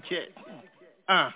Connecticut. 0.00 0.34
Uh. 1.08 1.30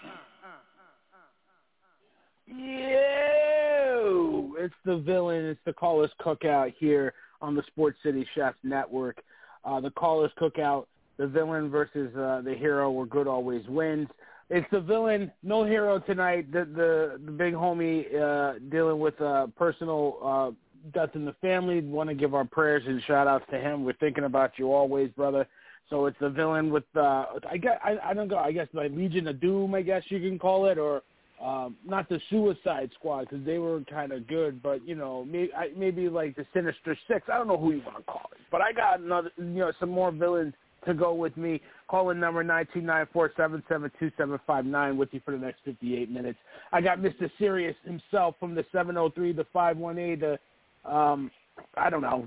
Yo! 2.46 4.52
It's 4.58 4.74
the 4.84 4.98
villain. 4.98 5.46
It's 5.46 5.60
the 5.64 5.72
Callers 5.72 6.10
Cookout 6.20 6.74
here 6.78 7.14
on 7.40 7.54
the 7.54 7.62
Sports 7.68 7.98
City 8.02 8.26
Chefs 8.34 8.58
Network. 8.62 9.22
Uh, 9.64 9.80
the 9.80 9.90
Callers 9.90 10.32
Cookout, 10.40 10.86
the 11.16 11.26
villain 11.26 11.70
versus 11.70 12.14
uh, 12.16 12.40
the 12.42 12.54
hero, 12.54 12.90
where 12.90 13.06
good 13.06 13.28
always 13.28 13.66
wins. 13.68 14.08
It's 14.48 14.66
the 14.72 14.80
villain, 14.80 15.30
no 15.44 15.64
hero 15.64 16.00
tonight. 16.00 16.50
The 16.50 16.64
the, 16.64 17.20
the 17.24 17.30
big 17.30 17.54
homie 17.54 18.12
uh, 18.14 18.58
dealing 18.70 18.98
with 18.98 19.20
uh, 19.20 19.46
personal 19.56 20.18
uh, 20.24 20.50
death 20.92 21.14
in 21.14 21.24
the 21.24 21.34
family. 21.40 21.80
Want 21.80 22.08
to 22.08 22.14
give 22.14 22.34
our 22.34 22.44
prayers 22.44 22.82
and 22.86 23.00
shout 23.04 23.28
outs 23.28 23.44
to 23.50 23.58
him. 23.58 23.84
We're 23.84 23.92
thinking 23.94 24.24
about 24.24 24.58
you 24.58 24.72
always, 24.72 25.10
brother. 25.10 25.46
So 25.90 26.06
it's 26.06 26.16
the 26.20 26.30
villain 26.30 26.70
with 26.70 26.84
uh, 26.96 27.26
I 27.50 27.56
guess 27.56 27.78
I, 27.84 27.98
I 28.10 28.14
don't 28.14 28.28
know. 28.28 28.38
I 28.38 28.52
guess 28.52 28.68
like 28.72 28.92
Legion 28.92 29.26
of 29.26 29.40
Doom, 29.40 29.74
I 29.74 29.82
guess 29.82 30.04
you 30.08 30.20
can 30.20 30.38
call 30.38 30.66
it, 30.66 30.78
or 30.78 31.02
um, 31.44 31.76
not 31.84 32.08
the 32.08 32.20
Suicide 32.30 32.90
Squad 32.94 33.28
because 33.28 33.44
they 33.44 33.58
were 33.58 33.80
kind 33.90 34.12
of 34.12 34.26
good, 34.28 34.62
but 34.62 34.86
you 34.86 34.94
know 34.94 35.24
maybe 35.24 35.52
I, 35.52 35.70
maybe 35.76 36.08
like 36.08 36.36
the 36.36 36.46
Sinister 36.54 36.96
Six. 37.08 37.26
I 37.32 37.38
don't 37.38 37.48
know 37.48 37.58
who 37.58 37.72
you 37.72 37.82
want 37.84 37.98
to 37.98 38.02
call 38.04 38.30
it, 38.32 38.38
but 38.52 38.60
I 38.60 38.72
got 38.72 39.00
another 39.00 39.32
you 39.36 39.44
know 39.44 39.72
some 39.80 39.90
more 39.90 40.12
villains 40.12 40.54
to 40.86 40.94
go 40.94 41.12
with 41.12 41.36
me. 41.36 41.60
Call 41.88 42.10
in 42.10 42.20
number 42.20 42.44
nine 42.44 42.68
two 42.72 42.82
nine 42.82 43.06
four 43.12 43.32
seven 43.36 43.62
seven 43.68 43.90
two 43.98 44.12
seven 44.16 44.38
five 44.46 44.64
nine 44.64 44.96
with 44.96 45.08
you 45.12 45.20
for 45.24 45.32
the 45.32 45.38
next 45.38 45.60
fifty 45.64 45.96
eight 45.96 46.10
minutes. 46.10 46.38
I 46.72 46.80
got 46.80 46.98
Mr. 46.98 47.28
Serious 47.36 47.76
himself 47.84 48.36
from 48.38 48.54
the 48.54 48.64
seven 48.70 48.96
oh 48.96 49.10
three, 49.10 49.32
the 49.32 49.46
five 49.52 49.76
one 49.76 49.98
eight, 49.98 50.20
the 50.20 50.38
um 50.84 51.32
I 51.76 51.90
don't 51.90 52.02
know. 52.02 52.26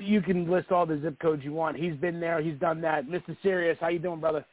You 0.00 0.20
can 0.20 0.50
list 0.50 0.70
all 0.70 0.86
the 0.86 1.00
zip 1.00 1.18
codes 1.20 1.44
you 1.44 1.52
want. 1.52 1.76
He's 1.76 1.94
been 1.94 2.20
there. 2.20 2.40
He's 2.40 2.58
done 2.58 2.80
that. 2.82 3.06
Mr. 3.06 3.36
Serious, 3.42 3.76
how 3.80 3.88
you 3.88 3.98
doing, 3.98 4.20
brother? 4.20 4.44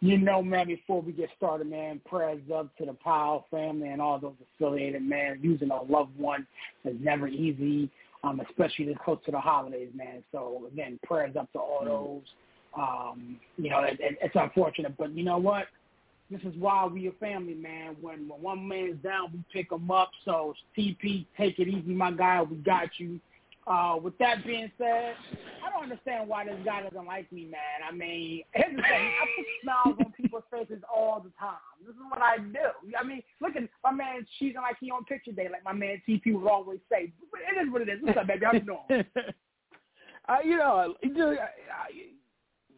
You 0.00 0.18
know, 0.18 0.42
man, 0.42 0.66
before 0.66 1.00
we 1.00 1.12
get 1.12 1.30
started, 1.36 1.68
man, 1.68 2.00
prayers 2.04 2.42
up 2.54 2.76
to 2.76 2.84
the 2.84 2.92
Powell 2.92 3.46
family 3.50 3.88
and 3.88 4.02
all 4.02 4.18
those 4.18 4.34
affiliated, 4.56 5.02
man. 5.02 5.40
Losing 5.42 5.70
a 5.70 5.82
loved 5.82 6.18
one 6.18 6.46
is 6.84 6.94
never 7.00 7.26
easy, 7.26 7.90
um, 8.22 8.40
especially 8.40 8.84
this 8.86 8.96
close 9.02 9.18
to 9.24 9.30
the 9.30 9.40
holidays, 9.40 9.88
man. 9.94 10.22
So, 10.30 10.68
again, 10.70 10.98
prayers 11.04 11.36
up 11.36 11.50
to 11.52 11.58
all 11.58 11.84
those. 11.84 12.22
Um, 12.76 13.40
you 13.56 13.70
know, 13.70 13.80
it, 13.80 13.98
it, 14.00 14.18
it's 14.20 14.34
unfortunate, 14.34 14.94
but 14.98 15.16
you 15.16 15.24
know 15.24 15.38
what? 15.38 15.66
This 16.30 16.40
is 16.42 16.54
why 16.58 16.86
we 16.86 17.06
a 17.08 17.12
family, 17.12 17.54
man. 17.54 17.96
When 18.00 18.28
when 18.28 18.40
one 18.40 18.66
man's 18.66 19.02
down, 19.02 19.30
we 19.32 19.44
pick 19.52 19.70
him 19.70 19.90
up. 19.90 20.10
So 20.24 20.54
TP, 20.76 21.26
take 21.36 21.58
it 21.58 21.68
easy, 21.68 21.92
my 21.92 22.12
guy. 22.12 22.42
We 22.42 22.56
got 22.56 22.88
you. 22.98 23.20
Uh, 23.66 23.96
with 24.02 24.16
that 24.18 24.44
being 24.44 24.70
said, 24.76 25.14
I 25.64 25.70
don't 25.70 25.84
understand 25.84 26.28
why 26.28 26.44
this 26.44 26.58
guy 26.66 26.82
doesn't 26.82 27.06
like 27.06 27.30
me, 27.32 27.46
man. 27.46 27.88
I 27.88 27.94
mean, 27.94 28.42
here's 28.52 28.76
the 28.76 28.82
thing: 28.82 28.84
I 28.84 29.24
put 29.36 29.46
smiles 29.62 29.96
on 30.04 30.12
people's 30.12 30.42
faces 30.50 30.82
all 30.94 31.20
the 31.20 31.30
time. 31.38 31.56
This 31.80 31.94
is 31.94 32.02
what 32.10 32.20
I 32.20 32.38
do. 32.38 32.96
I 32.98 33.04
mean, 33.04 33.22
look 33.40 33.56
at 33.56 33.62
my 33.82 33.92
man 33.92 34.26
cheating 34.38 34.60
like 34.60 34.76
he 34.80 34.90
on 34.90 35.04
picture 35.04 35.32
day, 35.32 35.48
like 35.50 35.64
my 35.64 35.72
man 35.72 36.02
TP 36.06 36.34
would 36.34 36.48
always 36.48 36.80
say. 36.90 37.04
It 37.04 37.66
is 37.66 37.72
what 37.72 37.82
it 37.82 37.88
is. 37.88 38.00
What's 38.02 38.18
up, 38.18 38.26
baby? 38.26 38.44
You 38.52 38.60
doing? 38.60 39.04
uh, 40.28 40.36
you 40.44 40.58
know, 40.58 40.94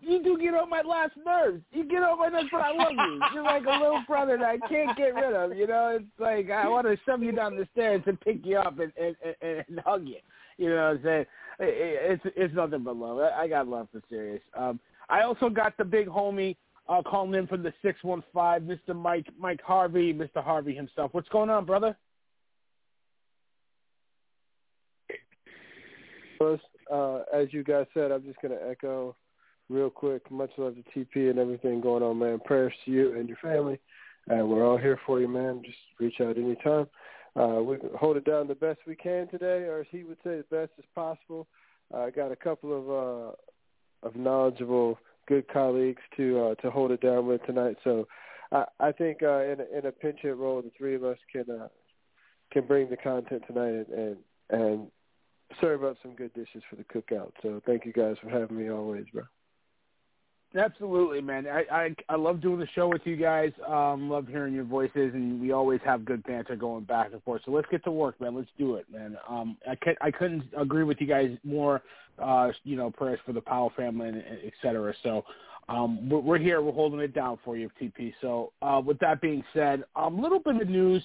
you, 0.01 0.23
do 0.23 0.39
get 0.39 0.55
on 0.55 0.71
my 0.71 0.83
last 0.83 1.13
nerves. 1.25 1.63
You 1.73 1.85
get 1.85 2.03
on 2.03 2.19
my 2.19 2.29
nerves, 2.29 2.49
but 2.51 2.61
I 2.61 2.73
love 2.73 2.93
you. 2.93 3.21
You're 3.35 3.43
like 3.43 3.65
a 3.65 3.83
little 3.83 4.03
brother 4.07 4.37
that 4.39 4.45
I 4.45 4.59
can't 4.69 4.97
get 4.97 5.15
rid 5.15 5.35
of. 5.35 5.57
You 5.57 5.67
know, 5.67 5.99
it's 6.01 6.05
like 6.19 6.51
I 6.51 6.69
want 6.69 6.87
to 6.87 6.97
shove 7.05 7.23
you 7.23 7.33
down 7.33 7.57
the 7.57 7.67
stairs 7.73 8.03
and 8.07 8.21
pick 8.21 8.45
you 8.45 8.59
up 8.59 8.79
and 8.79 8.93
and, 9.01 9.17
and, 9.43 9.65
and 9.69 9.81
hug 9.81 10.07
you. 10.07 10.17
You 10.59 10.71
know 10.71 10.77
what 10.77 10.83
I'm 10.83 11.01
saying? 11.05 11.27
It's 11.61 12.23
it's 12.37 12.55
nothing 12.55 12.83
but 12.83 12.97
love. 12.97 13.19
I 13.19 13.49
got 13.49 13.69
love 13.69 13.89
for 13.93 14.03
serious. 14.09 14.43
Um, 14.57 14.81
I 15.09 15.23
also 15.23 15.49
got 15.49 15.77
the 15.77 15.85
big 15.85 16.09
homie 16.09 16.57
uh, 16.89 17.03
calling 17.03 17.35
in 17.35 17.47
from 17.47 17.63
the 17.63 17.73
six 17.83 18.03
one 18.03 18.23
five, 18.33 18.63
Mr. 18.63 18.95
Mike 18.95 19.29
Mike 19.39 19.61
Harvey, 19.63 20.13
Mr. 20.13 20.43
Harvey 20.43 20.75
himself. 20.75 21.13
What's 21.13 21.29
going 21.29 21.51
on, 21.51 21.65
brother? 21.65 21.97
First, 26.39 26.65
uh, 26.93 27.21
as 27.35 27.53
you 27.53 27.65
guys 27.65 27.87
said, 27.95 28.13
I'm 28.13 28.23
just 28.23 28.41
going 28.43 28.53
to 28.53 28.69
echo 28.69 29.17
real 29.69 29.91
quick. 29.91 30.31
Much 30.31 30.51
love 30.59 30.75
to 30.75 30.83
TP 30.99 31.31
and 31.31 31.39
everything 31.39 31.81
going 31.81 32.03
on, 32.03 32.19
man. 32.19 32.39
Prayers 32.45 32.73
to 32.85 32.91
you 32.91 33.19
and 33.19 33.29
your 33.29 33.39
family. 33.39 33.79
And 34.29 34.49
we're 34.49 34.67
all 34.67 34.77
here 34.77 34.99
for 35.07 35.21
you, 35.21 35.29
man. 35.29 35.63
Just 35.65 35.79
reach 36.01 36.21
out 36.21 36.37
anytime. 36.37 36.87
Uh, 37.37 37.63
we 37.63 37.77
hold 37.99 38.17
it 38.17 38.25
down 38.25 38.49
the 38.49 38.55
best 38.55 38.81
we 38.87 38.97
can 38.97 39.29
today, 39.29 39.65
or 39.65 39.81
as 39.81 39.87
he 39.91 40.05
would 40.05 40.17
say, 40.25 40.39
the 40.39 40.45
best 40.51 40.73
as 40.79 40.85
possible. 40.95 41.47
I 41.95 42.05
uh, 42.05 42.11
got 42.11 42.33
a 42.33 42.37
couple 42.37 42.77
of 42.77 42.91
uh, 42.91 44.07
of 44.07 44.17
knowledgeable, 44.17 44.99
good 45.29 45.47
colleagues 45.49 46.03
to 46.17 46.41
uh, 46.41 46.55
to 46.63 46.71
hold 46.71 46.91
it 46.91 47.01
down 47.03 47.27
with 47.27 47.45
tonight. 47.45 47.77
So 47.85 48.09
I, 48.53 48.65
I 48.81 48.93
think 48.93 49.23
uh, 49.23 49.45
in 49.45 49.61
a, 49.61 49.79
in 49.79 49.87
a 49.87 49.93
pinch 49.93 50.21
hit 50.23 50.37
role, 50.37 50.63
the 50.63 50.73
three 50.77 50.95
of 50.95 51.05
us 51.05 51.19
can 51.31 51.45
uh, 51.51 51.69
can 52.53 52.67
bring 52.67 52.89
the 52.89 52.97
content 52.97 53.43
tonight 53.47 53.87
and 53.95 54.17
and 54.51 54.87
serve 55.61 55.85
up 55.85 55.97
some 56.03 56.15
good 56.15 56.33
dishes 56.35 56.63
for 56.69 56.77
the 56.77 56.85
cookout. 56.85 57.33
So 57.43 57.61
thank 57.67 57.85
you 57.85 57.93
guys 57.93 58.17
for 58.23 58.31
having 58.31 58.57
me 58.57 58.71
always, 58.71 59.05
bro. 59.13 59.25
Absolutely, 60.57 61.21
man. 61.21 61.47
I, 61.47 61.65
I 61.71 61.95
I 62.09 62.17
love 62.17 62.41
doing 62.41 62.59
the 62.59 62.69
show 62.75 62.89
with 62.89 63.03
you 63.05 63.17
guys. 63.17 63.53
Um, 63.67 64.09
love 64.09 64.27
hearing 64.27 64.55
your 64.55 64.65
voices, 64.65 65.13
and 65.15 65.41
we 65.41 65.53
always 65.53 65.81
have 65.85 66.05
good 66.05 66.23
banter 66.25 66.57
going 66.57 66.85
back 66.85 67.13
and 67.13 67.23
forth. 67.23 67.43
So 67.45 67.51
let's 67.51 67.69
get 67.71 67.85
to 67.85 67.91
work, 67.91 68.21
man. 68.21 68.35
Let's 68.35 68.49
do 68.59 68.77
it, 68.77 68.87
man. 68.91 69.19
Um, 69.29 69.57
I 69.71 69.75
can, 69.75 69.95
I 70.01 70.11
couldn't 70.11 70.45
agree 70.57 70.85
with 70.85 71.01
you 71.01 71.07
guys 71.07 71.37
more. 71.45 71.83
Uh, 72.19 72.51
you 72.65 72.77
know, 72.77 72.91
prayers 72.91 73.21
for 73.27 73.35
the 73.35 73.41
Powell 73.41 73.73
family, 73.77 74.09
and 74.09 74.17
et 74.19 74.53
cetera. 74.63 74.95
So, 75.03 75.25
um, 75.69 76.09
we're, 76.09 76.21
we're 76.21 76.39
here. 76.39 76.63
We're 76.63 76.73
holding 76.73 77.01
it 77.01 77.13
down 77.15 77.39
for 77.45 77.59
you, 77.59 77.71
TP. 77.81 78.15
So, 78.23 78.53
uh, 78.63 78.81
with 78.85 78.99
that 79.01 79.21
being 79.21 79.45
said, 79.53 79.85
a 79.97 80.01
um, 80.01 80.23
little 80.23 80.39
bit 80.39 80.57
of 80.63 80.69
news 80.69 81.03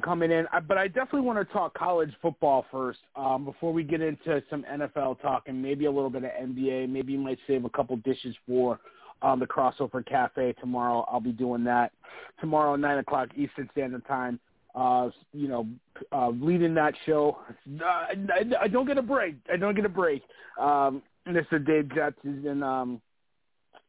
coming 0.00 0.30
in, 0.30 0.46
but 0.66 0.78
I 0.78 0.88
definitely 0.88 1.22
want 1.22 1.38
to 1.38 1.52
talk 1.52 1.74
college 1.74 2.10
football 2.22 2.64
first 2.70 2.98
um, 3.14 3.44
before 3.44 3.72
we 3.72 3.82
get 3.82 4.00
into 4.00 4.42
some 4.50 4.64
NFL 4.64 5.20
talk 5.20 5.44
and 5.46 5.60
maybe 5.60 5.86
a 5.86 5.90
little 5.90 6.10
bit 6.10 6.24
of 6.24 6.30
NBA. 6.30 6.88
Maybe 6.88 7.12
you 7.12 7.18
might 7.18 7.38
save 7.46 7.64
a 7.64 7.70
couple 7.70 7.96
dishes 7.98 8.34
for 8.46 8.80
um, 9.22 9.40
the 9.40 9.46
crossover 9.46 10.04
cafe 10.06 10.54
tomorrow. 10.60 11.06
I'll 11.10 11.20
be 11.20 11.32
doing 11.32 11.64
that 11.64 11.92
tomorrow, 12.40 12.76
nine 12.76 12.98
o'clock 12.98 13.30
Eastern 13.36 13.68
Standard 13.72 14.06
Time. 14.06 14.38
Uh, 14.74 15.08
you 15.32 15.48
know, 15.48 15.66
uh, 16.12 16.28
leading 16.28 16.74
that 16.74 16.92
show. 17.06 17.38
Uh, 17.80 17.84
I, 17.84 18.14
I 18.60 18.68
don't 18.68 18.86
get 18.86 18.98
a 18.98 19.02
break. 19.02 19.36
I 19.50 19.56
don't 19.56 19.74
get 19.74 19.86
a 19.86 19.90
break. 19.90 20.22
Um, 20.60 21.02
Mr. 21.26 21.64
Dave 21.64 21.94
Jets 21.94 22.18
is 22.24 22.44
in 22.44 22.62
um, 22.62 23.00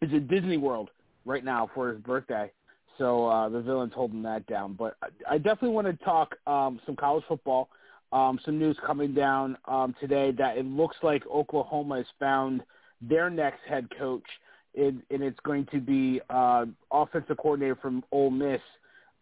is 0.01 0.11
in 0.11 0.27
Disney 0.27 0.55
World 0.55 0.89
right 1.25 1.43
now 1.43 1.69
for 1.75 1.89
his 1.89 1.99
birthday. 2.01 2.49
So 2.97 3.27
uh, 3.27 3.49
the 3.49 3.61
villain's 3.61 3.93
holding 3.93 4.21
that 4.23 4.45
down. 4.47 4.73
But 4.73 4.97
I, 5.29 5.37
definitely 5.37 5.69
want 5.69 5.87
to 5.87 6.05
talk 6.05 6.35
um, 6.47 6.79
some 6.85 6.95
college 6.95 7.23
football. 7.27 7.69
Um, 8.11 8.39
some 8.45 8.57
news 8.57 8.77
coming 8.85 9.13
down 9.13 9.57
um, 9.65 9.93
today 9.99 10.31
that 10.37 10.57
it 10.57 10.65
looks 10.65 10.95
like 11.03 11.23
Oklahoma 11.27 11.97
has 11.97 12.05
found 12.19 12.61
their 13.01 13.29
next 13.29 13.59
head 13.67 13.87
coach, 13.99 14.23
and, 14.77 15.01
and 15.11 15.21
it's 15.21 15.39
going 15.43 15.67
to 15.73 15.81
be 15.81 16.21
uh, 16.29 16.65
offensive 16.91 17.37
coordinator 17.37 17.75
from 17.75 18.03
Ole 18.11 18.31
Miss. 18.31 18.61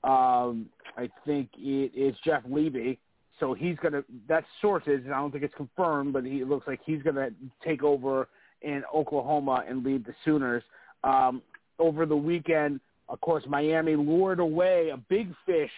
Um, 0.03 0.67
I 0.97 1.09
think 1.25 1.49
it 1.57 1.91
is 1.95 2.15
Jeff 2.23 2.43
Lebby. 2.43 2.99
So 3.39 3.53
he's 3.53 3.75
going 3.77 3.93
to, 3.93 4.05
that's 4.29 4.45
sources, 4.61 5.01
and 5.03 5.13
I 5.13 5.17
don't 5.17 5.31
think 5.31 5.43
it's 5.43 5.55
confirmed, 5.55 6.13
but 6.13 6.23
he, 6.23 6.41
it 6.41 6.47
looks 6.47 6.67
like 6.67 6.79
he's 6.85 7.01
going 7.01 7.15
to 7.15 7.33
take 7.65 7.83
over 7.83 8.29
in 8.61 8.83
Oklahoma 8.93 9.63
and 9.67 9.83
lead 9.83 10.05
the 10.05 10.13
Sooners. 10.23 10.63
Um, 11.03 11.41
over 11.79 12.05
the 12.05 12.15
weekend, 12.15 12.79
of 13.07 13.21
course, 13.21 13.43
Miami 13.47 13.95
lured 13.95 14.39
away 14.39 14.89
a 14.89 14.97
big 14.97 15.33
fish 15.45 15.71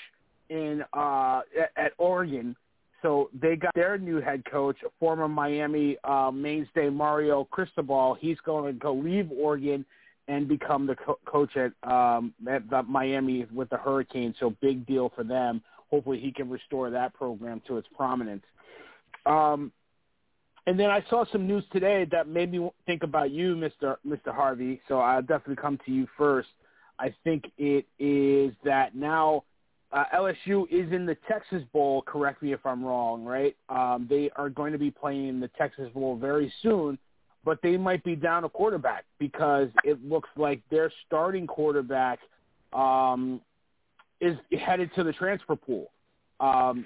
in 0.49 0.83
uh, 0.93 1.41
at, 1.75 1.91
Oregon. 1.97 2.55
So 3.01 3.29
they 3.39 3.55
got 3.55 3.75
their 3.75 3.97
new 3.97 4.21
head 4.21 4.43
coach, 4.49 4.77
former 4.99 5.27
Miami 5.27 5.97
uh, 6.03 6.31
mainstay 6.31 6.89
Mario 6.89 7.43
Cristobal. 7.45 8.17
He's 8.19 8.37
going 8.45 8.73
to 8.73 8.79
go 8.79 8.93
leave 8.93 9.29
Oregon 9.31 9.85
and 10.27 10.47
become 10.47 10.87
the 10.87 10.95
co- 10.95 11.19
coach 11.25 11.55
at, 11.55 11.71
um, 11.89 12.33
at 12.49 12.69
the 12.69 12.83
Miami 12.83 13.45
with 13.53 13.69
the 13.69 13.77
Hurricanes. 13.77 14.35
So 14.39 14.55
big 14.61 14.85
deal 14.85 15.11
for 15.15 15.23
them. 15.23 15.61
Hopefully, 15.89 16.19
he 16.19 16.31
can 16.31 16.49
restore 16.49 16.89
that 16.89 17.13
program 17.13 17.61
to 17.67 17.77
its 17.77 17.87
prominence. 17.95 18.43
Um, 19.25 19.71
and 20.65 20.77
then 20.77 20.89
I 20.89 21.03
saw 21.09 21.23
some 21.31 21.47
news 21.47 21.63
today 21.71 22.05
that 22.11 22.27
made 22.27 22.51
me 22.51 22.69
think 22.85 23.03
about 23.03 23.31
you, 23.31 23.55
Mr. 23.55 23.95
Mr. 24.05 24.33
Harvey. 24.35 24.81
So 24.89 24.99
I'll 24.99 25.21
definitely 25.21 25.55
come 25.55 25.79
to 25.85 25.91
you 25.91 26.07
first. 26.17 26.49
I 26.99 27.13
think 27.23 27.51
it 27.57 27.85
is 27.99 28.53
that 28.63 28.95
now 28.95 29.43
uh, 29.91 30.03
LSU 30.13 30.65
is 30.69 30.91
in 30.91 31.05
the 31.05 31.15
Texas 31.27 31.63
Bowl. 31.71 32.01
Correct 32.01 32.41
me 32.41 32.53
if 32.53 32.65
I'm 32.65 32.83
wrong, 32.83 33.23
right? 33.23 33.55
Um, 33.69 34.07
they 34.09 34.29
are 34.35 34.49
going 34.49 34.73
to 34.73 34.79
be 34.79 34.91
playing 34.91 35.39
the 35.39 35.47
Texas 35.49 35.89
Bowl 35.93 36.17
very 36.17 36.51
soon, 36.61 36.97
but 37.45 37.59
they 37.61 37.77
might 37.77 38.03
be 38.03 38.15
down 38.15 38.43
a 38.43 38.49
quarterback 38.49 39.05
because 39.19 39.69
it 39.83 40.03
looks 40.03 40.29
like 40.35 40.61
their 40.69 40.91
starting 41.05 41.47
quarterback 41.47 42.19
um, 42.73 43.39
is 44.19 44.35
headed 44.59 44.89
to 44.95 45.03
the 45.03 45.13
transfer 45.13 45.55
pool. 45.55 45.91
Um, 46.39 46.85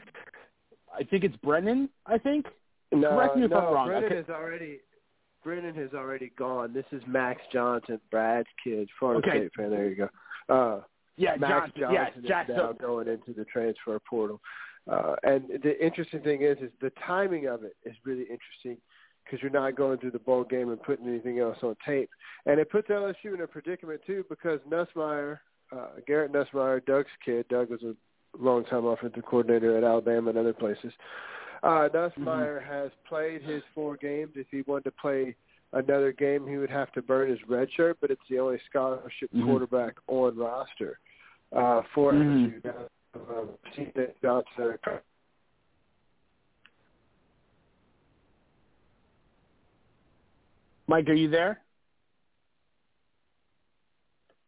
I 0.94 1.04
think 1.04 1.24
it's 1.24 1.36
Brennan. 1.38 1.90
I 2.06 2.18
think 2.18 2.46
No, 2.92 3.10
Correct 3.10 3.38
me 3.38 3.46
if 3.46 3.52
no, 3.52 3.57
I'm 3.57 3.74
wrong. 3.74 3.88
Brennan 3.88 4.06
Okay. 4.06 4.16
has 4.18 4.30
already 4.30 4.80
Brennan 5.44 5.76
has 5.76 5.90
already 5.94 6.32
gone. 6.38 6.74
This 6.74 6.86
is 6.92 7.02
Max 7.08 7.42
Johnson, 7.52 8.00
Brad's 8.10 8.48
kid, 8.64 8.90
Florida 9.00 9.28
Okay. 9.28 9.40
State 9.40 9.52
fan. 9.58 9.70
There 9.72 9.90
you 9.90 9.96
go. 9.96 10.10
Uh, 10.54 10.82
yeah, 11.18 11.36
Max 11.38 11.72
Johnson. 11.78 11.96
Johnson 11.96 12.24
Jackson. 12.28 12.56
is 12.56 12.62
now 12.62 12.72
going 12.74 13.08
into 13.08 13.34
the 13.34 13.46
transfer 13.46 14.00
portal. 14.10 14.40
Uh, 14.90 15.16
and 15.24 15.44
the 15.64 15.84
interesting 15.84 16.22
thing 16.22 16.42
is, 16.42 16.58
is 16.60 16.72
the 16.82 16.92
timing 17.06 17.48
of 17.48 17.64
it 17.64 17.76
is 17.86 17.96
really 18.04 18.24
interesting 18.24 18.78
because 19.24 19.42
you're 19.42 19.52
not 19.52 19.76
going 19.76 19.98
through 20.00 20.12
the 20.12 20.20
bowl 20.20 20.44
game 20.44 20.70
and 20.70 20.82
putting 20.82 21.08
anything 21.08 21.40
else 21.40 21.58
on 21.62 21.76
tape. 21.86 22.10
And 22.46 22.60
it 22.60 22.70
puts 22.72 22.88
LSU 22.88 23.34
in 23.34 23.42
a 23.42 23.48
predicament 23.48 24.02
too 24.06 24.26
because 24.30 24.60
Nussmeier, 24.70 25.40
uh, 25.72 25.88
Garrett 26.08 26.34
Nussmeier, 26.34 26.84
Doug's 26.86 27.10
kid. 27.24 27.46
Doug 27.50 27.70
was 27.70 27.84
a 27.84 27.94
long-time 28.40 28.86
offensive 28.86 29.24
coordinator 29.26 29.78
at 29.78 29.84
Alabama 29.84 30.30
and 30.30 30.40
other 30.40 30.54
places. 30.54 30.92
Uh, 30.92 31.41
Nussmeier 31.63 32.66
has 32.66 32.92
played 33.08 33.42
his 33.44 33.62
four 33.75 33.98
games. 33.98 34.31
If 34.36 34.48
he 34.50 34.63
wanted 34.66 34.86
to 34.86 34.92
play 34.92 35.36
another 35.74 36.12
game, 36.12 36.48
he 36.48 36.58
would 36.58 36.69
have 36.69 36.92
to 36.94 37.02
burn 37.02 37.30
his 37.30 37.40
red 37.48 37.69
shirt, 37.75 37.98
but 38.02 38.12
it's 38.12 38.22
the 38.30 38.40
only 38.40 38.60
scholarship 38.69 39.30
Mhm. 39.34 39.46
quarterback 39.46 39.96
on 40.08 40.38
roster 40.38 41.00
uh, 41.54 41.81
for 41.94 42.13
Mhm. 42.13 42.62
LSU. 42.63 42.88
Uh, 43.13 44.12
Johnson. 44.22 44.80
Mike, 50.88 51.07
are 51.10 51.14
you 51.14 51.30
there? 51.30 51.62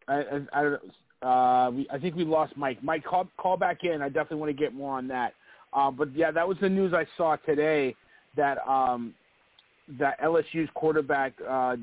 I 0.07 0.13
I, 0.13 0.47
I 0.53 0.61
don't 0.63 0.71
know. 0.73 0.91
Uh, 1.21 1.71
we, 1.71 1.87
I 1.89 1.97
think 1.99 2.15
we 2.15 2.25
lost 2.25 2.57
Mike. 2.57 2.83
Mike, 2.83 3.05
call 3.05 3.29
call 3.37 3.55
back 3.55 3.85
in. 3.85 4.01
I 4.01 4.09
definitely 4.09 4.37
want 4.37 4.49
to 4.49 4.53
get 4.53 4.73
more 4.73 4.97
on 4.97 5.07
that. 5.07 5.35
Uh, 5.73 5.91
but 5.91 6.13
yeah, 6.15 6.31
that 6.31 6.47
was 6.47 6.57
the 6.61 6.69
news 6.69 6.93
I 6.93 7.05
saw 7.17 7.35
today 7.37 7.95
that 8.35 8.57
um, 8.67 9.13
that 9.99 10.19
LSU's 10.21 10.69
quarterback 10.73 11.33
uh, 11.47 11.75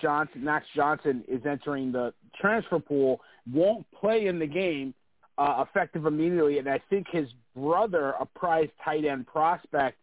Johnson, 0.00 0.44
Max 0.44 0.66
Johnson, 0.74 1.24
is 1.28 1.40
entering 1.46 1.92
the 1.92 2.12
transfer 2.40 2.78
pool. 2.78 3.20
Won't 3.52 3.86
play 3.98 4.26
in 4.26 4.38
the 4.38 4.46
game 4.46 4.94
uh, 5.38 5.64
effective 5.68 6.06
immediately, 6.06 6.58
and 6.58 6.68
I 6.68 6.80
think 6.90 7.06
his 7.10 7.28
brother, 7.54 8.14
a 8.20 8.26
prize 8.26 8.68
tight 8.84 9.04
end 9.04 9.26
prospect, 9.26 9.96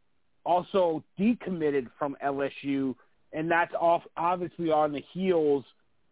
also 0.45 1.03
decommitted 1.19 1.87
from 1.97 2.17
LSU, 2.23 2.95
and 3.31 3.49
that's 3.49 3.73
off 3.79 4.03
obviously 4.17 4.71
on 4.71 4.91
the 4.91 5.03
heels 5.13 5.63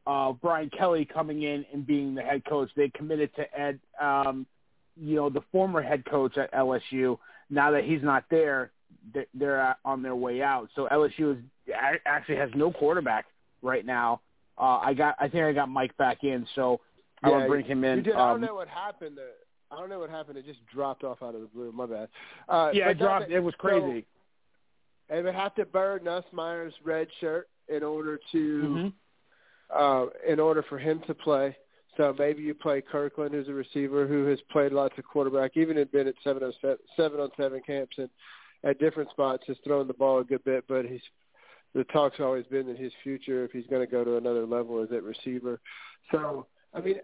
of 0.07 0.41
Brian 0.41 0.69
Kelly 0.77 1.07
coming 1.11 1.43
in 1.43 1.65
and 1.73 1.85
being 1.85 2.15
the 2.15 2.21
head 2.21 2.43
coach. 2.45 2.69
They 2.75 2.89
committed 2.89 3.29
to 3.35 3.59
Ed, 3.59 3.79
um, 4.01 4.45
you 4.95 5.15
know, 5.15 5.29
the 5.29 5.41
former 5.51 5.81
head 5.81 6.05
coach 6.05 6.38
at 6.38 6.51
LSU. 6.53 7.17
Now 7.49 7.71
that 7.71 7.83
he's 7.83 8.01
not 8.03 8.25
there, 8.29 8.71
they're- 9.33 9.75
on 9.85 10.01
their 10.01 10.15
way 10.15 10.41
out. 10.41 10.69
So 10.75 10.88
LSU 10.88 11.31
is, 11.31 11.38
actually 12.05 12.38
has 12.38 12.49
no 12.55 12.71
quarterback 12.71 13.25
right 13.61 13.85
now. 13.85 14.21
Uh, 14.57 14.77
I 14.79 14.93
got, 14.93 15.15
I 15.19 15.27
think 15.27 15.43
I 15.45 15.53
got 15.53 15.69
Mike 15.69 15.95
back 15.97 16.23
in, 16.23 16.45
so 16.55 16.81
I 17.23 17.29
Yeah, 17.29 17.38
will 17.38 17.47
bring 17.47 17.65
him 17.65 17.83
in. 17.83 18.03
Did, 18.03 18.15
I 18.15 18.31
Um, 18.31 18.41
don't 18.41 18.49
know 18.49 18.55
what 18.55 18.67
happened. 18.67 19.15
To, 19.17 19.27
I 19.71 19.79
don't 19.79 19.89
know 19.89 19.99
what 19.99 20.09
happened. 20.09 20.38
It 20.38 20.45
just 20.45 20.65
dropped 20.67 21.03
off 21.03 21.23
out 21.23 21.35
of 21.35 21.41
the 21.41 21.47
blue. 21.47 21.71
My 21.71 21.85
bad. 21.85 22.09
Uh, 22.49 22.71
yeah, 22.73 22.89
it 22.89 22.97
dropped. 22.97 23.29
that- 23.29 23.35
It 23.35 23.39
was 23.39 23.55
crazy. 23.55 24.01
So, 24.01 25.15
they 25.15 25.21
would 25.21 25.35
have 25.35 25.55
to 25.55 25.65
burn 25.65 26.01
Nussmeier's 26.03 26.73
red 26.83 27.07
shirt 27.19 27.49
in 27.67 27.83
order 27.83 28.19
to 28.31 28.67
hmm 28.67 28.88
uh, 29.73 30.07
in 30.27 30.38
order 30.38 30.61
for 30.63 30.77
him 30.77 30.99
to 31.07 31.13
play. 31.15 31.55
So 31.97 32.15
maybe 32.17 32.41
you 32.41 32.53
play 32.53 32.81
Kirklin, 32.81 33.31
who's 33.31 33.49
a 33.49 33.53
receiver 33.53 34.07
who 34.07 34.25
has 34.27 34.39
played 34.49 34.71
lots 34.71 34.97
of 34.97 35.05
quarterback, 35.05 35.57
even 35.57 35.75
had 35.75 35.91
been 35.91 36.07
at 36.07 36.15
seven 36.23 36.43
on 36.43 36.53
seven, 36.61 36.77
seven 36.95 37.19
on 37.19 37.29
seven 37.38 37.61
camps 37.65 37.97
and 37.97 38.09
at 38.63 38.79
different 38.79 39.09
spots, 39.09 39.43
has 39.47 39.57
thrown 39.63 39.88
the 39.88 39.93
ball 39.93 40.19
a 40.19 40.23
good 40.23 40.43
bit. 40.43 40.63
But 40.67 40.85
he's 40.85 41.01
the 41.73 41.83
talk's 41.85 42.19
always 42.19 42.45
been 42.45 42.67
that 42.67 42.77
his 42.77 42.91
future, 43.03 43.43
if 43.43 43.51
he's 43.51 43.67
going 43.67 43.85
to 43.85 43.91
go 43.91 44.03
to 44.03 44.17
another 44.17 44.45
level, 44.45 44.83
is 44.83 44.91
at 44.91 45.03
receiver. 45.03 45.59
So 46.11 46.47
I 46.73 46.81
mean, 46.81 46.95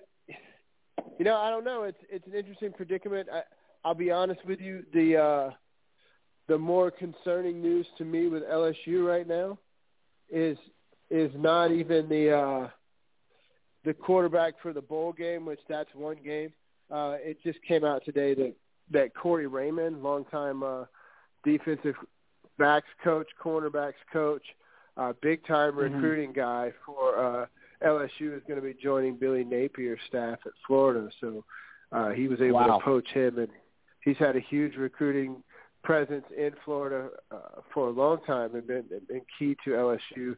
you 1.18 1.26
know, 1.26 1.36
I 1.36 1.50
don't 1.50 1.66
know. 1.66 1.84
It's 1.84 1.98
it's 2.10 2.28
an 2.28 2.34
interesting 2.34 2.72
predicament. 2.72 3.28
I, 3.32 3.42
I'll 3.84 3.94
be 3.94 4.12
honest 4.12 4.46
with 4.46 4.62
you. 4.62 4.84
The 4.94 5.18
uh, 5.18 5.52
the 6.48 6.58
more 6.58 6.92
concerning 6.92 7.62
news 7.62 7.86
to 7.98 8.06
me 8.06 8.28
with 8.28 8.44
LSU 8.44 9.06
right 9.06 9.28
now 9.28 9.58
is 10.30 10.58
is 11.10 11.32
not 11.36 11.72
even 11.72 12.08
the 12.10 12.38
uh, 12.38 12.68
the 13.88 13.94
quarterback 13.94 14.56
for 14.62 14.74
the 14.74 14.82
bowl 14.82 15.14
game, 15.14 15.46
which 15.46 15.62
that's 15.70 15.90
one 15.96 16.18
game. 16.24 16.52
Uh, 16.92 17.16
it 17.20 17.38
just 17.42 17.58
came 17.64 17.86
out 17.86 18.04
today 18.04 18.34
that 18.36 18.54
that 18.92 19.16
Corey 19.16 19.48
Raymond, 19.48 20.04
longtime 20.04 20.62
uh, 20.62 20.84
defensive 21.46 21.96
backs 22.58 22.88
coach, 23.02 23.28
cornerbacks 23.42 23.94
coach, 24.12 24.44
uh, 24.98 25.14
big 25.22 25.46
time 25.46 25.74
Mhm. 25.74 25.94
recruiting 25.94 26.34
guy 26.34 26.74
for 26.86 27.18
uh, 27.18 27.46
LSU, 27.82 28.34
is 28.36 28.44
going 28.44 28.60
to 28.60 28.66
be 28.66 28.74
joining 28.74 29.16
Billy 29.16 29.46
Napier's 29.46 30.02
staff 30.08 30.40
at 30.46 30.52
Florida. 30.66 31.10
So 31.22 31.46
uh, 31.94 32.10
he 32.10 32.28
was 32.28 32.42
able 32.42 32.56
Wow. 32.60 32.80
to 32.80 32.84
poach 32.84 33.08
him, 33.10 33.40
and 33.40 33.50
he's 34.02 34.18
had 34.18 34.36
a 34.36 34.42
huge 34.42 34.76
recruiting 34.76 35.44
presence 35.84 36.26
in 36.36 36.54
Florida 36.66 37.10
uh, 37.32 37.62
for 37.74 37.88
a 37.88 37.92
long 37.92 38.20
time 38.26 38.54
and 38.56 38.68
been, 38.68 38.84
been 39.08 39.22
key 39.40 39.56
to 39.64 39.72
LSU 39.72 40.36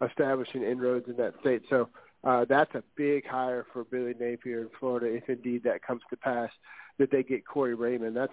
establishing 0.00 0.62
inroads 0.62 1.08
in 1.08 1.16
that 1.16 1.34
state. 1.40 1.62
So 1.68 1.88
uh, 2.24 2.44
that's 2.48 2.74
a 2.74 2.82
big 2.96 3.26
hire 3.26 3.66
for 3.72 3.84
Billy 3.84 4.14
Napier 4.18 4.60
in 4.62 4.68
Florida, 4.78 5.06
if 5.06 5.28
indeed 5.28 5.62
that 5.64 5.82
comes 5.84 6.02
to 6.10 6.16
pass, 6.16 6.50
that 6.98 7.10
they 7.10 7.22
get 7.22 7.46
Corey 7.46 7.74
Raymond. 7.74 8.16
That's 8.16 8.32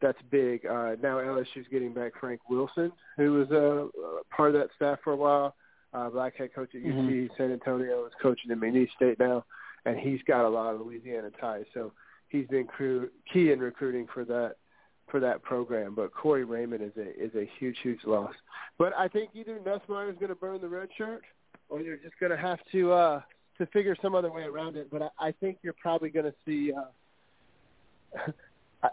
that's 0.00 0.18
big. 0.30 0.66
Uh, 0.66 0.96
now 1.02 1.16
LSU's 1.18 1.66
getting 1.70 1.92
back 1.94 2.12
Frank 2.20 2.40
Wilson, 2.50 2.92
who 3.16 3.32
was 3.32 3.50
a 3.50 3.84
uh, 3.84 4.22
part 4.36 4.54
of 4.54 4.60
that 4.60 4.70
staff 4.76 4.98
for 5.02 5.12
a 5.12 5.16
while. 5.16 5.54
Uh, 5.92 6.10
black 6.10 6.36
head 6.36 6.52
coach 6.54 6.74
at 6.74 6.82
UC 6.82 7.28
Mhm. 7.30 7.36
San 7.36 7.52
Antonio 7.52 8.04
is 8.04 8.12
coaching 8.20 8.50
at 8.50 8.58
McNeese 8.58 8.90
State 8.96 9.18
now, 9.18 9.44
and 9.84 9.98
he's 9.98 10.20
got 10.22 10.44
a 10.44 10.48
lot 10.48 10.74
of 10.74 10.80
Louisiana 10.80 11.30
ties. 11.40 11.64
So 11.72 11.92
he's 12.28 12.46
been 12.48 12.68
key 13.32 13.52
in 13.52 13.60
recruiting 13.60 14.06
for 14.12 14.24
that 14.24 14.56
for 15.08 15.20
that 15.20 15.42
program. 15.42 15.94
But 15.94 16.12
Corey 16.12 16.44
Raymond 16.44 16.82
is 16.82 16.96
a 16.96 17.16
is 17.18 17.34
a 17.34 17.48
huge 17.58 17.78
huge 17.80 18.04
loss. 18.04 18.34
But 18.76 18.92
I 18.96 19.08
think 19.08 19.30
either 19.34 19.58
Nussmeier 19.58 20.10
is 20.10 20.16
going 20.18 20.30
to 20.30 20.34
burn 20.34 20.60
the 20.60 20.68
red 20.68 20.88
shirt, 20.98 21.22
or 21.74 21.80
you're 21.80 21.96
just 21.96 22.18
going 22.20 22.30
to 22.30 22.38
have 22.38 22.60
to 22.70 22.92
uh, 22.92 23.20
to 23.58 23.66
figure 23.66 23.96
some 24.00 24.14
other 24.14 24.30
way 24.30 24.42
around 24.42 24.76
it. 24.76 24.88
But 24.90 25.02
I, 25.02 25.28
I 25.28 25.32
think 25.32 25.58
you're 25.62 25.74
probably 25.74 26.10
going 26.10 26.26
to 26.26 26.34
see. 26.46 26.72
Uh, 26.72 28.30
I, 28.84 28.88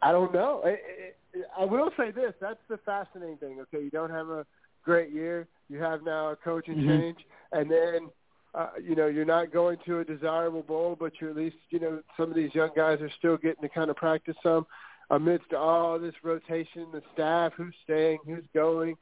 I 0.00 0.12
don't 0.12 0.32
know. 0.32 0.62
I, 0.64 0.70
I, 0.70 1.62
I 1.62 1.64
will 1.66 1.90
say 1.98 2.12
this: 2.12 2.32
that's 2.40 2.60
the 2.70 2.78
fascinating 2.78 3.36
thing. 3.36 3.60
Okay, 3.60 3.84
you 3.84 3.90
don't 3.90 4.10
have 4.10 4.30
a 4.30 4.46
great 4.82 5.12
year. 5.12 5.46
You 5.68 5.82
have 5.82 6.02
now 6.02 6.30
a 6.30 6.36
coaching 6.36 6.76
Mhm. 6.76 6.86
change, 6.86 7.18
and 7.52 7.70
then 7.70 8.10
uh, 8.54 8.70
you 8.82 8.94
know, 8.94 9.06
you're 9.06 9.26
not 9.26 9.52
going 9.52 9.76
to 9.84 9.98
a 9.98 10.04
desirable 10.04 10.62
bowl, 10.62 10.96
but 10.98 11.12
you're 11.20 11.28
at 11.28 11.36
least, 11.36 11.56
you 11.68 11.78
know, 11.78 12.00
some 12.16 12.30
of 12.30 12.34
these 12.34 12.54
young 12.54 12.70
guys 12.74 13.02
are 13.02 13.10
still 13.18 13.36
getting 13.36 13.60
to 13.60 13.68
kind 13.68 13.90
of 13.90 13.96
practice 13.96 14.36
some 14.42 14.66
amidst 15.10 15.52
all 15.52 15.98
this 15.98 16.14
rotation, 16.22 16.86
the 16.90 17.02
staff, 17.12 17.52
who's 17.54 17.74
staying, 17.84 18.18
who's 18.24 18.44
going, 18.54 18.96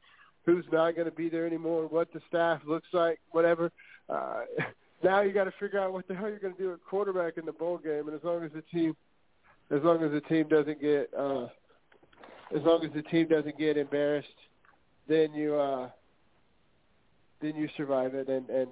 who's 0.45 0.65
not 0.71 0.95
going 0.95 1.09
to 1.09 1.15
be 1.15 1.29
there 1.29 1.45
anymore, 1.45 1.87
what 1.87 2.11
the 2.13 2.21
staff 2.27 2.61
looks 2.67 2.87
like, 2.93 3.19
whatever. 3.31 3.71
Uh, 4.09 4.41
now 5.03 5.21
you 5.21 5.33
got 5.33 5.45
to 5.45 5.53
figure 5.59 5.79
out 5.79 5.93
what 5.93 6.07
the 6.07 6.15
hell 6.15 6.29
you're 6.29 6.39
going 6.39 6.53
to 6.53 6.61
do 6.61 6.73
at 6.73 6.79
quarterback 6.87 7.37
in 7.37 7.45
the 7.45 7.51
bowl 7.51 7.77
game, 7.77 8.07
and 8.07 8.15
as 8.15 8.23
long 8.23 8.43
as 8.43 8.51
the 8.53 8.63
team, 8.73 8.95
as 9.71 9.81
long 9.83 10.03
as 10.03 10.11
the 10.11 10.21
team 10.21 10.47
doesn't 10.47 10.79
get, 10.79 11.09
uh, 11.17 11.47
as 12.55 12.61
long 12.63 12.85
as 12.85 12.91
the 12.93 13.01
team 13.03 13.27
doesn't 13.27 13.57
get 13.57 13.77
embarrassed, 13.77 14.27
then 15.07 15.33
you, 15.33 15.55
uh, 15.55 15.89
then 17.41 17.55
you 17.55 17.67
survive 17.75 18.13
it, 18.13 18.27
and 18.29 18.49
and 18.49 18.67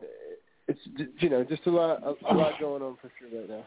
it's 0.67 0.79
you 1.19 1.29
know 1.29 1.43
just 1.43 1.65
a 1.65 1.69
lot 1.71 2.01
a, 2.03 2.31
a 2.31 2.33
lot 2.33 2.53
going 2.59 2.81
on 2.81 2.97
for 3.01 3.11
sure 3.19 3.39
right 3.39 3.49
now. 3.49 3.63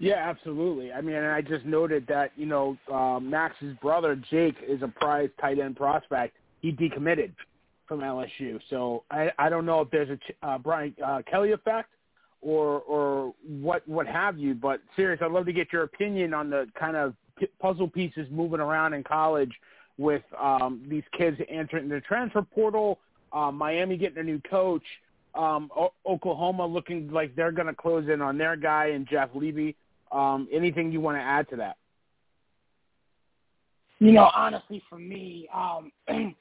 Yeah, 0.00 0.28
absolutely. 0.28 0.92
I 0.92 1.00
mean, 1.00 1.16
I 1.16 1.40
just 1.40 1.64
noted 1.64 2.06
that 2.08 2.32
you 2.36 2.46
know 2.46 2.76
uh, 2.92 3.20
Max's 3.20 3.76
brother 3.80 4.20
Jake 4.30 4.56
is 4.66 4.82
a 4.82 4.88
prize 4.88 5.30
tight 5.40 5.58
end 5.58 5.76
prospect. 5.76 6.36
He 6.64 6.72
decommitted 6.72 7.34
from 7.86 8.00
LSU, 8.00 8.58
so 8.70 9.04
I 9.10 9.30
I 9.38 9.50
don't 9.50 9.66
know 9.66 9.82
if 9.82 9.90
there's 9.90 10.08
a 10.08 10.46
uh, 10.48 10.56
Brian 10.56 10.94
uh, 11.04 11.20
Kelly 11.30 11.52
effect 11.52 11.90
or 12.40 12.80
or 12.80 13.34
what 13.46 13.86
what 13.86 14.06
have 14.06 14.38
you. 14.38 14.54
But 14.54 14.80
serious, 14.96 15.20
I'd 15.22 15.30
love 15.30 15.44
to 15.44 15.52
get 15.52 15.74
your 15.74 15.82
opinion 15.82 16.32
on 16.32 16.48
the 16.48 16.66
kind 16.80 16.96
of 16.96 17.12
puzzle 17.60 17.86
pieces 17.86 18.26
moving 18.30 18.60
around 18.60 18.94
in 18.94 19.04
college 19.04 19.52
with 19.98 20.22
um, 20.40 20.82
these 20.88 21.02
kids 21.18 21.36
entering 21.50 21.90
the 21.90 22.00
transfer 22.00 22.40
portal. 22.40 22.98
Uh, 23.30 23.50
Miami 23.50 23.98
getting 23.98 24.16
a 24.16 24.22
new 24.22 24.40
coach. 24.48 24.84
Um, 25.34 25.70
o- 25.76 25.92
Oklahoma 26.08 26.64
looking 26.64 27.10
like 27.10 27.36
they're 27.36 27.52
going 27.52 27.66
to 27.66 27.74
close 27.74 28.08
in 28.08 28.22
on 28.22 28.38
their 28.38 28.56
guy 28.56 28.86
and 28.86 29.06
Jeff 29.06 29.28
Lebby. 29.34 29.74
Um, 30.12 30.48
anything 30.50 30.90
you 30.90 31.02
want 31.02 31.18
to 31.18 31.22
add 31.22 31.46
to 31.50 31.56
that? 31.56 31.76
You 33.98 34.12
know, 34.12 34.30
honestly, 34.34 34.82
for 34.88 34.98
me, 34.98 35.46
um, 35.52 35.92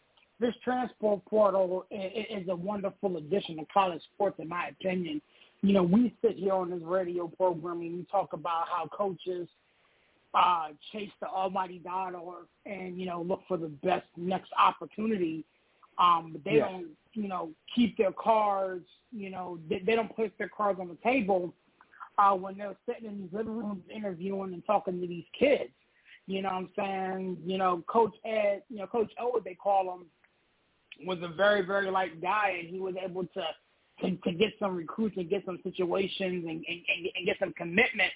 this 0.43 0.53
transfer 0.63 1.15
portal 1.29 1.85
is, 1.89 2.47
a 2.49 2.55
wonderful 2.55 3.15
addition 3.17 3.55
to 3.57 3.65
college 3.73 4.01
sports, 4.13 4.35
in 4.39 4.49
my 4.49 4.67
opinion. 4.67 5.21
You 5.61 5.73
know, 5.73 5.83
we 5.83 6.13
sit 6.21 6.35
here 6.35 6.53
on 6.53 6.69
this 6.69 6.81
radio 6.83 7.27
program 7.27 7.79
and 7.79 7.97
we 7.97 8.05
talk 8.11 8.33
about 8.33 8.65
how 8.67 8.87
coaches 8.87 9.47
uh, 10.33 10.67
chase 10.91 11.11
the 11.21 11.27
almighty 11.27 11.79
dollar 11.79 12.39
and 12.65 12.99
you 12.99 13.05
know 13.05 13.21
look 13.21 13.41
for 13.47 13.55
the 13.55 13.67
best 13.67 14.05
next 14.17 14.49
opportunity. 14.59 15.45
Um, 15.97 16.31
but 16.33 16.43
they 16.43 16.57
don't, 16.57 16.87
you 17.13 17.27
know, 17.27 17.51
keep 17.73 17.97
their 17.97 18.11
cards. 18.11 18.85
You 19.11 19.29
know, 19.29 19.59
they, 19.69 19.79
they 19.85 19.95
don't 19.95 20.13
place 20.13 20.31
their 20.37 20.49
cards 20.49 20.79
on 20.81 20.89
the 20.89 20.97
table 21.03 21.53
uh, 22.17 22.33
when 22.33 22.57
they're 22.57 22.75
sitting 22.85 23.05
in 23.05 23.21
these 23.21 23.29
living 23.31 23.55
rooms 23.55 23.83
interviewing 23.95 24.53
and 24.53 24.65
talking 24.65 24.99
to 24.99 25.07
these 25.07 25.25
kids. 25.37 25.69
You 26.25 26.41
know 26.41 26.49
what 26.49 26.55
I'm 26.55 26.69
saying? 26.75 27.37
You 27.45 27.57
know, 27.59 27.83
Coach 27.87 28.15
Ed, 28.25 28.63
you 28.69 28.79
know, 28.79 28.87
Coach 28.87 29.11
O, 29.19 29.39
they 29.43 29.53
call 29.53 29.93
him, 29.93 30.05
was 31.05 31.19
a 31.21 31.27
very, 31.27 31.61
very 31.61 31.89
light 31.89 32.21
guy, 32.21 32.57
and 32.59 32.69
he 32.69 32.79
was 32.79 32.95
able 33.03 33.23
to 33.23 33.43
to, 34.01 34.11
to 34.17 34.31
get 34.31 34.53
some 34.59 34.75
recruits 34.75 35.17
and 35.17 35.29
get 35.29 35.45
some 35.45 35.59
situations 35.63 36.45
and, 36.47 36.65
and, 36.67 37.07
and 37.15 37.25
get 37.25 37.37
some 37.39 37.53
commitments. 37.53 38.15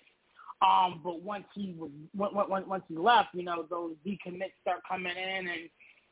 Um, 0.61 1.01
but 1.03 1.21
once 1.21 1.45
he 1.53 1.75
was 1.77 1.91
once, 2.15 2.65
once 2.67 2.83
he 2.87 2.97
left, 2.97 3.29
you 3.33 3.43
know, 3.43 3.65
those 3.69 3.93
decommits 4.05 4.57
start 4.61 4.79
coming 4.89 5.13
in, 5.15 5.47
and 5.47 5.69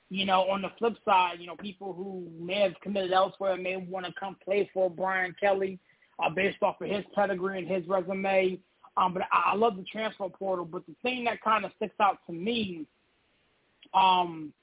you 0.09 0.25
know, 0.25 0.41
on 0.49 0.61
the 0.61 0.69
flip 0.77 0.95
side, 1.03 1.37
you 1.39 1.47
know, 1.47 1.55
people 1.55 1.93
who 1.93 2.27
may 2.39 2.61
have 2.61 2.79
committed 2.81 3.11
elsewhere 3.11 3.57
may 3.57 3.75
want 3.75 4.05
to 4.05 4.13
come 4.19 4.37
play 4.45 4.69
for 4.71 4.89
Brian 4.89 5.35
Kelly 5.39 5.79
uh, 6.23 6.29
based 6.29 6.61
off 6.61 6.79
of 6.79 6.89
his 6.89 7.03
pedigree 7.15 7.57
and 7.57 7.67
his 7.67 7.87
resume. 7.87 8.59
Um, 8.97 9.13
but 9.13 9.23
I, 9.31 9.53
I 9.53 9.55
love 9.55 9.77
the 9.77 9.83
transfer 9.83 10.29
portal. 10.29 10.65
But 10.65 10.85
the 10.85 10.95
thing 11.01 11.23
that 11.23 11.43
kind 11.43 11.65
of 11.65 11.71
sticks 11.77 11.95
out 11.99 12.19
to 12.27 12.33
me 12.33 12.85
um, 13.95 14.53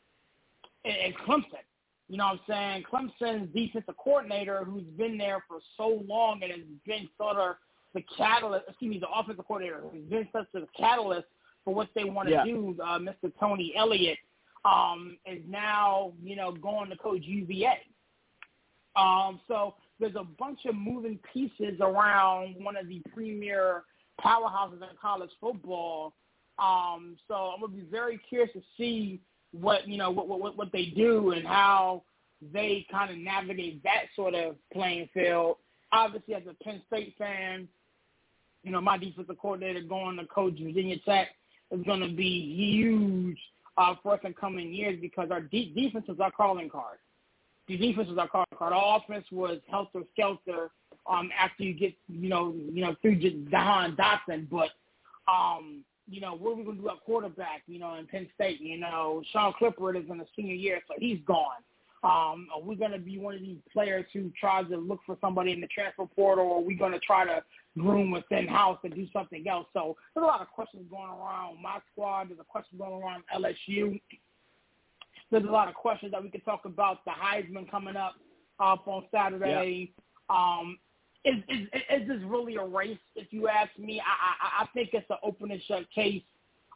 is 0.85 1.13
Clemson. 1.27 1.65
You 2.13 2.19
know 2.19 2.27
what 2.27 2.55
I'm 2.55 2.85
saying? 2.85 2.85
Clemson's 2.93 3.49
defensive 3.55 3.97
coordinator, 3.97 4.65
who's 4.67 4.85
been 4.99 5.17
there 5.17 5.43
for 5.49 5.61
so 5.79 6.03
long 6.07 6.43
and 6.43 6.53
has 6.53 6.61
been 6.87 7.09
sort 7.17 7.39
of 7.39 7.57
the 7.95 8.05
catalyst, 8.19 8.67
excuse 8.69 8.91
me, 8.91 8.99
the 8.99 9.09
offensive 9.09 9.47
coordinator, 9.47 9.81
who's 9.91 10.05
been 10.11 10.29
such 10.31 10.45
a 10.55 10.67
catalyst 10.79 11.25
for 11.65 11.75
what 11.75 11.89
they 11.95 12.05
want 12.05 12.29
to 12.29 12.35
yeah. 12.35 12.45
do, 12.45 12.77
uh, 12.85 12.99
Mr. 12.99 13.33
Tony 13.41 13.73
Elliott, 13.75 14.19
um, 14.67 15.17
is 15.25 15.41
now, 15.49 16.13
you 16.23 16.37
know, 16.37 16.53
going 16.53 16.91
to 16.91 16.97
coach 16.99 17.23
UVA. 17.23 17.79
Um, 18.95 19.41
so 19.49 19.77
there's 19.99 20.15
a 20.15 20.25
bunch 20.39 20.67
of 20.67 20.75
moving 20.75 21.19
pieces 21.33 21.81
around 21.81 22.57
one 22.63 22.77
of 22.77 22.89
the 22.89 23.01
premier 23.15 23.85
powerhouses 24.23 24.83
in 24.83 24.89
college 25.01 25.31
football. 25.41 26.13
Um, 26.59 27.17
so 27.27 27.35
I'm 27.35 27.63
gonna 27.63 27.73
be 27.73 27.87
very 27.91 28.21
curious 28.29 28.53
to 28.53 28.61
see 28.77 29.23
what 29.53 29.87
you 29.87 29.99
know 29.99 30.11
what 30.11 30.29
what, 30.29 30.57
what 30.57 30.73
they 30.73 30.87
do 30.97 31.31
and 31.33 31.47
how 31.47 32.03
they 32.53 32.87
kind 32.91 33.11
of 33.11 33.19
navigate 33.19 33.83
that 33.85 34.05
sort 34.17 34.35
of 34.35 34.57
playing 34.73 35.09
field. 35.15 35.57
Obviously, 35.93 36.35
as 36.35 36.43
a 36.49 36.65
Penn 36.65 36.83
State 36.87 37.15
fan, 37.19 37.69
you 38.63 38.71
know 38.73 38.81
my 38.81 38.99
defensive 38.99 39.37
coordinator 39.39 39.83
going 39.83 40.17
to 40.17 40.27
coach 40.27 40.55
Virginia 40.61 40.97
Tech 41.05 41.29
is 41.71 41.83
going 41.85 42.01
to 42.01 42.15
be 42.15 42.55
huge 42.55 43.39
uh, 43.77 43.95
for 44.03 44.15
us 44.15 44.21
in 44.25 44.35
coming 44.35 44.73
years 44.73 44.99
because 45.01 45.31
our 45.31 45.41
de- 45.41 45.73
defenses 45.75 46.21
our 46.21 46.31
calling 46.31 46.69
card. 46.69 46.99
the 47.69 47.77
defense 47.77 48.09
was 48.09 48.19
our 48.19 48.29
calling 48.29 48.47
card. 48.57 48.73
Our 48.73 48.99
offense 48.99 49.27
was 49.31 49.59
helter 49.71 50.03
skelter 50.13 50.71
um, 51.11 51.31
after 51.39 51.63
you 51.65 51.75
get 51.75 51.95
you 52.09 52.29
know 52.29 52.55
you 52.73 52.83
know 52.85 52.95
through 53.03 53.17
Jahan 53.51 53.97
Dotson, 53.97 54.49
but 54.51 54.71
um, 55.31 55.85
you 56.09 56.21
know 56.21 56.35
what 56.35 56.53
are 56.53 56.55
we 56.57 56.65
going 56.65 56.77
to 56.77 56.83
do 56.83 56.89
at 56.91 57.01
quarterback? 57.05 57.63
You 57.67 57.79
know 57.79 57.95
in 57.95 58.07
Penn 58.07 58.29
State, 58.35 58.61
you 58.61 58.79
know 58.79 59.23
Sean 59.33 59.53
Clifford 59.59 59.97
is 59.97 60.05
in 60.11 60.21
a 60.21 60.27
senior 60.37 60.55
year, 60.55 60.81
so 60.89 60.95
he's 60.99 61.19
gone. 61.27 61.63
Um, 62.05 62.49
are 62.53 62.61
we 62.61 62.75
going 62.75 62.91
to 62.91 62.99
be 62.99 63.17
one 63.17 63.35
of 63.35 63.41
these 63.41 63.61
players 63.73 64.05
who 64.13 64.33
tries 64.39 64.69
to 64.71 64.77
look 64.77 64.99
for 65.07 65.17
somebody 65.21 65.53
in 65.53 65.61
the 65.61 65.69
transfer 65.69 66.05
portal, 66.05 66.45
or 66.45 66.57
are 66.59 66.61
we 66.61 66.75
going 66.75 66.91
to 66.91 66.99
try 66.99 67.25
to 67.25 67.45
groom 67.79 68.11
within 68.11 68.49
house 68.49 68.79
and 68.83 68.93
do 68.93 69.07
something 69.13 69.47
else? 69.47 69.67
So 69.73 69.97
there's 70.13 70.25
a 70.25 70.27
lot 70.27 70.41
of 70.41 70.49
questions 70.49 70.85
going 70.91 71.09
around 71.09 71.63
my 71.63 71.79
squad. 71.93 72.31
There's 72.31 72.41
a 72.41 72.45
question 72.45 72.77
going 72.79 73.01
around 73.01 73.23
LSU 73.33 74.01
there's 75.33 75.45
a 75.45 75.51
lot 75.51 75.67
of 75.67 75.75
questions 75.75 76.13
that 76.13 76.23
we 76.23 76.29
could 76.29 76.45
talk 76.45 76.67
about. 76.67 77.05
The 77.05 77.11
Heisman 77.11 77.69
coming 77.69 77.97
up 77.97 78.15
up 78.61 78.87
on 78.87 79.05
Saturday. 79.11 79.93
Um, 80.31 80.79
is, 81.25 81.37
is 81.49 81.69
is 81.91 82.09
this 82.09 82.19
really 82.25 82.57
a 82.57 82.65
race? 82.65 82.99
If 83.15 83.33
you 83.33 83.49
ask 83.49 83.71
me, 83.79 84.01
I 84.01 84.63
I, 84.63 84.65
I 84.65 84.67
think 84.75 84.91
it's 84.93 85.09
an 85.11 85.17
open 85.23 85.51
and 85.51 85.63
shut 85.69 85.85
case. 85.95 86.23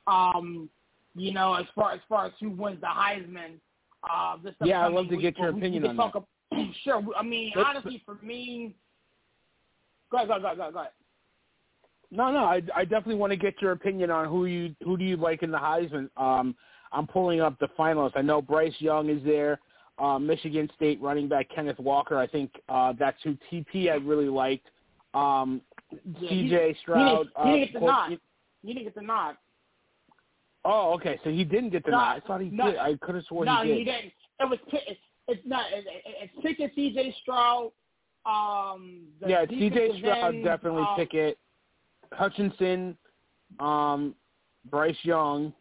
Um, 0.06 0.68
you 1.14 1.32
know, 1.32 1.54
as 1.54 1.66
far 1.74 1.92
as 1.92 2.00
far 2.08 2.26
as 2.26 2.32
who 2.40 2.50
wins 2.50 2.80
the 2.80 2.86
Heisman. 2.86 3.54
Uh, 4.08 4.36
this 4.42 4.54
yeah, 4.62 4.86
I'd 4.86 4.92
love 4.92 5.08
to 5.08 5.16
get 5.16 5.36
your 5.38 5.48
opinion 5.48 5.86
on 5.86 5.96
talk 5.96 6.12
that. 6.12 6.24
About, 6.52 6.74
sure. 6.84 7.02
I 7.16 7.22
mean, 7.22 7.52
Let's, 7.56 7.68
honestly, 7.68 8.02
for 8.04 8.16
me, 8.22 8.74
go 10.10 10.18
ahead, 10.18 10.28
go 10.28 10.34
ahead, 10.34 10.56
go 10.56 10.62
ahead, 10.62 10.74
go 10.74 10.80
ahead. 10.80 10.92
No, 12.12 12.30
no, 12.30 12.44
I, 12.44 12.62
I 12.74 12.84
definitely 12.84 13.16
want 13.16 13.32
to 13.32 13.36
get 13.36 13.60
your 13.60 13.72
opinion 13.72 14.10
on 14.10 14.28
who 14.28 14.46
you 14.46 14.76
who 14.84 14.96
do 14.96 15.04
you 15.04 15.16
like 15.16 15.42
in 15.42 15.50
the 15.50 15.58
Heisman. 15.58 16.08
Um, 16.16 16.54
I'm 16.92 17.06
pulling 17.06 17.40
up 17.40 17.58
the 17.58 17.68
finalists. 17.78 18.12
I 18.14 18.22
know 18.22 18.40
Bryce 18.40 18.74
Young 18.78 19.08
is 19.08 19.24
there. 19.24 19.58
Uh, 19.98 20.18
Michigan 20.18 20.70
State 20.76 21.00
running 21.00 21.28
back 21.28 21.48
Kenneth 21.54 21.78
Walker. 21.78 22.18
I 22.18 22.26
think 22.26 22.50
uh, 22.68 22.92
that's 22.98 23.16
who 23.22 23.36
TP 23.50 23.90
I 23.90 23.94
really 23.94 24.28
liked. 24.28 24.66
Um, 25.14 25.62
yeah, 26.20 26.28
C.J. 26.28 26.76
Stroud. 26.82 27.28
He, 27.42 27.48
he 27.48 27.56
didn't 27.56 27.72
get 27.72 27.80
the 27.80 27.86
uh, 27.86 27.90
nod. 27.90 28.18
He 28.62 28.74
didn't 28.74 28.84
get 28.84 28.94
the 28.94 29.02
nod. 29.02 29.36
Oh, 30.64 30.92
okay. 30.94 31.18
So 31.24 31.30
he 31.30 31.44
didn't 31.44 31.70
get 31.70 31.84
the 31.84 31.92
no, 31.92 31.98
nod. 31.98 32.22
I 32.22 32.26
thought 32.26 32.40
he 32.42 32.50
no, 32.50 32.66
did. 32.66 32.76
I 32.78 32.96
could 32.96 33.14
have 33.14 33.24
sworn 33.24 33.46
no, 33.46 33.62
he 33.62 33.68
did. 33.68 33.72
No, 33.72 33.78
he 33.78 33.84
didn't. 33.84 34.12
It 34.40 34.50
was 34.50 34.58
it's, 34.72 35.00
it's 35.28 35.46
not. 35.46 35.64
It, 35.72 35.86
it, 35.86 36.14
it's 36.22 36.32
Pickett, 36.42 36.72
C.J. 36.74 37.14
Stroud. 37.22 37.72
Um, 38.26 39.04
the 39.20 39.28
yeah, 39.28 39.46
C.J. 39.48 39.98
Stroud 39.98 40.34
end, 40.34 40.44
definitely 40.44 40.82
um, 40.82 40.96
Pickett. 40.96 41.38
Hutchinson, 42.12 42.96
um, 43.60 44.14
Bryce 44.70 44.96
Young. 45.02 45.52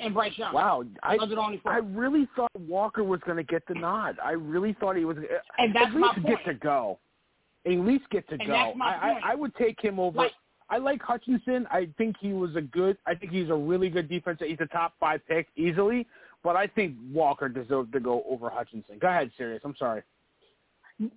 And 0.00 0.14
Bryce 0.14 0.32
Young. 0.36 0.52
Wow, 0.54 0.84
I 1.02 1.16
Those 1.16 1.32
only 1.38 1.58
four. 1.58 1.72
I 1.72 1.78
really 1.78 2.28
thought 2.36 2.50
Walker 2.58 3.04
was 3.04 3.20
going 3.24 3.36
to 3.36 3.42
get 3.44 3.62
the 3.68 3.74
nod. 3.74 4.16
I 4.24 4.32
really 4.32 4.74
thought 4.80 4.96
he 4.96 5.04
was. 5.04 5.16
Uh, 5.18 5.22
and 5.58 5.74
that's 5.74 5.86
at 5.86 5.94
my 5.94 6.08
least 6.08 6.22
point. 6.22 6.26
get 6.44 6.44
to 6.46 6.54
go. 6.54 6.98
At 7.66 7.72
least 7.72 8.04
get 8.10 8.26
to 8.28 8.34
And 8.34 8.46
go. 8.46 8.52
that's 8.52 8.76
my 8.76 8.96
I, 8.96 9.12
point. 9.12 9.24
I 9.24 9.32
I 9.32 9.34
would 9.34 9.54
take 9.56 9.80
him 9.80 9.98
over. 9.98 10.16
Like- 10.18 10.32
I 10.72 10.78
like 10.78 11.02
Hutchinson. 11.02 11.66
I 11.68 11.88
think 11.98 12.14
he 12.20 12.32
was 12.32 12.54
a 12.54 12.60
good. 12.60 12.96
I 13.04 13.16
think 13.16 13.32
he's 13.32 13.50
a 13.50 13.54
really 13.54 13.90
good 13.90 14.08
defensive. 14.08 14.46
He's 14.46 14.60
a 14.60 14.66
top 14.66 14.94
five 15.00 15.20
pick 15.26 15.48
easily. 15.56 16.06
But 16.44 16.54
I 16.54 16.68
think 16.68 16.94
Walker 17.12 17.48
deserved 17.48 17.92
to 17.92 17.98
go 18.00 18.22
over 18.30 18.48
Hutchinson. 18.48 18.98
Go 19.00 19.08
ahead, 19.08 19.32
serious. 19.36 19.60
I'm 19.64 19.74
sorry. 19.76 20.02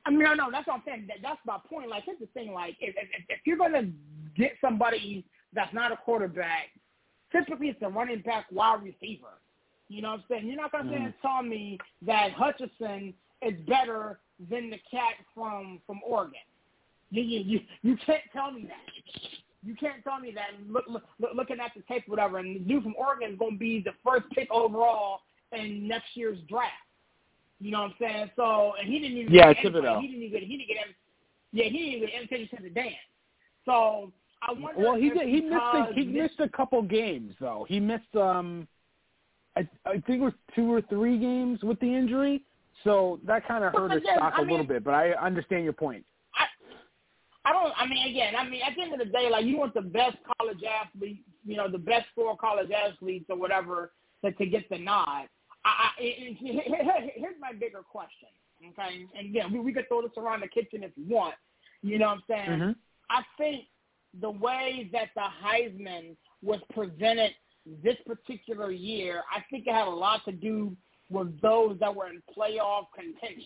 I 0.05 0.09
mean, 0.09 0.19
no, 0.23 0.33
no, 0.33 0.49
that's 0.51 0.65
what 0.65 0.77
I'm 0.77 0.83
saying. 0.85 1.05
That, 1.07 1.17
that's 1.21 1.39
my 1.45 1.59
point. 1.69 1.89
Like, 1.89 2.03
here's 2.05 2.19
the 2.19 2.25
thing. 2.27 2.51
Like, 2.51 2.77
if, 2.79 2.95
if, 2.97 3.07
if 3.29 3.39
you're 3.45 3.57
going 3.57 3.73
to 3.73 3.87
get 4.35 4.53
somebody 4.59 5.23
that's 5.53 5.73
not 5.73 5.91
a 5.91 5.97
quarterback, 5.97 6.69
typically 7.33 7.69
it's 7.69 7.81
a 7.81 7.89
running 7.89 8.21
back 8.21 8.45
wide 8.51 8.83
receiver. 8.83 9.27
You 9.89 10.01
know 10.01 10.11
what 10.11 10.19
I'm 10.19 10.23
saying? 10.29 10.47
You're 10.47 10.57
not 10.57 10.71
going 10.71 10.87
to 10.87 10.91
mm 10.93 11.13
tell 11.21 11.43
me 11.43 11.77
that 12.05 12.31
Hutchinson 12.31 13.13
is 13.41 13.53
better 13.67 14.19
than 14.49 14.69
the 14.69 14.79
cat 14.89 15.15
from 15.35 15.79
from 15.85 15.99
Oregon. 16.05 16.39
You 17.11 17.21
you 17.21 17.39
you, 17.39 17.59
you 17.81 17.97
can't 18.05 18.23
tell 18.31 18.51
me 18.51 18.63
that. 18.63 19.29
You 19.65 19.75
can't 19.75 20.03
tell 20.03 20.19
me 20.19 20.33
that. 20.35 20.49
Look, 20.69 20.85
look, 20.87 21.03
look 21.19 21.31
looking 21.35 21.59
at 21.59 21.71
the 21.75 21.81
tape, 21.83 22.03
whatever, 22.07 22.37
and 22.37 22.55
the 22.55 22.59
dude 22.59 22.83
from 22.83 22.95
Oregon 22.97 23.33
is 23.33 23.39
going 23.39 23.53
to 23.53 23.59
be 23.59 23.81
the 23.81 23.93
first 24.03 24.25
pick 24.31 24.49
overall 24.51 25.19
in 25.51 25.87
next 25.87 26.15
year's 26.15 26.39
draft. 26.49 26.73
You 27.59 27.71
know 27.71 27.81
what 27.81 27.91
I'm 27.91 27.95
saying? 27.99 28.31
So, 28.35 28.73
and 28.79 28.91
he 28.91 28.99
didn't 28.99 29.17
even 29.17 29.33
yeah, 29.33 29.53
get 29.53 29.63
Thibodeaux. 29.63 30.01
He 30.01 30.07
didn't 30.07 30.23
even 30.23 30.39
get 30.39 30.47
he 30.47 30.57
didn't 30.57 30.67
get 30.67 30.77
yeah 31.51 31.63
he 31.65 31.77
didn't 31.77 31.93
even 31.93 32.09
get 32.09 32.21
invitation 32.21 32.57
to 32.57 32.63
the 32.63 32.69
dance. 32.69 32.95
So 33.65 34.11
I 34.47 34.51
wonder. 34.53 34.81
Well, 34.81 34.95
he 34.95 35.09
did. 35.09 35.27
He 35.27 35.41
missed. 35.41 35.53
A, 35.73 35.87
he 35.93 36.05
missed 36.05 36.39
a 36.39 36.49
couple 36.49 36.81
games 36.81 37.33
though. 37.39 37.65
He 37.69 37.79
missed. 37.79 38.15
Um, 38.15 38.67
I 39.55 39.67
I 39.85 39.93
think 39.93 40.21
it 40.21 40.21
was 40.21 40.33
two 40.55 40.71
or 40.73 40.81
three 40.81 41.17
games 41.17 41.63
with 41.63 41.79
the 41.79 41.85
injury. 41.93 42.43
So 42.83 43.19
that 43.25 43.47
kind 43.47 43.63
of 43.63 43.73
hurt 43.73 43.91
his 43.91 44.03
then, 44.03 44.15
stock 44.17 44.33
I 44.37 44.41
a 44.41 44.45
little 44.45 44.65
bit. 44.65 44.83
But 44.83 44.93
I 44.95 45.11
understand 45.11 45.63
your 45.63 45.73
point. 45.73 46.03
I 47.45 47.51
don't. 47.51 47.73
I 47.77 47.85
mean, 47.87 48.07
again, 48.09 48.35
I 48.37 48.47
mean, 48.47 48.61
at 48.65 48.73
the 48.75 48.81
end 48.83 48.93
of 48.93 48.99
the 48.99 49.05
day, 49.05 49.29
like 49.29 49.45
you 49.45 49.57
want 49.57 49.73
the 49.73 49.81
best 49.81 50.17
college 50.39 50.59
athlete, 50.63 51.23
you 51.45 51.57
know, 51.57 51.69
the 51.69 51.77
best 51.77 52.05
four 52.15 52.37
college 52.37 52.69
athletes 52.71 53.25
or 53.29 53.35
whatever 53.37 53.91
to, 54.23 54.31
to 54.31 54.45
get 54.45 54.69
the 54.69 54.77
nod. 54.77 55.27
I, 55.65 55.67
I, 55.67 55.89
here- 55.99 56.33
here- 56.39 57.09
here's 57.15 57.35
my 57.41 57.51
bigger 57.51 57.81
question. 57.81 58.29
Okay, 58.65 59.05
and 59.17 59.29
again, 59.29 59.51
we, 59.51 59.59
we 59.59 59.73
could 59.73 59.89
throw 59.89 60.01
this 60.01 60.11
around 60.17 60.39
the 60.41 60.47
kitchen 60.47 60.83
if 60.83 60.91
you 60.95 61.03
want. 61.13 61.35
You 61.81 61.99
know 61.99 62.07
what 62.07 62.13
I'm 62.13 62.23
saying? 62.47 62.59
Mhm. 62.59 62.75
I 63.09 63.21
think 63.37 63.65
the 64.19 64.29
way 64.29 64.89
that 64.91 65.09
the 65.15 65.21
Heisman 65.43 66.15
was 66.41 66.59
presented 66.73 67.31
this 67.83 67.95
particular 68.05 68.71
year, 68.71 69.23
I 69.33 69.43
think 69.49 69.67
it 69.67 69.73
had 69.73 69.87
a 69.87 69.91
lot 69.91 70.23
to 70.25 70.31
do 70.31 70.75
with 71.09 71.39
those 71.41 71.77
that 71.79 71.93
were 71.93 72.07
in 72.07 72.21
playoff 72.35 72.85
contention 72.95 73.45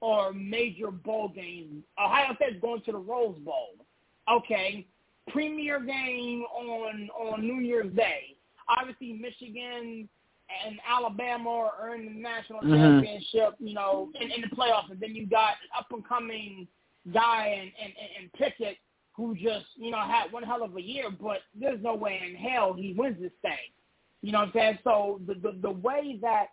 or 0.00 0.32
major 0.32 0.90
bowl 0.90 1.28
games. 1.28 1.82
Ohio 1.98 2.34
State's 2.36 2.60
going 2.60 2.82
to 2.82 2.92
the 2.92 2.98
Rose 2.98 3.38
Bowl. 3.40 3.74
Okay, 4.30 4.86
premier 5.28 5.80
game 5.80 6.42
on 6.42 7.08
on 7.18 7.42
New 7.42 7.60
Year's 7.60 7.94
Day. 7.94 8.36
Obviously, 8.68 9.12
Michigan 9.14 10.08
and 10.66 10.78
Alabama 10.88 11.50
are 11.50 11.72
earning 11.80 12.14
the 12.14 12.20
national 12.20 12.60
Mhm. 12.60 12.76
championship. 12.78 13.54
You 13.58 13.74
know, 13.74 14.10
in, 14.20 14.30
in 14.30 14.40
the 14.42 14.48
playoffs, 14.48 14.90
and 14.90 15.00
then 15.00 15.14
you 15.14 15.26
got 15.26 15.54
up 15.76 15.86
and 15.92 16.06
coming 16.06 16.68
guy 17.12 17.46
and 17.48 17.72
and 17.82 17.92
and 18.20 18.32
Pickett 18.34 18.76
who 19.18 19.34
just 19.34 19.66
you 19.76 19.90
know 19.90 19.98
had 19.98 20.32
one 20.32 20.44
hell 20.44 20.62
of 20.62 20.76
a 20.76 20.80
year, 20.80 21.10
but 21.10 21.38
there's 21.60 21.82
no 21.82 21.94
way 21.94 22.20
in 22.26 22.36
hell 22.36 22.72
he 22.72 22.94
wins 22.96 23.16
this 23.20 23.32
thing. 23.42 23.58
You 24.22 24.32
know 24.32 24.38
what 24.38 24.48
I'm 24.48 24.52
saying? 24.54 24.78
So 24.84 25.20
the 25.26 25.34
the, 25.34 25.58
the 25.60 25.70
way 25.70 26.18
that 26.22 26.46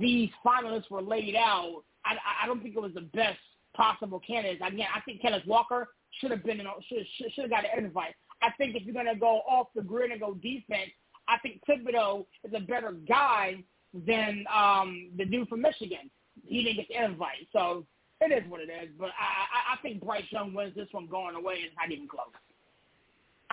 these 0.00 0.28
finalists 0.44 0.90
were 0.90 1.00
laid 1.00 1.36
out, 1.36 1.84
I, 2.04 2.16
I 2.42 2.46
don't 2.46 2.62
think 2.62 2.74
it 2.76 2.82
was 2.82 2.94
the 2.94 3.08
best 3.14 3.38
possible 3.76 4.20
candidates. 4.26 4.60
Again, 4.66 4.88
I 4.94 5.00
think 5.02 5.22
Kenneth 5.22 5.46
Walker 5.46 5.88
should 6.20 6.32
have 6.32 6.44
been 6.44 6.58
in, 6.58 6.66
should 6.88 7.32
should, 7.32 7.42
have 7.42 7.50
got 7.50 7.64
an 7.64 7.84
invite. 7.84 8.14
I 8.42 8.48
think 8.58 8.74
if 8.74 8.82
you're 8.82 8.94
gonna 8.94 9.16
go 9.16 9.42
off 9.48 9.68
the 9.76 9.82
grid 9.82 10.10
and 10.10 10.20
go 10.20 10.34
defense, 10.34 10.90
I 11.28 11.38
think 11.38 11.60
Thibodeaux 11.68 12.26
is 12.42 12.52
a 12.56 12.60
better 12.60 12.92
guy 13.08 13.62
than 13.92 14.44
um, 14.52 15.10
the 15.16 15.24
dude 15.24 15.48
from 15.48 15.62
Michigan. 15.62 16.10
He 16.44 16.64
didn't 16.64 16.76
get 16.76 16.88
the 16.88 17.04
invite, 17.04 17.46
so 17.52 17.86
it 18.30 18.44
is 18.44 18.50
what 18.50 18.60
it 18.60 18.70
is. 18.70 18.90
But 18.98 19.10
I, 19.18 19.72
I, 19.72 19.74
I 19.74 19.82
think 19.82 20.04
Bryce 20.04 20.24
Young 20.30 20.54
wins 20.54 20.74
this 20.74 20.88
one 20.92 21.06
going 21.06 21.34
away. 21.34 21.54
It's 21.64 21.74
not 21.76 21.90
even 21.90 22.08
close. 22.08 22.26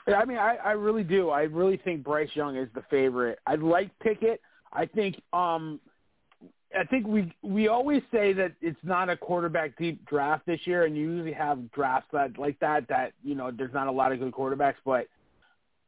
Yeah, 0.08 0.16
I 0.16 0.26
mean, 0.26 0.38
I, 0.38 0.56
I 0.56 0.72
really 0.72 1.04
do. 1.04 1.30
I 1.30 1.44
really 1.44 1.78
think 1.78 2.04
Bryce 2.04 2.30
Young 2.34 2.56
is 2.56 2.68
the 2.74 2.84
favorite. 2.90 3.40
I 3.46 3.56
like 3.56 3.92
Pickett. 4.00 4.42
I 4.74 4.86
think 4.86 5.22
um 5.34 5.80
I 6.78 6.86
think 6.86 7.06
we 7.06 7.34
we 7.42 7.68
always 7.68 8.02
say 8.12 8.34
that 8.34 8.54
it's 8.62 8.80
not 8.84 9.10
a 9.10 9.18
quarterback 9.18 9.78
deep 9.78 10.06
draft 10.06 10.46
this 10.46 10.60
year, 10.66 10.86
and 10.86 10.96
you 10.96 11.12
usually 11.12 11.34
have 11.34 11.72
drafts 11.72 12.10
that 12.14 12.38
like 12.38 12.60
that 12.60 12.88
that 12.88 13.14
you 13.24 13.36
know 13.36 13.52
there's 13.52 13.74
not 13.74 13.88
a 13.88 13.92
lot 13.92 14.12
of 14.12 14.20
good 14.20 14.32
quarterbacks, 14.32 14.76
but 14.86 15.08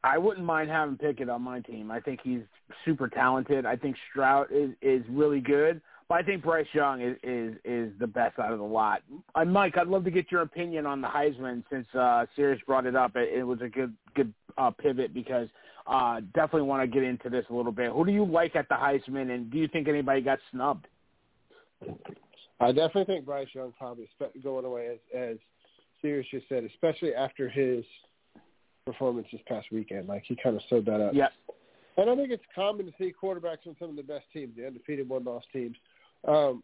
I 0.03 0.17
wouldn't 0.17 0.45
mind 0.45 0.69
having 0.69 0.97
Pickett 0.97 1.29
on 1.29 1.41
my 1.41 1.61
team. 1.61 1.89
I 1.89 2.01
think 2.01 2.19
he's 2.21 2.41
super 2.83 3.07
talented. 3.07 3.65
I 3.65 3.77
think 3.77 3.95
Stroud 4.11 4.47
is 4.51 4.71
is 4.81 5.03
really 5.09 5.39
good, 5.39 5.81
but 6.13 6.19
I 6.19 6.23
think 6.23 6.43
Bryce 6.43 6.67
Young 6.73 7.01
is 7.01 7.17
is 7.23 7.55
is 7.65 7.91
the 7.99 8.05
best 8.05 8.37
out 8.37 8.53
of 8.53 8.59
the 8.59 8.65
lot. 8.65 9.01
Uh, 9.33 9.45
Mike, 9.45 9.77
I'd 9.77 9.87
love 9.87 10.03
to 10.03 10.11
get 10.11 10.31
your 10.31 10.41
opinion 10.41 10.85
on 10.85 11.01
the 11.01 11.07
Heisman 11.07 11.63
since 11.71 11.87
uh, 11.95 12.27
Serious 12.35 12.61
brought 12.67 12.85
it 12.85 12.95
up. 12.95 13.15
It, 13.15 13.39
it 13.39 13.43
was 13.43 13.59
a 13.61 13.67
good 13.67 13.95
good 14.13 14.31
uh, 14.59 14.69
pivot 14.69 15.11
because 15.11 15.47
uh, 15.87 16.19
definitely 16.35 16.67
want 16.67 16.83
to 16.83 16.87
get 16.87 17.01
into 17.01 17.31
this 17.31 17.45
a 17.49 17.53
little 17.53 17.71
bit. 17.71 17.91
Who 17.91 18.05
do 18.05 18.11
you 18.11 18.25
like 18.25 18.55
at 18.55 18.69
the 18.69 18.75
Heisman, 18.75 19.33
and 19.33 19.49
do 19.49 19.57
you 19.57 19.67
think 19.67 19.87
anybody 19.87 20.21
got 20.21 20.37
snubbed? 20.51 20.85
I 22.59 22.67
definitely 22.67 23.05
think 23.05 23.25
Bryce 23.25 23.47
Young 23.53 23.73
probably 23.79 24.07
going 24.43 24.65
away 24.65 24.89
as 24.93 24.99
as 25.19 25.37
Serious 26.03 26.27
just 26.29 26.47
said, 26.47 26.63
especially 26.63 27.15
after 27.15 27.49
his 27.49 27.83
performance 28.85 29.25
this 29.31 29.41
past 29.47 29.65
weekend. 29.71 30.07
Like 30.07 30.25
he 30.27 30.37
kind 30.43 30.55
of 30.55 30.61
sewed 30.69 30.85
that 30.85 31.01
up. 31.01 31.15
Yeah. 31.15 31.29
And 31.97 32.09
I 32.09 32.15
think 32.15 32.31
it's 32.31 32.43
common 32.53 32.85
to 32.85 32.91
see 32.99 33.13
quarterbacks 33.19 33.65
on 33.67 33.75
some 33.79 33.89
of 33.89 33.95
the 33.95 34.03
best 34.03 34.25
teams, 34.31 34.55
the 34.55 34.67
undefeated 34.67 35.09
one 35.09 35.23
loss 35.23 35.43
teams. 35.51 35.75
Um, 36.27 36.63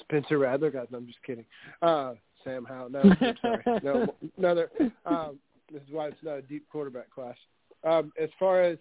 Spencer 0.00 0.38
Rattler, 0.38 0.70
guys, 0.70 0.86
no, 0.90 0.98
I'm 0.98 1.06
just 1.06 1.22
kidding. 1.24 1.44
Uh, 1.82 2.14
Sam 2.42 2.64
Howell, 2.64 2.90
no, 2.90 3.00
I'm 3.00 3.36
sorry, 3.40 3.80
no, 3.82 4.06
another. 4.38 4.70
Um, 5.06 5.38
this 5.72 5.82
is 5.82 5.88
why 5.90 6.08
it's 6.08 6.16
not 6.22 6.38
a 6.38 6.42
deep 6.42 6.66
quarterback 6.70 7.10
class. 7.10 7.36
Um, 7.84 8.12
as 8.20 8.28
far 8.38 8.62
as 8.62 8.78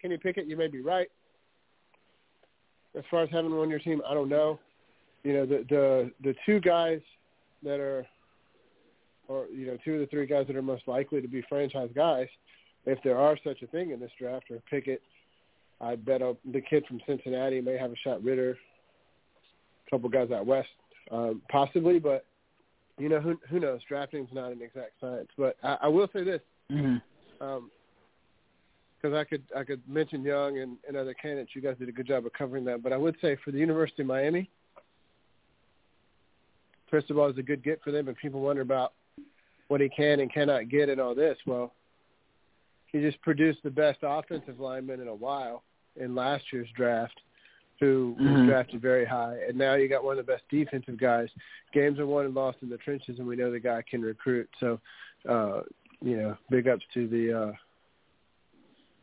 Kenny 0.00 0.16
Pickett, 0.16 0.46
you 0.46 0.56
may 0.56 0.68
be 0.68 0.80
right. 0.80 1.08
As 2.96 3.04
far 3.10 3.22
as 3.22 3.30
having 3.30 3.50
one 3.50 3.60
on 3.60 3.70
your 3.70 3.78
team, 3.78 4.02
I 4.08 4.14
don't 4.14 4.28
know. 4.28 4.58
You 5.24 5.32
know, 5.32 5.46
the 5.46 5.64
the 5.68 6.10
the 6.22 6.34
two 6.46 6.60
guys 6.60 7.00
that 7.62 7.80
are, 7.80 8.06
or 9.28 9.46
you 9.46 9.66
know, 9.66 9.78
two 9.84 9.94
of 9.94 10.00
the 10.00 10.06
three 10.06 10.26
guys 10.26 10.46
that 10.46 10.56
are 10.56 10.62
most 10.62 10.86
likely 10.86 11.20
to 11.20 11.28
be 11.28 11.42
franchise 11.48 11.88
guys, 11.94 12.28
if 12.86 12.98
there 13.02 13.18
are 13.18 13.36
such 13.42 13.62
a 13.62 13.66
thing 13.68 13.90
in 13.90 14.00
this 14.00 14.10
draft, 14.18 14.50
are 14.50 14.62
Pickett. 14.70 15.02
I 15.84 15.96
bet 15.96 16.22
uh, 16.22 16.34
the 16.50 16.60
kid 16.60 16.84
from 16.86 17.00
Cincinnati 17.06 17.60
may 17.60 17.76
have 17.76 17.92
a 17.92 17.96
shot. 17.96 18.24
Ridder, 18.24 18.56
a 19.86 19.90
couple 19.90 20.08
guys 20.08 20.30
out 20.30 20.46
west, 20.46 20.68
um, 21.10 21.42
possibly, 21.50 21.98
but 21.98 22.24
you 22.98 23.08
know 23.08 23.20
who 23.20 23.38
who 23.50 23.60
knows? 23.60 23.80
Drafting's 23.88 24.32
not 24.32 24.52
an 24.52 24.62
exact 24.62 24.92
science. 25.00 25.28
But 25.36 25.56
I, 25.62 25.78
I 25.82 25.88
will 25.88 26.08
say 26.12 26.24
this. 26.24 26.40
Mm-hmm. 26.72 27.44
Um, 27.44 27.70
because 28.96 29.18
I 29.18 29.24
could 29.24 29.42
I 29.54 29.64
could 29.64 29.82
mention 29.86 30.22
Young 30.22 30.60
and, 30.60 30.78
and 30.88 30.96
other 30.96 31.12
candidates. 31.12 31.50
You 31.54 31.60
guys 31.60 31.76
did 31.78 31.90
a 31.90 31.92
good 31.92 32.06
job 32.06 32.24
of 32.24 32.32
covering 32.32 32.64
that. 32.64 32.82
But 32.82 32.94
I 32.94 32.96
would 32.96 33.16
say 33.20 33.36
for 33.44 33.50
the 33.50 33.58
University 33.58 34.00
of 34.00 34.08
Miami, 34.08 34.48
Cristobal 36.88 37.28
is 37.28 37.36
a 37.36 37.42
good 37.42 37.62
get 37.62 37.82
for 37.82 37.90
them. 37.90 38.08
And 38.08 38.16
people 38.16 38.40
wonder 38.40 38.62
about 38.62 38.94
what 39.68 39.82
he 39.82 39.90
can 39.90 40.20
and 40.20 40.32
cannot 40.32 40.70
get 40.70 40.88
and 40.88 40.98
all 40.98 41.14
this. 41.14 41.36
Well, 41.44 41.74
he 42.86 43.00
just 43.00 43.20
produced 43.20 43.58
the 43.62 43.70
best 43.70 43.98
offensive 44.02 44.58
lineman 44.58 45.00
in 45.00 45.08
a 45.08 45.14
while 45.14 45.64
in 45.96 46.14
last 46.14 46.52
year's 46.52 46.70
draft, 46.76 47.20
who 47.80 48.16
was 48.18 48.28
Mhm. 48.28 48.46
drafted 48.46 48.80
very 48.80 49.04
high. 49.04 49.36
And 49.48 49.56
now 49.56 49.74
you 49.74 49.88
got 49.88 50.04
one 50.04 50.18
of 50.18 50.26
the 50.26 50.32
best 50.32 50.48
defensive 50.48 50.96
guys. 50.96 51.28
Games 51.72 51.98
are 51.98 52.06
won 52.06 52.26
and 52.26 52.34
lost 52.34 52.62
in 52.62 52.68
the 52.68 52.78
trenches, 52.78 53.18
and 53.18 53.26
we 53.26 53.36
know 53.36 53.50
the 53.50 53.60
guy 53.60 53.82
can 53.82 54.02
recruit. 54.02 54.48
So, 54.60 54.80
uh, 55.28 55.62
you 56.00 56.16
know, 56.16 56.36
big 56.50 56.68
ups 56.68 56.84
to 56.94 57.08
the. 57.08 57.32
Uh, 57.32 57.52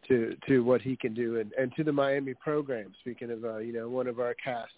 to 0.07 0.35
to 0.47 0.63
what 0.63 0.81
he 0.81 0.95
can 0.95 1.13
do 1.13 1.39
and 1.39 1.53
and 1.53 1.73
to 1.75 1.83
the 1.83 1.91
Miami 1.91 2.33
program. 2.33 2.93
Speaking 3.01 3.31
of 3.31 3.45
uh, 3.45 3.57
you 3.57 3.71
know 3.71 3.87
one 3.87 4.07
of 4.07 4.19
our 4.19 4.33
cast 4.33 4.73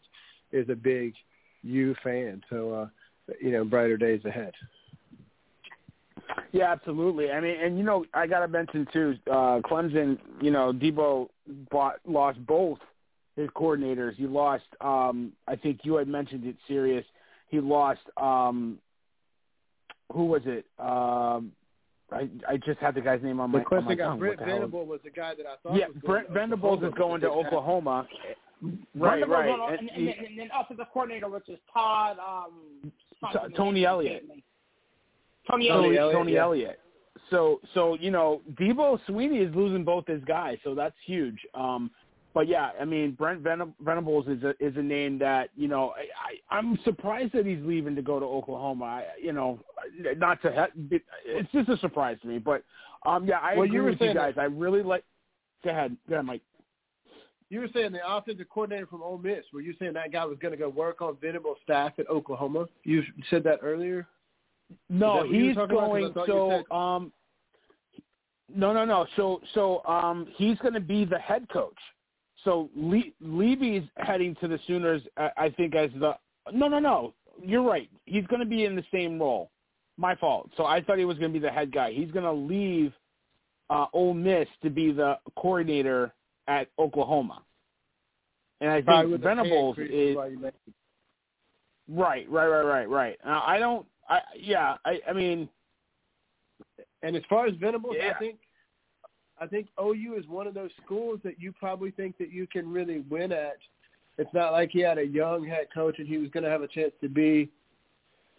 is 0.51 0.67
a 0.69 0.75
big 0.75 1.15
U 1.63 1.95
fan, 2.03 2.43
so 2.49 2.73
uh, 2.73 2.87
you 3.41 3.51
know 3.51 3.63
brighter 3.63 3.97
days 3.97 4.23
ahead. 4.25 4.53
Yeah, 6.51 6.71
absolutely. 6.71 7.31
I 7.31 7.39
mean, 7.39 7.55
and 7.59 7.77
you 7.77 7.83
know, 7.83 8.05
I 8.13 8.27
got 8.27 8.39
to 8.39 8.47
mention 8.47 8.87
too, 8.93 9.15
uh, 9.29 9.59
Clemson. 9.65 10.17
You 10.41 10.51
know, 10.51 10.71
Dabo 10.73 11.29
bought, 11.71 11.95
lost 12.05 12.43
both 12.45 12.79
his 13.35 13.49
coordinators. 13.49 14.13
He 14.15 14.27
lost. 14.27 14.65
um 14.81 15.31
I 15.47 15.55
think 15.55 15.79
you 15.83 15.95
had 15.95 16.07
mentioned 16.07 16.45
it, 16.45 16.55
serious. 16.67 17.05
He 17.49 17.59
lost. 17.59 18.01
um 18.17 18.77
Who 20.13 20.25
was 20.25 20.41
it? 20.45 20.65
Um 20.79 21.51
I 22.11 22.29
I 22.47 22.57
just 22.57 22.79
had 22.79 22.93
the 22.93 23.01
guy's 23.01 23.23
name 23.23 23.39
on 23.39 23.49
my, 23.49 23.59
The 23.59 23.63
on 23.63 23.65
question 23.65 23.85
my 23.85 23.95
got. 23.95 24.19
Brent 24.19 24.39
the? 24.39 24.45
Venable 24.45 24.85
was 24.85 24.99
the 25.03 25.09
guy 25.09 25.33
that 25.35 25.45
I 25.47 25.55
thought. 25.63 25.75
Yeah, 25.75 25.87
was 25.87 25.95
Brent 26.03 26.29
Venables 26.29 26.83
is 26.83 26.93
going 26.95 27.21
to 27.21 27.27
but 27.29 27.33
didn't 27.33 27.43
happen. 27.45 27.57
Oklahoma. 27.57 28.07
Right, 28.95 29.27
right. 29.27 29.49
on- 29.49 29.73
And 29.73 29.89
And, 29.89 30.07
and, 30.09 30.27
and 30.27 30.39
then 30.39 30.49
offensive 30.57 30.85
coordinator, 30.93 31.27
which 31.29 31.49
is 31.49 31.57
Todd. 31.73 32.17
Um, 32.19 32.91
To- 33.33 33.49
Tony 33.57 33.85
Elliott. 33.85 34.23
Tony 35.49 35.67
Tony, 35.69 35.97
Elliott. 35.97 36.13
Tony 36.13 36.33
yeah. 36.33 36.41
Elliott. 36.43 36.79
So 37.29 37.59
so 37.73 37.95
you 37.99 38.11
know, 38.11 38.41
Dabo 38.59 38.99
Swinney 39.07 39.47
is 39.47 39.53
losing 39.55 39.83
both 39.83 40.07
his 40.07 40.23
guys, 40.25 40.57
so 40.63 40.75
that's 40.75 40.95
huge. 41.05 41.37
Um, 41.53 41.89
but 42.33 42.47
yeah, 42.47 42.71
I 42.79 42.85
mean 42.85 43.11
Brent 43.11 43.41
Ven- 43.41 43.73
Venables 43.79 44.27
is 44.27 44.43
a 44.43 44.53
is 44.59 44.75
a 44.77 44.81
name 44.81 45.19
that 45.19 45.49
you 45.55 45.67
know 45.67 45.93
I, 45.97 46.01
I 46.53 46.57
I'm 46.57 46.77
surprised 46.83 47.33
that 47.33 47.45
he's 47.45 47.59
leaving 47.63 47.95
to 47.95 48.01
go 48.01 48.19
to 48.19 48.25
Oklahoma. 48.25 48.85
I, 48.85 49.05
you 49.21 49.33
know, 49.33 49.59
not 50.17 50.41
to 50.41 50.69
he- 50.89 50.99
it's 51.25 51.51
just 51.51 51.69
a 51.69 51.77
surprise 51.77 52.17
to 52.21 52.27
me. 52.27 52.39
But 52.39 52.63
um, 53.05 53.25
yeah, 53.25 53.37
I 53.41 53.53
Well, 53.55 53.63
agree 53.63 53.77
you 53.77 53.83
were 53.83 53.89
with 53.91 54.01
you 54.01 54.13
guys. 54.13 54.33
I 54.37 54.43
really 54.45 54.81
like. 54.83 55.03
Go 55.63 55.69
ahead, 55.69 55.95
go 56.09 56.15
ahead, 56.15 56.25
Mike. 56.25 56.41
you 57.49 57.59
were 57.59 57.69
saying 57.73 57.93
the 57.93 57.99
offensive 58.05 58.47
coordinator 58.49 58.85
from 58.87 59.01
Ole 59.01 59.17
Miss. 59.17 59.43
Were 59.53 59.61
you 59.61 59.73
saying 59.79 59.93
that 59.93 60.11
guy 60.11 60.25
was 60.25 60.37
going 60.41 60.51
to 60.51 60.57
go 60.57 60.67
work 60.69 61.01
on 61.01 61.15
Venable's 61.21 61.57
staff 61.63 61.93
at 61.99 62.09
Oklahoma? 62.09 62.65
You 62.83 63.03
said 63.29 63.43
that 63.45 63.59
earlier. 63.61 64.07
No, 64.89 64.95
Is 64.95 64.99
that 64.99 65.27
what 65.27 65.29
you 65.29 65.37
were 65.37 65.47
he's 65.47 65.55
talking 65.55 65.75
about? 65.77 66.13
'Cause 66.13 66.23
I 66.23 66.27
going. 66.27 66.65
So, 66.69 66.75
um, 66.75 67.13
no, 68.55 68.73
no, 68.73 68.85
no. 68.85 69.05
So, 69.15 69.41
so, 69.53 69.83
um, 69.85 70.27
he's 70.35 70.57
going 70.59 70.73
to 70.75 70.79
be 70.79 71.05
the 71.05 71.17
head 71.19 71.47
coach. 71.49 71.77
So 72.43 72.69
Le- 72.75 73.11
Lebby's 73.23 73.87
heading 73.97 74.35
to 74.41 74.47
the 74.47 74.59
Sooners, 74.67 75.01
I, 75.17 75.31
I 75.37 75.49
think, 75.49 75.75
as 75.75 75.89
the. 75.99 76.17
No, 76.51 76.67
no, 76.67 76.79
no. 76.79 77.13
You're 77.41 77.63
right. 77.63 77.89
He's 78.05 78.25
going 78.27 78.41
to 78.41 78.45
be 78.45 78.65
in 78.65 78.75
the 78.75 78.83
same 78.91 79.19
role. 79.19 79.49
My 79.97 80.15
fault. 80.15 80.49
So 80.57 80.65
I 80.65 80.81
thought 80.81 80.97
he 80.97 81.05
was 81.05 81.17
going 81.17 81.31
to 81.31 81.39
be 81.39 81.43
the 81.43 81.51
head 81.51 81.71
guy. 81.71 81.93
He's 81.93 82.11
going 82.11 82.25
to 82.25 82.31
leave 82.31 82.93
uh, 83.69 83.85
Ole 83.93 84.13
Miss 84.13 84.47
to 84.61 84.69
be 84.69 84.91
the 84.91 85.17
coordinator 85.37 86.13
at 86.47 86.67
Oklahoma. 86.77 87.41
And 88.59 88.69
I 88.69 88.81
think 88.81 89.21
Venables 89.23 89.77
is 89.77 90.15
why 90.17 90.27
you 90.27 90.39
mentioned- 90.39 90.73
right, 91.89 92.29
right, 92.29 92.47
right, 92.47 92.61
right, 92.63 92.89
right. 92.89 93.17
Now, 93.25 93.43
I 93.45 93.57
don't. 93.59 93.85
I 94.09 94.19
yeah. 94.37 94.75
I 94.85 94.99
I 95.07 95.13
mean, 95.13 95.49
And 97.01 97.15
as 97.15 97.23
far 97.29 97.45
as 97.47 97.55
Venables, 97.55 97.95
Yeah. 97.97 98.13
I 98.15 98.19
think 98.19 98.39
I 99.39 99.47
think 99.47 99.67
OU 99.81 100.15
is 100.17 100.27
one 100.27 100.47
of 100.47 100.53
those 100.53 100.71
schools 100.83 101.19
that 101.23 101.39
you 101.39 101.51
probably 101.51 101.91
think 101.91 102.17
that 102.17 102.31
you 102.31 102.47
can 102.47 102.71
really 102.71 102.99
win 103.09 103.31
at. 103.31 103.57
It's 104.17 104.33
not 104.33 104.51
like 104.51 104.69
he 104.71 104.79
had 104.79 104.97
a 104.97 105.05
young 105.05 105.45
head 105.45 105.67
coach 105.73 105.99
and 105.99 106.07
he 106.07 106.17
was 106.17 106.29
going 106.29 106.43
to 106.43 106.49
have 106.49 106.61
a 106.61 106.67
chance 106.67 106.93
to 107.01 107.09
be, 107.09 107.49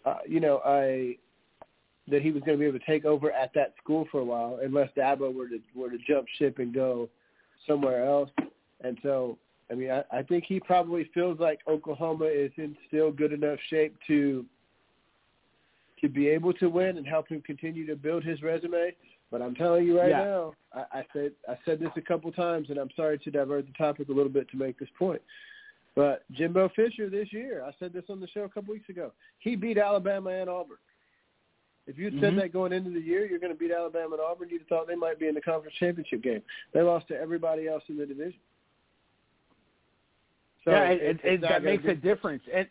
uh, 0.05 0.19
you 0.25 0.39
know, 0.39 0.61
a 0.65 1.19
that 2.07 2.21
he 2.21 2.31
was 2.31 2.43
going 2.43 2.57
to 2.57 2.59
be 2.59 2.67
able 2.67 2.79
to 2.79 2.85
take 2.85 3.03
over 3.03 3.31
at 3.31 3.51
that 3.55 3.73
school 3.81 4.07
for 4.11 4.19
a 4.19 4.23
while, 4.23 4.59
unless 4.63 4.89
Dabo 4.95 5.33
were 5.33 5.47
to 5.47 5.59
were 5.75 5.89
to 5.89 5.97
jump 6.07 6.27
ship 6.37 6.59
and 6.59 6.73
go 6.73 7.09
somewhere 7.67 8.05
else. 8.05 8.29
And 8.81 8.97
so, 9.01 9.37
I 9.71 9.73
mean, 9.73 9.91
I, 9.91 10.03
I 10.11 10.23
think 10.23 10.45
he 10.47 10.59
probably 10.59 11.09
feels 11.13 11.39
like 11.39 11.59
Oklahoma 11.67 12.25
is 12.25 12.51
in 12.57 12.77
still 12.87 13.11
good 13.11 13.33
enough 13.33 13.59
shape 13.69 13.95
to 14.07 14.45
to 16.01 16.09
be 16.09 16.27
able 16.27 16.53
to 16.53 16.69
win 16.69 16.97
and 16.97 17.07
help 17.07 17.27
him 17.29 17.41
continue 17.41 17.85
to 17.87 17.95
build 17.95 18.23
his 18.23 18.41
resume. 18.43 18.93
But 19.31 19.41
I'm 19.41 19.55
telling 19.55 19.85
you 19.87 19.99
right 19.99 20.09
Yeah. 20.09 20.23
now, 20.23 20.53
I, 20.73 20.99
I 20.99 21.05
said 21.13 21.31
I 21.47 21.57
said 21.65 21.79
this 21.79 21.89
a 21.95 22.01
couple 22.01 22.31
times, 22.31 22.69
and 22.69 22.77
I'm 22.77 22.89
sorry 22.95 23.17
to 23.19 23.31
divert 23.31 23.65
the 23.65 23.73
topic 23.73 24.09
a 24.09 24.11
little 24.11 24.31
bit 24.31 24.49
to 24.51 24.57
make 24.57 24.77
this 24.79 24.89
point. 24.97 25.21
But 25.95 26.23
Jimbo 26.33 26.69
Fisher 26.75 27.09
this 27.09 27.31
year, 27.31 27.63
I 27.65 27.71
said 27.79 27.93
this 27.93 28.03
on 28.09 28.19
the 28.19 28.27
show 28.27 28.41
a 28.41 28.49
couple 28.49 28.73
weeks 28.73 28.89
ago. 28.89 29.11
He 29.39 29.55
beat 29.55 29.77
Alabama 29.77 30.29
and 30.29 30.49
Auburn. 30.49 30.77
If 31.87 31.97
you'd 31.97 32.19
said 32.19 32.33
Mhm. 32.33 32.37
that 32.41 32.51
going 32.53 32.73
into 32.73 32.89
the 32.89 32.99
year, 32.99 33.25
you're 33.25 33.39
going 33.39 33.53
to 33.53 33.57
beat 33.57 33.71
Alabama 33.71 34.15
and 34.15 34.21
Auburn, 34.21 34.49
you'd 34.49 34.61
have 34.61 34.67
thought 34.67 34.87
they 34.87 34.95
might 34.95 35.19
be 35.19 35.27
in 35.27 35.35
the 35.35 35.41
conference 35.41 35.75
championship 35.77 36.21
game. 36.21 36.41
They 36.73 36.81
lost 36.81 37.07
to 37.09 37.17
everybody 37.19 37.67
else 37.67 37.83
in 37.89 37.97
the 37.97 38.05
division. 38.05 38.39
So 40.63 40.71
yeah, 40.71 40.89
it, 40.89 41.01
it- 41.01 41.01
it, 41.01 41.09
it's 41.15 41.21
it, 41.23 41.41
not 41.41 41.49
that 41.49 41.63
makes 41.63 41.83
be- 41.83 41.89
a 41.91 41.95
difference. 41.95 42.43
It 42.47 42.69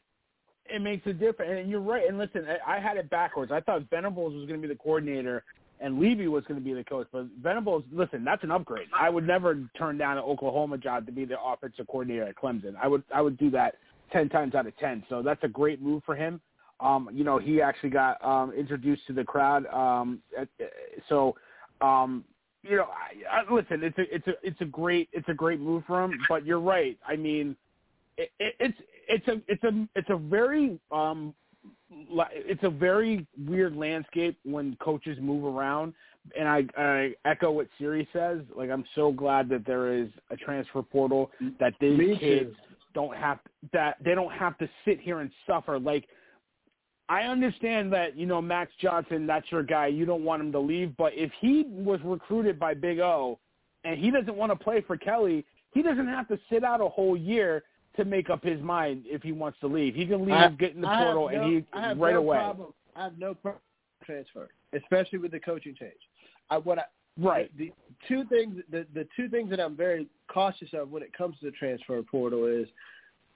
it 0.67 0.81
makes 0.81 1.07
a 1.07 1.13
difference. 1.13 1.61
And 1.61 1.71
you're 1.71 1.81
right. 1.81 2.09
And 2.09 2.19
listen, 2.19 2.47
I, 2.67 2.79
had 2.79 2.97
it 2.97 3.11
backwards. 3.11 3.53
I 3.53 3.61
thought 3.61 3.83
Venables 3.91 4.35
was 4.35 4.47
going 4.47 4.61
to 4.61 4.67
be 4.67 4.73
the 4.73 4.79
coordinator 4.79 5.45
and 5.81 6.01
Lebby 6.01 6.29
was 6.29 6.45
going 6.45 6.59
to 6.59 6.65
be 6.65 6.73
the 6.73 6.85
coach. 6.85 7.07
But 7.13 7.27
Venables, 7.43 7.85
listen, 7.93 8.25
that's 8.25 8.43
an 8.45 8.51
upgrade. 8.51 8.89
I 8.99 9.11
would 9.11 9.27
never 9.27 9.59
turn 9.77 9.99
down 9.99 10.17
an 10.17 10.25
Oklahoma 10.25 10.79
job 10.79 11.07
to 11.07 11.13
be 11.13 11.25
the 11.25 11.37
offensive 11.41 11.87
coordinator 11.87 12.25
at 12.25 12.37
Clemson. 12.37 12.75
I 12.81 12.89
would 12.89 13.03
I 13.15 13.21
would 13.21 13.37
do 13.37 13.51
that 13.51 13.77
ten 14.13 14.29
times 14.29 14.55
out 14.55 14.67
of 14.67 14.77
ten. 14.79 15.05
So 15.09 15.23
that's 15.23 15.43
a 15.43 15.49
great 15.49 15.83
move 15.83 16.03
for 16.05 16.15
him. 16.15 16.41
Um, 16.81 17.09
you 17.13 17.25
know, 17.25 17.39
he 17.39 17.61
actually 17.61 17.91
got 17.91 18.25
um, 18.25 18.53
introduced 18.53 19.07
to 19.07 19.13
the 19.13 19.25
crowd. 19.25 19.67
Um, 19.67 20.21
at, 20.39 20.49
so, 21.09 21.35
um, 21.81 22.25
you 22.63 22.77
know, 22.77 22.85
I, 22.85 23.41
I, 23.41 23.53
listen, 23.53 23.83
it's 23.83 23.99
a 23.99 24.15
it's 24.15 24.27
a 24.27 24.33
it's 24.43 24.61
a 24.61 24.67
great 24.67 25.09
it's 25.13 25.29
a 25.29 25.35
great 25.35 25.61
move 25.61 25.85
for 25.87 26.03
him. 26.03 26.19
But 26.29 26.47
you're 26.47 26.61
right. 26.61 26.99
I 27.07 27.17
mean, 27.17 27.57
it, 28.17 28.31
it, 28.39 28.55
it's 28.59 28.79
it's 29.09 29.27
a 29.29 29.41
it's 29.49 29.65
a 29.65 29.89
it's 29.95 30.11
a 30.11 30.17
very 30.17 30.79
um 30.91 31.35
it's 31.91 32.63
a 32.63 32.71
very 32.71 33.27
weird 33.47 33.77
landscape 33.77 34.39
when 34.45 34.77
coaches 34.81 35.19
move 35.21 35.45
around. 35.45 35.95
And 36.39 36.49
I, 36.49 36.65
I 36.77 37.15
echo 37.27 37.51
what 37.51 37.69
Siri 37.79 38.09
says. 38.13 38.41
Like 38.57 38.71
I'm 38.71 38.85
so 38.95 39.13
glad 39.13 39.49
that 39.51 39.67
there 39.67 39.93
is 39.93 40.09
a 40.31 40.37
transfer 40.37 40.83
portal 40.83 41.31
that 41.61 41.75
these 41.81 41.99
Me 41.99 42.15
too. 42.15 42.19
kids 42.19 42.57
don't 42.95 43.17
have 43.17 43.39
that 43.73 43.97
they 44.05 44.15
don't 44.15 44.33
have 44.33 44.57
to 44.59 44.69
sit 44.85 45.01
here 45.01 45.21
and 45.21 45.31
suffer. 45.47 45.79
Like 45.79 46.09
I 47.09 47.23
understand 47.23 47.93
that 47.93 48.17
you 48.17 48.27
know 48.27 48.41
Max 48.41 48.73
Johnson, 48.81 49.27
that's 49.27 49.51
your 49.51 49.63
guy. 49.63 49.89
You 49.89 50.07
don't 50.07 50.25
want 50.25 50.43
him 50.43 50.53
to 50.53 50.61
leave, 50.61 50.97
but 50.97 51.13
if 51.15 51.31
he 51.41 51.65
was 51.69 52.01
recruited 52.03 52.59
by 52.59 52.75
Big 52.75 53.01
O 53.01 53.39
and 53.85 53.99
he 53.99 54.11
doesn't 54.11 54.35
want 54.35 54.51
to 54.51 54.57
play 54.57 54.81
for 54.81 54.97
Kelly, 54.97 55.45
he 55.73 55.83
doesn't 55.83 56.09
have 56.09 56.27
to 56.29 56.39
sit 56.51 56.65
out 56.65 56.81
a 56.81 56.89
whole 56.89 57.17
year 57.17 57.65
to 57.97 58.05
make 58.05 58.29
up 58.31 58.43
his 58.43 58.61
mind 58.61 59.05
if 59.07 59.23
he 59.23 59.33
wants 59.33 59.59
to 59.61 59.67
leave. 59.67 59.95
He 59.95 60.07
can 60.07 60.25
leave, 60.25 60.35
I- 60.35 60.49
get 60.49 60.75
in 60.75 60.81
the 60.81 60.89
I 60.89 61.03
portal, 61.05 61.29
no- 61.31 61.43
and 61.43 61.53
he 61.53 61.65
right 62.01 62.15
no 62.15 62.19
away. 62.19 62.39
Problem. 62.39 62.73
I 62.97 63.05
have 63.05 63.19
no 63.19 63.35
problem 63.35 63.61
transfer, 64.05 64.49
especially 64.73 65.19
with 65.19 65.31
the 65.31 65.41
coaching 65.41 65.75
change. 65.79 65.93
I, 66.51 66.59
what 66.59 66.79
I, 66.79 66.85
Right. 67.17 67.57
The 67.57 67.73
two 68.09 68.25
things, 68.25 68.61
the 68.73 68.87
the 68.93 69.07
two 69.17 69.29
things 69.29 69.49
that 69.51 69.61
I'm 69.61 69.77
very 69.77 70.09
cautious 70.27 70.71
of 70.73 70.91
when 70.91 71.01
it 71.03 71.13
comes 71.17 71.39
to 71.39 71.45
the 71.47 71.53
transfer 71.53 72.03
portal 72.03 72.45
is 72.47 72.67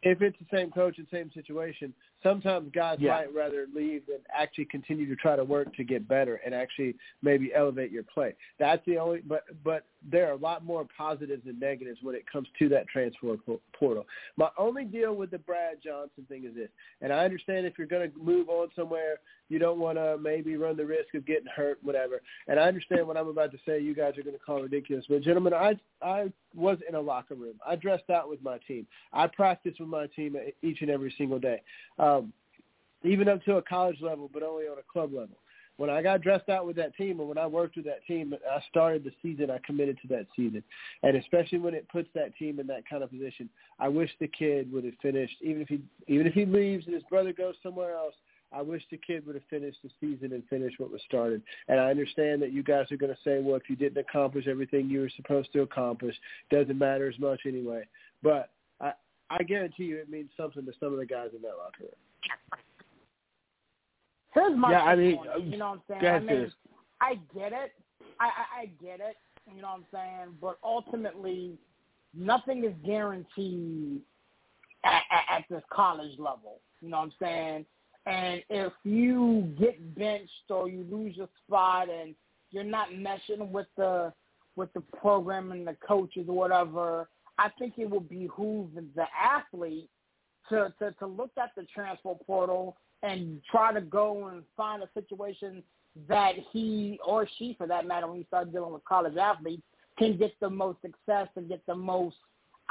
if 0.03 0.21
it's 0.21 0.37
the 0.41 0.47
same 0.57 0.73
coach 0.73 0.99
and 0.99 1.07
same 1.13 1.31
situation, 1.33 1.95
sometimes 2.23 2.71
guys 2.73 2.99
Yeah. 3.01 3.15
might 3.15 3.35
rather 3.35 3.67
leave 3.75 4.07
than 4.07 4.19
actually 4.33 4.67
continue 4.67 5.07
to 5.07 5.17
try 5.17 5.37
to 5.37 5.45
work 5.45 5.75
to 5.77 5.85
get 5.85 6.09
better 6.09 6.37
and 6.45 6.55
actually 6.55 6.97
maybe 7.23 7.55
elevate 7.55 7.91
your 7.91 8.03
play. 8.05 8.35
That's 8.59 8.85
the 8.87 8.99
only, 8.99 9.21
but 9.21 9.45
but 9.65 9.85
there 10.11 10.29
are 10.29 10.33
a 10.33 10.37
lot 10.37 10.65
more 10.65 10.87
positives 10.97 11.45
than 11.45 11.59
negatives 11.59 11.99
when 12.03 12.15
it 12.15 12.25
comes 12.31 12.49
to 12.59 12.69
that 12.69 12.87
transfer 12.89 13.37
portal. 13.73 14.07
My 14.37 14.49
only 14.57 14.85
deal 14.85 15.15
with 15.15 15.31
the 15.31 15.39
Brad 15.39 15.79
Johnson 15.83 16.25
thing 16.29 16.45
is 16.45 16.55
this, 16.55 16.71
and 17.01 17.13
I 17.13 17.25
understand 17.25 17.67
if 17.67 17.79
you're 17.79 17.87
going 17.89 18.11
to 18.11 18.19
move 18.19 18.49
on 18.49 18.69
somewhere, 18.77 19.19
you 19.49 19.59
don't 19.59 19.81
want 19.81 19.99
to 19.99 20.19
maybe 20.21 20.57
run 20.57 20.77
the 20.77 20.85
risk 20.85 21.15
of 21.15 21.27
getting 21.27 21.49
hurt, 21.55 21.79
whatever. 21.83 22.21
And 22.49 22.61
I 22.61 22.65
understand 22.65 23.07
what 23.07 23.17
I'm 23.17 23.29
about 23.29 23.51
to 23.53 23.59
say. 23.67 23.81
You 23.81 23.95
guys 23.95 24.17
are 24.19 24.23
going 24.23 24.37
to 24.37 24.45
call 24.45 24.63
ridiculous, 24.63 25.05
but 25.09 25.23
gentlemen, 25.23 25.55
I 25.55 25.79
I 26.01 26.31
was 26.55 26.79
in 26.89 26.95
a 26.95 27.01
locker 27.01 27.35
room. 27.35 27.55
I 27.67 27.77
dressed 27.77 28.11
out 28.11 28.29
with 28.29 28.43
my 28.43 28.59
team. 28.69 28.87
I 29.13 29.27
practiced 29.27 29.81
with 29.81 29.89
my 29.89 30.07
team 30.09 30.37
each 30.63 30.81
and 30.81 30.91
every 30.91 31.13
single 31.19 31.39
day, 31.39 31.61
uh, 31.99 32.08
um, 32.09 32.33
even 33.05 33.29
up 33.29 33.45
to 33.45 33.57
a 33.57 33.63
college 33.63 34.01
level, 34.01 34.31
but 34.33 34.43
only 34.43 34.65
on 34.65 34.79
a 34.79 34.93
club 34.93 35.13
level. 35.13 35.37
When 35.77 35.91
I 35.91 36.03
got 36.03 36.23
dressed 36.23 36.49
out 36.49 36.67
with 36.67 36.75
that 36.77 36.97
team, 36.97 37.21
and 37.21 37.29
when 37.29 37.39
I 37.39 37.47
worked 37.47 37.77
with 37.77 37.85
that 37.85 38.05
team, 38.05 38.35
I 38.51 38.61
started 38.69 39.05
the 39.05 39.13
season. 39.23 39.49
I 39.49 39.61
committed 39.65 39.97
to 40.03 40.09
that 40.09 40.27
season, 40.35 40.65
and 41.05 41.17
especially 41.17 41.59
when 41.59 41.75
it 41.75 41.89
puts 41.89 42.09
that 42.17 42.37
team 42.37 42.59
in 42.59 42.67
that 42.67 42.83
kind 42.91 43.05
of 43.05 43.11
position, 43.11 43.49
I 43.79 43.87
wish 43.87 44.11
the 44.19 44.27
kid 44.27 44.73
would 44.73 44.85
have 44.85 44.95
finished. 45.01 45.37
Even 45.41 45.63
if 45.63 45.69
he 45.69 45.81
even 46.09 46.27
if 46.27 46.35
he 46.35 46.47
leaves 46.47 46.87
and 46.87 46.95
his 46.95 47.05
brother 47.05 47.33
goes 47.33 47.55
somewhere 47.63 47.95
else, 47.95 48.15
I 48.53 48.63
wish 48.63 48.83
the 48.91 48.97
kid 48.97 49.25
would 49.27 49.37
have 49.37 49.45
finished 49.51 49.79
the 49.85 49.91
season 50.01 50.33
and 50.33 50.43
finished 50.49 50.81
what 50.81 50.91
was 50.91 51.03
started. 51.07 51.43
And 51.69 51.79
I 51.79 51.91
understand 51.91 52.43
that 52.43 52.53
you 52.53 52.65
guys 52.65 52.91
are 52.91 52.97
going 52.97 53.15
to 53.15 53.19
say, 53.23 53.41
well, 53.41 53.57
if 53.57 53.69
you 53.69 53.77
didn't 53.77 53.99
accomplish 53.99 54.47
everything 54.49 54.89
you 54.89 55.01
were 55.01 55.11
supposed 55.17 55.53
to 55.53 55.63
accomplish, 55.63 56.17
doesn't 56.51 56.79
matter 56.79 57.09
as 57.09 57.19
much 57.21 57.41
anyway. 57.47 57.85
But 58.23 58.51
I, 59.31 59.43
guarantee 59.43 59.85
you 59.85 59.99
it 59.99 60.11
means 60.11 60.31
something 60.37 60.65
to 60.65 60.73
some 60.81 60.93
of 60.93 60.99
the 60.99 61.07
guys 61.07 61.29
in 61.35 61.43
that 61.43 61.57
locker 61.59 61.83
room. 61.83 61.91
Here's 64.35 64.57
my 64.57 64.71
Yeah, 64.71 64.83
I 64.83 64.97
mean, 64.97 65.19
you 65.41 65.57
know 65.57 65.71
what 65.71 65.97
I'm 65.97 66.01
saying? 66.01 66.15
I 66.15 66.21
mean. 66.21 66.53
I 67.01 67.15
get 67.35 67.53
it. 67.53 67.73
I, 68.21 68.25
I 68.25 68.61
I 68.61 68.67
get 68.83 69.01
it. 69.01 69.17
You 69.55 69.63
know 69.63 69.69
what 69.69 69.77
I'm 69.77 69.87
saying? 69.93 70.37
But 70.41 70.59
ultimately, 70.63 71.59
nothing 72.15 72.65
is 72.65 72.75
guaranteed 72.85 74.01
at, 74.85 75.03
at, 75.11 75.39
at 75.39 75.45
this 75.49 75.63
college 75.71 76.19
level. 76.19 76.61
You 76.81 76.91
know 76.91 76.99
what 76.99 77.05
I'm 77.05 77.13
saying? 77.21 77.67
And 78.07 78.43
if 78.49 78.73
you 78.85 79.53
get 79.59 79.95
benched 79.95 80.51
or 80.51 80.69
you 80.69 80.87
lose 80.91 81.17
your 81.17 81.29
spot 81.47 81.89
and 81.91 82.15
you're 82.51 82.65
not 82.65 82.89
meshing 82.91 83.51
with 83.51 83.67
the 83.77 84.13
with 84.57 84.73
the 84.73 84.81
program 84.81 85.53
and 85.53 85.67
the 85.67 85.77
coaches 85.87 86.27
or 86.29 86.35
whatever, 86.35 87.09
I 87.39 87.51
think 87.59 87.75
it 87.79 87.89
will 87.89 88.01
behoove 88.01 88.71
the 88.75 89.07
athlete 89.19 89.89
to, 90.49 90.73
to, 90.79 90.93
to 90.93 91.07
look 91.07 91.31
at 91.41 91.53
the 91.57 91.65
transfer 91.75 92.15
portal 92.27 92.77
and 93.03 93.41
try 93.51 93.73
to 93.73 93.81
go 93.81 94.29
and 94.29 94.43
find 94.57 94.83
a 94.83 94.89
situation 94.95 95.63
that 96.09 96.33
he 96.53 96.99
or 97.05 97.29
she, 97.39 97.55
for 97.57 97.67
that 97.67 97.87
matter, 97.87 98.07
when 98.07 98.19
you 98.19 98.25
start 98.25 98.53
dealing 98.53 98.73
with 98.73 98.85
college 98.85 99.17
athletes, 99.17 99.63
can 99.99 100.17
get 100.17 100.33
the 100.41 100.51
most 100.51 100.81
success 100.81 101.29
and 101.37 101.49
get 101.49 101.65
the 101.67 101.75
most 101.75 102.17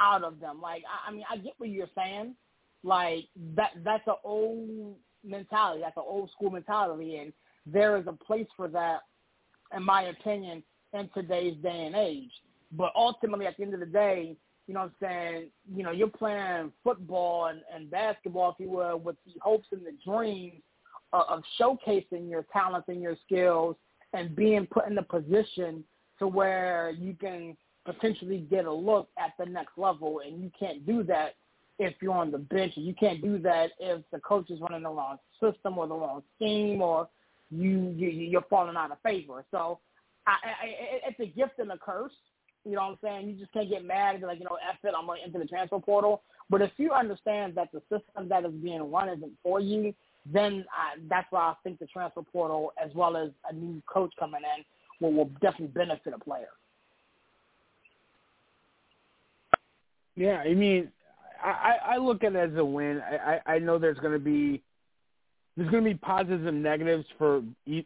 out 0.00 0.24
of 0.24 0.40
them. 0.40 0.60
Like, 0.60 0.82
I, 0.86 1.08
I 1.10 1.12
mean, 1.12 1.24
I 1.30 1.36
get 1.36 1.54
what 1.58 1.68
you're 1.68 1.88
saying. 1.96 2.34
Like 2.82 3.24
that, 3.56 3.72
that's 3.84 4.06
an 4.06 4.14
old 4.24 4.96
mentality. 5.24 5.80
That's 5.82 5.96
an 5.96 6.04
old 6.06 6.30
school 6.30 6.50
mentality, 6.50 7.16
and 7.16 7.32
there 7.66 7.96
is 7.96 8.06
a 8.06 8.12
place 8.12 8.46
for 8.56 8.68
that, 8.68 9.00
in 9.76 9.82
my 9.82 10.02
opinion, 10.04 10.62
in 10.92 11.10
today's 11.12 11.56
day 11.62 11.86
and 11.86 11.96
age. 11.96 12.30
But 12.72 12.92
ultimately, 12.94 13.46
at 13.46 13.56
the 13.56 13.64
end 13.64 13.74
of 13.74 13.80
the 13.80 13.86
day, 13.86 14.36
you 14.68 14.74
know 14.74 14.80
what 14.80 14.92
I'm 15.00 15.08
saying, 15.08 15.46
you 15.74 15.82
know, 15.82 15.90
you're 15.90 16.08
playing 16.08 16.70
football 16.84 17.46
and, 17.46 17.62
and 17.74 17.90
basketball, 17.90 18.50
if 18.50 18.56
you 18.60 18.70
will, 18.70 18.98
with 18.98 19.16
the 19.26 19.32
hopes 19.40 19.66
and 19.72 19.80
the 19.80 19.94
dreams 20.04 20.60
of, 21.12 21.22
of 21.28 21.42
showcasing 21.58 22.28
your 22.28 22.44
talents 22.52 22.88
and 22.88 23.00
your 23.00 23.16
skills 23.24 23.76
and 24.12 24.36
being 24.36 24.66
put 24.66 24.86
in 24.86 24.98
a 24.98 25.02
position 25.02 25.82
to 26.18 26.28
where 26.28 26.90
you 26.90 27.14
can 27.18 27.56
potentially 27.86 28.46
get 28.50 28.66
a 28.66 28.72
look 28.72 29.08
at 29.18 29.32
the 29.38 29.46
next 29.46 29.78
level, 29.78 30.20
and 30.24 30.42
you 30.42 30.50
can't 30.58 30.84
do 30.86 31.02
that 31.02 31.36
if 31.78 31.94
you're 32.02 32.12
on 32.12 32.30
the 32.30 32.38
bench. 32.38 32.74
You 32.76 32.92
can't 32.92 33.22
do 33.22 33.38
that 33.38 33.70
if 33.78 34.02
the 34.12 34.18
coach 34.20 34.50
is 34.50 34.60
running 34.60 34.82
the 34.82 34.90
wrong 34.90 35.16
system 35.40 35.78
or 35.78 35.86
the 35.86 35.94
wrong 35.94 36.22
scheme, 36.36 36.82
or 36.82 37.08
you, 37.50 37.94
you 37.96 38.08
you're 38.08 38.44
falling 38.50 38.76
out 38.76 38.92
of 38.92 38.98
favor. 39.02 39.44
So 39.50 39.78
I, 40.26 40.32
I, 40.32 40.66
it's 41.08 41.20
a 41.20 41.26
gift 41.26 41.58
and 41.58 41.72
a 41.72 41.78
curse. 41.78 42.12
You 42.64 42.72
know 42.72 42.82
what 42.82 42.90
I'm 42.90 42.98
saying? 43.02 43.28
You 43.28 43.34
just 43.36 43.52
can't 43.52 43.68
get 43.68 43.84
mad 43.84 44.14
and 44.14 44.20
be 44.20 44.26
like, 44.26 44.38
you 44.38 44.44
know, 44.44 44.58
F 44.68 44.76
it, 44.82 44.94
I'm 44.96 45.06
going 45.06 45.22
into 45.24 45.38
the 45.38 45.46
transfer 45.46 45.78
portal. 45.78 46.22
But 46.50 46.62
if 46.62 46.70
you 46.76 46.92
understand 46.92 47.54
that 47.54 47.70
the 47.72 47.80
system 47.88 48.28
that 48.28 48.44
is 48.44 48.52
being 48.52 48.90
run 48.90 49.08
isn't 49.08 49.32
for 49.42 49.60
you, 49.60 49.94
then 50.26 50.64
I, 50.72 50.98
that's 51.08 51.26
why 51.30 51.40
I 51.40 51.54
think 51.62 51.78
the 51.78 51.86
transfer 51.86 52.22
portal, 52.22 52.72
as 52.82 52.94
well 52.94 53.16
as 53.16 53.30
a 53.50 53.54
new 53.54 53.82
coach 53.86 54.12
coming 54.18 54.42
in, 54.56 54.64
will, 55.00 55.14
will 55.14 55.30
definitely 55.40 55.68
benefit 55.68 56.12
a 56.14 56.18
player. 56.18 56.48
Yeah, 60.16 60.42
I 60.44 60.54
mean, 60.54 60.90
I, 61.42 61.76
I 61.94 61.96
look 61.98 62.24
at 62.24 62.34
it 62.34 62.50
as 62.50 62.56
a 62.56 62.64
win. 62.64 63.00
I, 63.00 63.40
I 63.46 63.58
know 63.58 63.78
there's 63.78 63.98
going 63.98 64.12
to 64.12 64.18
be 64.18 64.62
there's 65.58 65.70
going 65.70 65.82
to 65.82 65.90
be 65.90 65.96
positives 65.96 66.46
and 66.46 66.62
negatives 66.62 67.04
for 67.18 67.42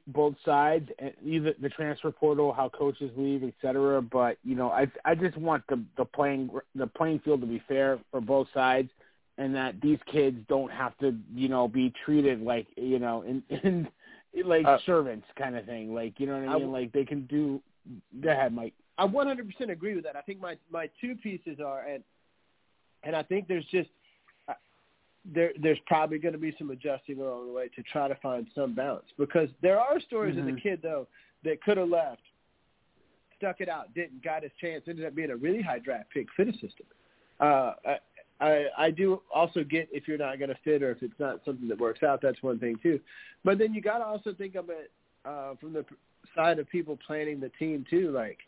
both 0.09 0.35
sides, 0.45 0.91
and 0.99 1.13
either 1.25 1.55
the 1.59 1.71
transfer 1.71 2.11
portal, 2.11 2.53
how 2.53 2.69
coaches 2.69 3.11
leave, 3.17 3.43
et 3.43 3.55
cetera. 3.63 4.03
But 4.03 4.37
you 4.45 4.55
know, 4.55 4.71
I 4.71 4.87
I 5.07 5.15
just 5.15 5.39
want 5.39 5.65
the 5.69 5.83
the 5.97 6.05
playing 6.05 6.51
the 6.75 6.87
playing 6.87 7.21
field 7.21 7.41
to 7.41 7.47
be 7.47 7.63
fair 7.67 7.99
for 8.11 8.21
both 8.21 8.49
sides, 8.53 8.91
and 9.39 9.55
that 9.55 9.81
these 9.81 9.99
kids 10.05 10.37
don't 10.51 10.71
have 10.71 10.97
to 10.99 11.17
you 11.35 11.49
know 11.49 11.67
be 11.67 11.91
treated 12.05 12.43
like 12.43 12.67
you 12.77 12.99
know 12.99 13.23
in, 13.23 13.43
in 13.63 13.89
like 14.45 14.67
uh, 14.67 14.77
servants 14.85 15.27
kind 15.39 15.57
of 15.57 15.65
thing. 15.65 15.95
Like 15.95 16.21
you 16.21 16.27
know 16.27 16.35
what 16.35 16.51
I 16.51 16.59
mean? 16.59 16.69
I, 16.69 16.79
like 16.79 16.93
they 16.93 17.07
can 17.07 17.25
do. 17.25 17.59
Go 18.21 18.29
ahead, 18.29 18.55
Mike. 18.55 18.75
I 18.99 19.07
100% 19.07 19.71
agree 19.71 19.95
with 19.95 20.05
that. 20.05 20.15
I 20.15 20.21
think 20.21 20.43
my 20.43 20.59
my 20.71 20.91
two 21.01 21.15
pieces 21.15 21.59
are 21.59 21.87
and 21.87 22.05
and 23.03 23.17
I 23.17 23.23
think 23.23 23.49
there's 23.49 23.65
just 23.73 23.89
there 25.25 25.53
there's 25.61 25.79
probably 25.87 26.19
going 26.19 26.33
to 26.33 26.39
be 26.39 26.55
some 26.59 26.71
adjusting 26.71 27.21
along 27.21 27.47
the 27.47 27.53
way 27.53 27.69
to 27.69 27.83
try 27.85 28.09
to 28.09 28.15
find 28.17 28.47
some 28.55 28.75
balance 28.75 29.07
because 29.19 29.49
there 29.61 29.79
are 29.79 30.01
stories 30.01 30.37
mm-hmm. 30.37 30.49
of 30.49 30.55
the 30.55 30.61
kid 30.61 30.81
though 30.83 31.07
that 31.45 31.63
could 31.63 31.77
have 31.77 31.89
left, 31.89 32.23
stuck 33.37 33.61
it 33.61 33.69
out, 33.69 33.93
didn't, 33.95 34.23
got 34.23 34.43
his 34.43 34.53
chance, 34.61 34.85
ended 34.89 35.05
up 35.05 35.15
being 35.15 35.31
a 35.31 35.37
really 35.37 35.63
high 35.63 35.79
draft 35.79 36.11
pick, 36.13 36.27
fit 36.37 36.49
a 36.49 36.53
system. 36.53 36.87
Uh, 37.41 37.73
I, 37.87 37.97
I 38.41 38.67
I 38.79 38.91
do 38.91 39.23
also 39.33 39.63
get 39.63 39.89
if 39.93 40.09
you're 40.09 40.19
not 40.19 40.39
going 40.39 40.51
to 40.51 40.59
fit 40.65 40.83
or 40.83 40.91
if 40.91 41.03
it's 41.03 41.19
not 41.19 41.41
something 41.45 41.69
that 41.69 41.79
works 41.79 42.03
out, 42.03 42.21
that's 42.21 42.43
one 42.43 42.59
thing 42.59 42.77
too. 42.83 43.01
But 43.45 43.59
then 43.59 43.75
you 43.75 43.81
got 43.81 43.99
to 43.99 44.05
also 44.05 44.33
think 44.33 44.57
of 44.57 44.71
it 44.71 44.91
uh, 45.25 45.55
from 45.61 45.73
the 45.73 45.85
side 46.35 46.59
of 46.59 46.69
people 46.69 46.99
planning 47.07 47.41
the 47.41 47.51
team 47.51 47.85
too. 47.89 48.11
Like 48.11 48.39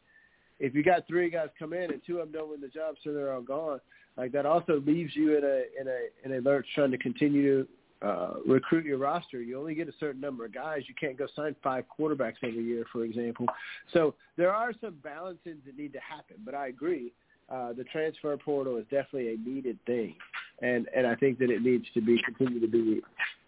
if 0.64 0.74
you 0.74 0.82
got 0.82 1.06
three 1.06 1.30
guys 1.30 1.48
come 1.58 1.72
in 1.72 1.92
and 1.92 2.00
two 2.06 2.18
of 2.18 2.32
them 2.32 2.40
don't 2.40 2.50
win 2.50 2.60
the 2.60 2.68
job, 2.68 2.96
so 3.02 3.12
they're 3.12 3.32
all 3.32 3.42
gone 3.42 3.80
like 4.16 4.32
that 4.32 4.46
also 4.46 4.82
leaves 4.86 5.14
you 5.14 5.36
in 5.36 5.44
a 5.44 5.80
in 5.80 5.88
a 5.88 6.08
in 6.24 6.38
a 6.38 6.48
lurch 6.48 6.66
trying 6.74 6.90
to 6.90 6.98
continue 6.98 7.66
to 8.00 8.06
uh, 8.06 8.34
recruit 8.46 8.84
your 8.84 8.98
roster. 8.98 9.40
You 9.40 9.58
only 9.58 9.74
get 9.74 9.88
a 9.88 9.94
certain 9.98 10.20
number 10.20 10.44
of 10.44 10.54
guys. 10.54 10.82
You 10.86 10.94
can't 10.94 11.16
go 11.16 11.26
sign 11.34 11.56
five 11.62 11.84
quarterbacks 11.98 12.36
every 12.42 12.62
year, 12.62 12.84
for 12.92 13.04
example. 13.04 13.46
So 13.92 14.14
there 14.36 14.52
are 14.52 14.72
some 14.80 14.96
balances 15.02 15.56
that 15.66 15.76
need 15.76 15.92
to 15.94 16.00
happen. 16.00 16.36
But 16.44 16.54
I 16.54 16.68
agree, 16.68 17.12
uh, 17.48 17.72
the 17.72 17.84
transfer 17.84 18.36
portal 18.36 18.76
is 18.76 18.84
definitely 18.84 19.34
a 19.34 19.36
needed 19.36 19.78
thing, 19.86 20.14
and 20.62 20.88
and 20.94 21.06
I 21.06 21.14
think 21.16 21.38
that 21.38 21.50
it 21.50 21.62
needs 21.62 21.86
to 21.94 22.00
be 22.00 22.20
continue 22.24 22.60
to 22.60 22.68
be 22.68 23.00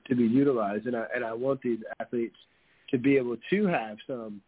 to 0.09 0.15
be 0.17 0.25
utilized. 0.25 0.87
And 0.87 0.97
I 0.97 1.07
and 1.15 1.25
I 1.25 1.33
want 1.33 1.63
these 1.63 1.81
athletes 2.01 2.37
to 2.91 2.99
be 2.99 3.17
able 3.17 3.37
to 3.51 3.67
have 3.67 3.99
some 4.07 4.41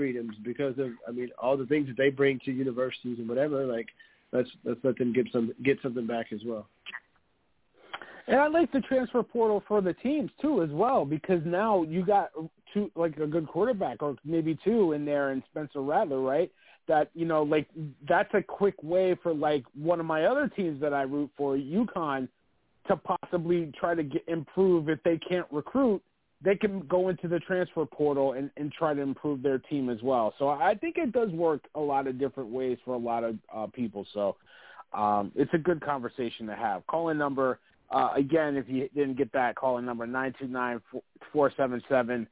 freedoms 0.00 0.34
because 0.42 0.78
of 0.78 0.92
I 1.06 1.10
mean 1.10 1.28
all 1.38 1.58
the 1.58 1.66
things 1.66 1.86
that 1.88 1.98
they 1.98 2.08
bring 2.08 2.40
to 2.46 2.50
universities 2.50 3.18
and 3.18 3.28
whatever 3.28 3.66
like 3.66 3.88
let's 4.32 4.48
let's 4.64 4.80
let 4.82 4.96
them 4.96 5.12
get 5.12 5.26
some 5.30 5.52
get 5.62 5.76
something 5.82 6.06
back 6.06 6.32
as 6.32 6.40
well. 6.46 6.66
And 8.26 8.38
I 8.38 8.46
like 8.46 8.72
the 8.72 8.80
transfer 8.80 9.22
portal 9.22 9.62
for 9.68 9.82
the 9.82 9.92
teams 9.92 10.30
too, 10.40 10.62
as 10.62 10.70
well, 10.70 11.04
because 11.04 11.42
now 11.44 11.82
you 11.82 12.02
got 12.06 12.30
two 12.72 12.90
like 12.94 13.18
a 13.18 13.26
good 13.26 13.46
quarterback 13.46 14.02
or 14.02 14.16
maybe 14.24 14.58
two 14.64 14.92
in 14.92 15.04
there, 15.04 15.30
and 15.32 15.42
Spencer 15.50 15.82
Rattler, 15.82 16.20
right? 16.20 16.50
That 16.88 17.10
you 17.12 17.26
know, 17.26 17.42
like 17.42 17.66
that's 18.08 18.32
a 18.32 18.40
quick 18.40 18.82
way 18.82 19.16
for 19.22 19.34
like 19.34 19.64
one 19.74 20.00
of 20.00 20.06
my 20.06 20.24
other 20.24 20.48
teams 20.48 20.80
that 20.80 20.94
I 20.94 21.02
root 21.02 21.30
for, 21.36 21.56
UConn, 21.56 22.26
to 22.88 22.96
possibly 22.96 23.70
try 23.78 23.94
to 23.94 24.02
get 24.02 24.24
improve 24.28 24.88
if 24.88 25.02
they 25.02 25.18
can't 25.18 25.46
recruit 25.50 26.02
they 26.42 26.56
can 26.56 26.80
go 26.88 27.08
into 27.08 27.28
the 27.28 27.38
transfer 27.40 27.84
portal 27.84 28.32
and, 28.32 28.50
and 28.56 28.72
try 28.72 28.94
to 28.94 29.00
improve 29.00 29.42
their 29.42 29.58
team 29.58 29.90
as 29.90 30.00
well. 30.02 30.32
So 30.38 30.48
I 30.48 30.74
think 30.74 30.96
it 30.96 31.12
does 31.12 31.30
work 31.30 31.60
a 31.74 31.80
lot 31.80 32.06
of 32.06 32.18
different 32.18 32.50
ways 32.50 32.78
for 32.84 32.94
a 32.94 32.98
lot 32.98 33.24
of 33.24 33.36
uh, 33.54 33.66
people. 33.66 34.06
So 34.14 34.36
um, 34.92 35.32
it's 35.34 35.52
a 35.52 35.58
good 35.58 35.82
conversation 35.84 36.46
to 36.46 36.54
have. 36.54 36.86
Call 36.86 37.10
in 37.10 37.18
number, 37.18 37.58
uh, 37.90 38.10
again, 38.16 38.56
if 38.56 38.68
you 38.68 38.88
didn't 38.94 39.18
get 39.18 39.30
that, 39.32 39.56
call 39.56 39.76
in 39.78 39.84
number 39.84 40.06
929-477-2759. 41.34 42.28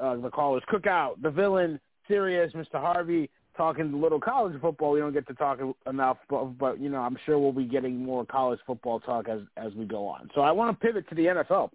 Uh, 0.00 0.16
the 0.16 0.30
call 0.30 0.56
is 0.58 0.62
Cookout, 0.70 1.22
the 1.22 1.30
villain, 1.30 1.80
serious, 2.06 2.52
Mr. 2.52 2.74
Harvey, 2.74 3.30
talking 3.56 3.92
a 3.92 3.96
little 3.96 4.20
college 4.20 4.60
football. 4.60 4.92
We 4.92 5.00
don't 5.00 5.14
get 5.14 5.26
to 5.28 5.34
talk 5.34 5.60
enough, 5.86 6.18
but, 6.28 6.44
but 6.58 6.78
you 6.78 6.90
know, 6.90 7.00
I'm 7.00 7.16
sure 7.24 7.38
we'll 7.38 7.52
be 7.52 7.64
getting 7.64 8.04
more 8.04 8.26
college 8.26 8.60
football 8.66 9.00
talk 9.00 9.28
as 9.28 9.40
as 9.56 9.72
we 9.74 9.84
go 9.84 10.06
on. 10.06 10.28
So 10.34 10.40
I 10.42 10.50
want 10.50 10.78
to 10.78 10.86
pivot 10.86 11.08
to 11.08 11.14
the 11.14 11.26
NFL. 11.26 11.70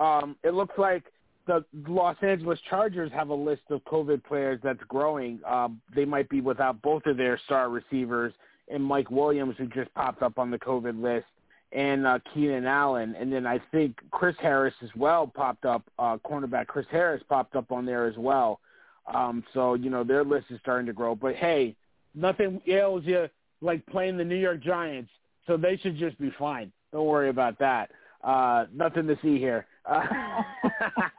Um, 0.00 0.36
it 0.42 0.54
looks 0.54 0.74
like 0.78 1.04
the 1.46 1.64
Los 1.86 2.16
Angeles 2.22 2.58
Chargers 2.68 3.12
have 3.12 3.28
a 3.28 3.34
list 3.34 3.62
of 3.70 3.84
COVID 3.84 4.24
players 4.24 4.60
that's 4.62 4.82
growing. 4.88 5.40
Um, 5.46 5.80
they 5.94 6.04
might 6.04 6.28
be 6.28 6.40
without 6.40 6.80
both 6.82 7.06
of 7.06 7.16
their 7.16 7.38
star 7.44 7.68
receivers 7.68 8.32
and 8.68 8.82
Mike 8.82 9.10
Williams, 9.10 9.56
who 9.58 9.66
just 9.66 9.92
popped 9.94 10.22
up 10.22 10.38
on 10.38 10.50
the 10.50 10.58
COVID 10.58 11.00
list, 11.00 11.26
and 11.72 12.06
uh, 12.06 12.18
Keenan 12.32 12.66
Allen. 12.66 13.14
And 13.18 13.32
then 13.32 13.46
I 13.46 13.60
think 13.72 13.96
Chris 14.10 14.36
Harris 14.40 14.74
as 14.82 14.90
well 14.96 15.26
popped 15.26 15.64
up. 15.64 15.82
Uh, 15.98 16.16
cornerback 16.18 16.68
Chris 16.68 16.86
Harris 16.90 17.22
popped 17.28 17.56
up 17.56 17.72
on 17.72 17.84
there 17.84 18.06
as 18.06 18.16
well. 18.16 18.60
Um, 19.12 19.42
so 19.52 19.74
you 19.74 19.90
know 19.90 20.04
their 20.04 20.24
list 20.24 20.46
is 20.50 20.60
starting 20.60 20.86
to 20.86 20.92
grow. 20.92 21.14
But 21.14 21.34
hey, 21.34 21.74
nothing 22.14 22.60
ails 22.66 23.02
you 23.04 23.28
like 23.60 23.84
playing 23.86 24.16
the 24.16 24.24
New 24.24 24.36
York 24.36 24.62
Giants, 24.62 25.10
so 25.46 25.56
they 25.56 25.76
should 25.78 25.96
just 25.96 26.18
be 26.18 26.32
fine. 26.38 26.70
Don't 26.92 27.06
worry 27.06 27.28
about 27.28 27.58
that. 27.58 27.90
Uh, 28.22 28.66
nothing 28.74 29.06
to 29.06 29.16
see 29.22 29.38
here. 29.38 29.66
Uh, 29.86 30.02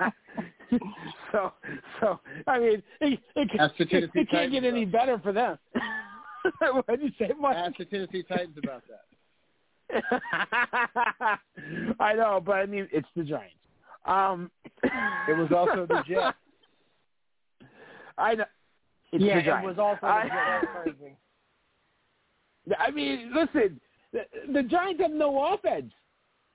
so, 1.32 1.54
so 2.00 2.20
I 2.48 2.60
mean, 2.60 2.84
it, 3.02 3.20
it, 3.36 3.50
it, 3.76 4.12
it 4.14 4.30
can't 4.30 4.52
get 4.52 4.64
any 4.64 4.86
better 4.86 5.20
for 5.20 5.34
them. 5.34 5.58
what 6.60 6.88
did 6.88 7.02
you 7.02 7.12
say, 7.20 7.32
Mike? 7.40 7.58
Ask 7.58 7.78
the 7.78 7.86
Tennessee 7.86 8.24
Titans 8.24 8.58
about 8.64 8.84
that. 8.88 9.02
I 12.00 12.14
know, 12.14 12.42
but 12.44 12.54
I 12.54 12.66
mean, 12.66 12.88
it's 12.92 13.08
the 13.16 13.24
Giants. 13.24 13.56
Um, 14.06 14.50
it 14.84 15.38
was 15.38 15.52
also 15.56 15.86
the 15.86 16.04
Jets. 16.08 16.38
I 18.18 18.36
know. 18.36 18.46
It's 19.12 19.24
yeah, 19.24 19.60
it 19.60 19.66
was 19.66 19.78
also 19.78 20.00
the 20.02 20.30
Jets. 20.96 22.78
I 22.80 22.92
mean, 22.92 23.34
listen, 23.36 23.82
the, 24.14 24.22
the 24.54 24.64
Giants 24.64 25.02
have 25.02 25.12
no 25.12 25.54
offense. 25.54 25.92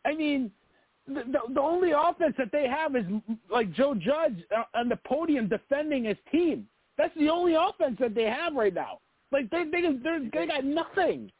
I 0.06 0.14
mean, 0.14 0.50
the, 1.06 1.24
the, 1.52 1.60
only 1.60 1.90
offense 1.90 2.34
that 2.38 2.50
they 2.52 2.66
have 2.66 2.96
is 2.96 3.04
like 3.50 3.72
Joe 3.72 3.94
Judge 3.94 4.36
on 4.74 4.88
the 4.88 4.98
podium 5.06 5.48
defending 5.48 6.04
his 6.04 6.16
team. 6.32 6.66
That's 6.96 7.14
the 7.16 7.28
only 7.28 7.54
offense 7.54 7.96
that 8.00 8.14
they 8.14 8.24
have 8.24 8.54
right 8.54 8.74
now. 8.74 9.00
Like 9.32 9.50
they 9.50 9.64
they 9.64 9.82
they 9.82 10.28
they 10.32 10.46
got 10.46 10.64
nothing. 10.64 11.30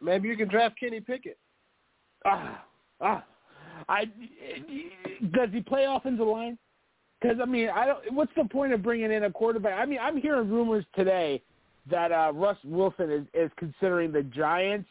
Maybe 0.00 0.28
you 0.28 0.36
can 0.36 0.48
draft 0.48 0.78
Kenny 0.78 1.00
Pickett. 1.00 1.38
Ah, 2.24 2.64
ah. 3.00 3.24
I 3.88 4.04
does 5.32 5.48
he 5.52 5.60
play 5.60 5.86
offensive 5.88 6.26
line? 6.26 6.58
Because 7.20 7.38
I 7.40 7.46
mean, 7.46 7.68
I 7.70 7.86
don't. 7.86 8.12
What's 8.12 8.32
the 8.36 8.44
point 8.44 8.72
of 8.72 8.82
bringing 8.82 9.10
in 9.10 9.24
a 9.24 9.30
quarterback? 9.30 9.78
I 9.78 9.86
mean, 9.86 9.98
I'm 10.00 10.16
hearing 10.16 10.50
rumors 10.50 10.84
today 10.94 11.42
that 11.90 12.12
uh 12.12 12.32
Russ 12.34 12.58
Wilson 12.64 13.10
is, 13.10 13.24
is 13.34 13.50
considering 13.56 14.12
the 14.12 14.22
Giants 14.22 14.88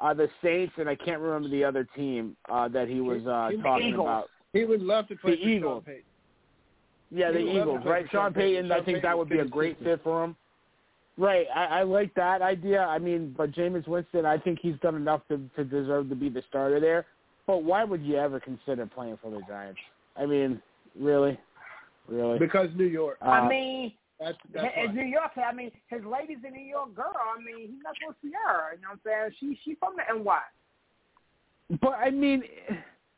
uh, 0.00 0.14
the 0.14 0.28
Saints, 0.42 0.72
and 0.78 0.88
I 0.88 0.94
can't 0.94 1.20
remember 1.20 1.48
the 1.48 1.64
other 1.64 1.86
team 1.96 2.36
uh, 2.50 2.68
that 2.68 2.88
he 2.88 3.00
was 3.00 3.22
uh, 3.26 3.50
talking 3.62 3.88
Eagles. 3.88 4.06
about. 4.06 4.28
He 4.52 4.64
would 4.64 4.82
love 4.82 5.08
to 5.08 5.16
play 5.16 5.36
the 5.36 5.42
Eagles. 5.42 5.84
Yeah, 7.10 7.30
the 7.30 7.38
Eagles, 7.38 7.80
right? 7.84 8.06
Sean 8.10 8.32
Payton, 8.32 8.68
Sean 8.68 8.72
I 8.72 8.76
think 8.76 8.86
Payton 8.86 9.02
that 9.02 9.18
would 9.18 9.28
be 9.28 9.38
a 9.38 9.44
great 9.44 9.78
fit 9.82 10.00
for 10.02 10.24
him. 10.24 10.36
Right, 11.18 11.46
I, 11.54 11.64
I 11.64 11.82
like 11.82 12.14
that 12.14 12.40
idea. 12.40 12.80
I 12.80 12.98
mean, 12.98 13.34
but 13.36 13.52
Jameis 13.52 13.86
Winston, 13.86 14.24
I 14.24 14.38
think 14.38 14.60
he's 14.62 14.76
done 14.82 14.94
enough 14.94 15.20
to, 15.28 15.38
to 15.56 15.64
deserve 15.64 16.08
to 16.08 16.14
be 16.14 16.30
the 16.30 16.42
starter 16.48 16.80
there. 16.80 17.04
But 17.46 17.64
why 17.64 17.84
would 17.84 18.02
you 18.02 18.16
ever 18.16 18.40
consider 18.40 18.86
playing 18.86 19.18
for 19.20 19.30
the 19.30 19.40
Giants? 19.46 19.80
I 20.16 20.24
mean, 20.24 20.62
really, 20.98 21.38
really? 22.08 22.38
Because 22.38 22.68
New 22.76 22.84
York. 22.86 23.18
Uh, 23.20 23.28
I 23.28 23.48
mean, 23.48 23.92
that's, 24.22 24.38
that's 24.54 24.74
in 24.76 24.94
New 24.94 25.04
York, 25.04 25.32
I 25.36 25.52
mean, 25.52 25.70
his 25.88 26.02
lady's 26.04 26.38
a 26.46 26.50
New 26.50 26.62
York 26.62 26.94
girl. 26.94 27.12
I 27.14 27.42
mean, 27.42 27.72
he's 27.72 27.82
not 27.82 27.94
supposed 27.98 28.20
to 28.22 28.28
see 28.28 28.34
her. 28.46 28.74
You 28.76 28.82
know 28.82 28.94
what 29.02 29.12
I'm 29.12 29.32
saying? 29.34 29.36
She 29.40 29.58
she 29.64 29.74
from 29.76 29.94
the 29.96 30.06
NY. 30.06 30.38
But 31.80 31.94
I 31.94 32.10
mean, 32.10 32.42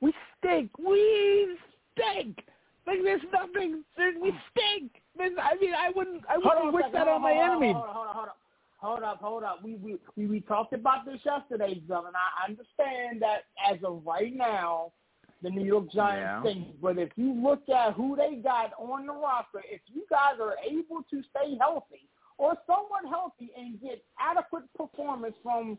we 0.00 0.14
stink. 0.38 0.70
We 0.78 1.56
stink. 1.92 2.38
Like 2.86 2.98
there's 3.02 3.22
nothing. 3.32 3.84
There's, 3.96 4.14
we 4.20 4.32
stink. 4.50 4.92
I 5.18 5.28
mean, 5.60 5.74
I 5.74 5.90
wouldn't. 5.94 6.22
I 6.28 6.38
wouldn't 6.38 6.72
wish 6.72 6.86
that 6.92 7.08
on 7.08 7.22
my 7.22 7.34
hold 7.34 7.50
enemy. 7.50 7.72
Hold 7.72 7.84
on, 7.84 7.94
hold 7.94 8.06
on, 8.06 8.14
hold 8.14 8.28
on. 8.28 8.34
Hold 8.76 9.02
up, 9.02 9.20
hold 9.22 9.44
up. 9.44 9.64
We 9.64 9.76
we 9.76 9.96
we, 10.16 10.26
we 10.26 10.40
talked 10.40 10.74
about 10.74 11.06
this 11.06 11.20
yesterday, 11.24 11.80
Bill, 11.88 12.04
and 12.06 12.14
I 12.14 12.50
understand 12.50 13.22
that 13.22 13.44
as 13.70 13.82
of 13.82 14.02
right 14.04 14.34
now, 14.34 14.92
the 15.42 15.50
New 15.50 15.64
York 15.64 15.90
Giants 15.90 16.22
Yeah. 16.22 16.42
thing. 16.42 16.74
But 16.80 16.98
if 16.98 17.10
you 17.16 17.32
look 17.32 17.68
at 17.68 17.94
who 17.94 18.16
they 18.16 18.36
got 18.36 18.72
on 18.78 19.06
the 19.06 19.12
roster, 19.12 19.62
if 19.70 19.80
you 19.92 20.04
guys 20.08 20.40
are 20.40 20.56
able 20.64 21.02
to 21.10 21.22
stay 21.30 21.56
healthy 21.58 22.08
or 22.38 22.56
somewhat 22.66 23.04
healthy 23.08 23.50
and 23.56 23.80
get 23.80 24.02
adequate 24.18 24.64
performance 24.74 25.36
from 25.42 25.78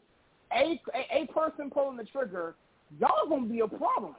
a 0.52 0.80
a, 0.94 1.24
a 1.24 1.28
person 1.28 1.70
pulling 1.70 1.98
the 1.98 2.04
trigger, 2.06 2.56
y'all 3.00 3.28
gonna 3.28 3.48
be 3.48 3.62
a 3.62 3.68
problem. 3.68 4.15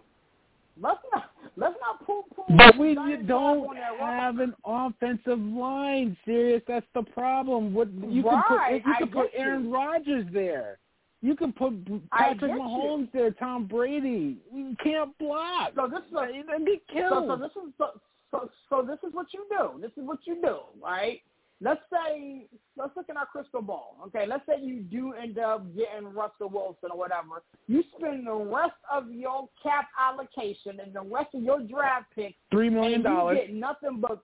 Let's 0.78 1.00
not 1.12 1.30
let's 1.56 1.76
not 1.80 2.04
pull 2.04 2.24
pull. 2.34 2.44
But 2.56 2.76
we 2.76 2.94
Giants 2.94 3.26
don't 3.26 3.66
on 3.68 3.76
that 3.76 3.98
roster. 3.98 4.06
have 4.06 4.38
an 4.40 4.54
offensive 4.64 5.38
line. 5.38 6.16
Serious, 6.24 6.62
that's 6.68 6.86
the 6.94 7.02
problem. 7.02 7.72
What 7.72 7.88
you 7.92 8.22
can 8.22 8.42
put, 8.46 8.72
you 8.72 8.82
I 8.84 8.98
can 8.98 9.08
put. 9.08 9.30
Aaron 9.34 9.70
Rodgers 9.70 10.26
there. 10.32 10.78
You 11.22 11.34
can 11.34 11.52
put 11.52 11.72
Patrick 12.10 12.40
get 12.40 12.50
you. 12.50 12.60
Mahomes 12.62 13.12
there. 13.12 13.30
Tom 13.32 13.66
Brady. 13.66 14.38
You 14.52 14.76
can't 14.82 15.16
block. 15.18 15.72
So 15.74 15.88
this 15.88 16.00
is 16.08 16.12
a, 16.12 16.26
They 16.26 16.64
they 16.64 16.70
get 16.72 16.88
killed. 16.88 17.24
So, 17.26 17.28
so 17.28 17.36
this 17.36 17.50
is 17.50 17.72
so, 17.78 17.86
so 18.30 18.50
so 18.68 18.82
this 18.86 18.98
is 19.08 19.14
what 19.14 19.26
you 19.32 19.46
do. 19.50 19.80
This 19.80 19.90
is 19.96 20.06
what 20.06 20.18
you 20.24 20.36
do, 20.42 20.58
right? 20.82 21.20
Let's 21.62 21.80
say 21.90 22.46
let's 22.76 22.94
look 22.96 23.08
at 23.08 23.16
our 23.16 23.24
crystal 23.24 23.62
ball. 23.62 23.96
Okay, 24.08 24.26
let's 24.28 24.44
say 24.46 24.60
you 24.62 24.82
do 24.82 25.14
end 25.14 25.38
up 25.38 25.64
getting 25.74 26.12
Russell 26.12 26.50
Wilson 26.50 26.90
or 26.92 26.98
whatever. 26.98 27.42
You 27.66 27.82
spend 27.98 28.26
the 28.26 28.34
rest 28.34 28.74
of 28.92 29.10
your 29.10 29.48
cap 29.62 29.86
allocation 29.98 30.80
and 30.84 30.92
the 30.94 31.00
rest 31.00 31.34
of 31.34 31.42
your 31.42 31.60
draft 31.62 32.06
picks, 32.14 32.36
Three 32.50 32.68
million 32.68 33.02
dollars. 33.02 33.38
you 33.40 33.46
get 33.46 33.54
nothing 33.56 34.00
but 34.02 34.22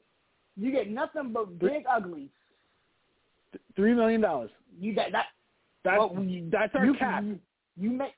you 0.59 0.71
get 0.71 0.91
nothing 0.91 1.33
but 1.33 1.59
big 1.59 1.85
uglies. 1.91 2.29
Three 3.77 3.95
million 3.95 4.21
dollars. 4.21 4.51
You 4.79 4.95
get 4.95 5.13
that. 5.13 5.27
That's 5.85 5.99
well, 5.99 6.15
we- 6.15 6.49
that's 6.51 6.75
our 6.75 6.85
you, 6.85 6.95
cap. 6.95 7.23
You, 7.25 7.39
you 7.77 7.91
make 7.91 8.15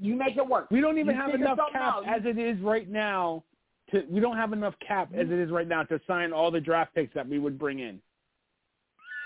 you 0.00 0.16
make 0.16 0.36
it 0.36 0.46
work. 0.46 0.70
We 0.70 0.80
don't 0.80 0.98
even 0.98 1.14
You 1.14 1.20
have 1.20 1.34
enough 1.34 1.58
cap 1.72 1.80
out. 1.80 2.08
as 2.08 2.22
it 2.24 2.38
is 2.38 2.58
right 2.60 2.88
now. 2.88 3.44
To 3.92 4.02
we 4.10 4.18
don't 4.20 4.36
have 4.36 4.52
enough 4.52 4.74
cap 4.86 5.10
as 5.14 5.26
it 5.26 5.32
is 5.32 5.50
right 5.50 5.68
now 5.68 5.82
to 5.84 6.00
sign 6.06 6.32
all 6.32 6.50
the 6.50 6.60
draft 6.60 6.94
picks 6.94 7.12
that 7.14 7.28
we 7.28 7.38
would 7.38 7.58
bring 7.58 7.78
in. 7.80 8.00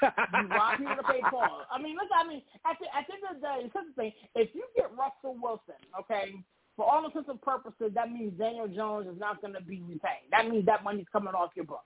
you 0.03 0.09
rob 0.49 0.79
people 0.79 0.94
to 0.97 1.03
pay 1.05 1.21
Paul. 1.31 1.62
I 1.73 1.81
mean, 1.81 1.97
listen. 1.97 2.11
I 2.14 2.29
mean, 2.29 2.42
at 2.66 2.77
the 2.81 2.87
at 2.97 3.07
the 3.07 3.14
end 3.14 3.23
of 3.37 3.40
the 3.40 3.47
day, 3.47 3.81
thing: 3.97 4.12
if 4.35 4.55
you 4.55 4.64
get 4.77 4.90
Russell 4.97 5.37
Wilson, 5.40 5.75
okay, 5.99 6.35
for 6.77 6.88
all 6.90 7.05
intents 7.05 7.29
and 7.29 7.40
purposes, 7.42 7.92
that 7.94 8.11
means 8.11 8.38
Daniel 8.38 8.68
Jones 8.68 9.09
is 9.09 9.18
not 9.18 9.40
going 9.40 9.55
to 9.55 9.62
be 9.62 9.81
retained. 9.83 10.31
That 10.31 10.49
means 10.49 10.66
that 10.66 10.85
money's 10.85 11.07
coming 11.12 11.35
off 11.35 11.51
your 11.57 11.64
books. 11.64 11.85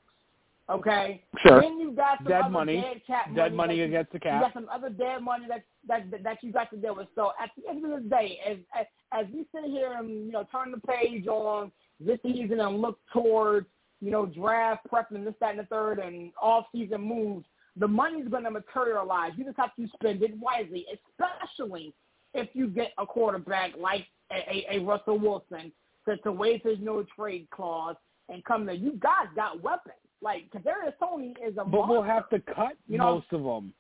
Okay. 0.70 1.22
Sure. 1.44 1.60
Then 1.60 1.80
you 1.80 1.92
got 1.92 2.18
some 2.18 2.28
Dead 2.28 2.42
other 2.42 2.50
money. 2.50 2.80
dead 2.80 3.02
cap 3.06 3.34
Dead 3.34 3.52
money 3.52 3.74
that 3.74 3.78
you- 3.78 3.84
against 3.84 4.12
the 4.12 4.18
You 4.18 4.40
got 4.40 4.52
some 4.54 4.68
other 4.72 4.90
dead 4.90 5.20
money 5.22 5.46
that 5.48 5.64
that 5.88 6.10
that, 6.10 6.22
that 6.22 6.38
you 6.42 6.52
got 6.52 6.70
to 6.70 6.76
deal 6.76 6.94
with. 6.94 7.08
So 7.14 7.32
at 7.42 7.50
the 7.56 7.68
end 7.68 7.84
of 7.84 8.02
the 8.02 8.08
day, 8.08 8.38
as, 8.48 8.58
as 8.78 8.86
as 9.12 9.26
we 9.32 9.44
sit 9.54 9.70
here 9.70 9.92
and 9.98 10.08
you 10.26 10.32
know 10.32 10.46
turn 10.52 10.70
the 10.70 10.78
page 10.78 11.26
on 11.26 11.72
this 12.00 12.18
season 12.22 12.60
and 12.60 12.80
look 12.80 12.98
towards 13.12 13.66
you 14.00 14.10
know 14.10 14.26
draft 14.26 14.86
prep 14.88 15.10
and 15.10 15.26
this 15.26 15.34
that 15.40 15.50
and 15.50 15.58
the 15.58 15.64
third 15.64 15.98
and 15.98 16.32
off 16.40 16.66
season 16.72 17.00
moves, 17.00 17.44
the 17.76 17.88
money's 17.88 18.28
going 18.28 18.44
to 18.44 18.50
materialize. 18.50 19.32
You 19.36 19.44
just 19.44 19.58
have 19.58 19.74
to 19.76 19.86
spend 19.94 20.22
it 20.22 20.32
wisely, 20.38 20.86
especially 21.18 21.92
if 22.34 22.48
you 22.54 22.68
get 22.68 22.92
a 22.98 23.04
quarterback 23.06 23.72
like 23.78 24.06
a, 24.30 24.36
a, 24.36 24.76
a 24.78 24.84
Russell 24.84 25.18
Wilson 25.18 25.72
to, 26.08 26.16
to 26.18 26.32
waive 26.32 26.62
his 26.62 26.78
no 26.80 27.04
trade 27.16 27.48
clause 27.50 27.96
and 28.28 28.44
come 28.44 28.64
there. 28.64 28.74
You 28.74 28.92
guys 29.00 29.26
got 29.36 29.62
weapons. 29.62 29.94
Like 30.22 30.50
Kadarius 30.50 30.94
Toney 31.00 31.34
is 31.44 31.56
a 31.58 31.64
But 31.64 31.88
we'll 31.88 32.02
have 32.02 32.28
to 32.30 32.38
cut 32.40 32.76
You 32.86 32.98
know- 32.98 33.16
most 33.16 33.32
of 33.32 33.42
them. 33.42 33.72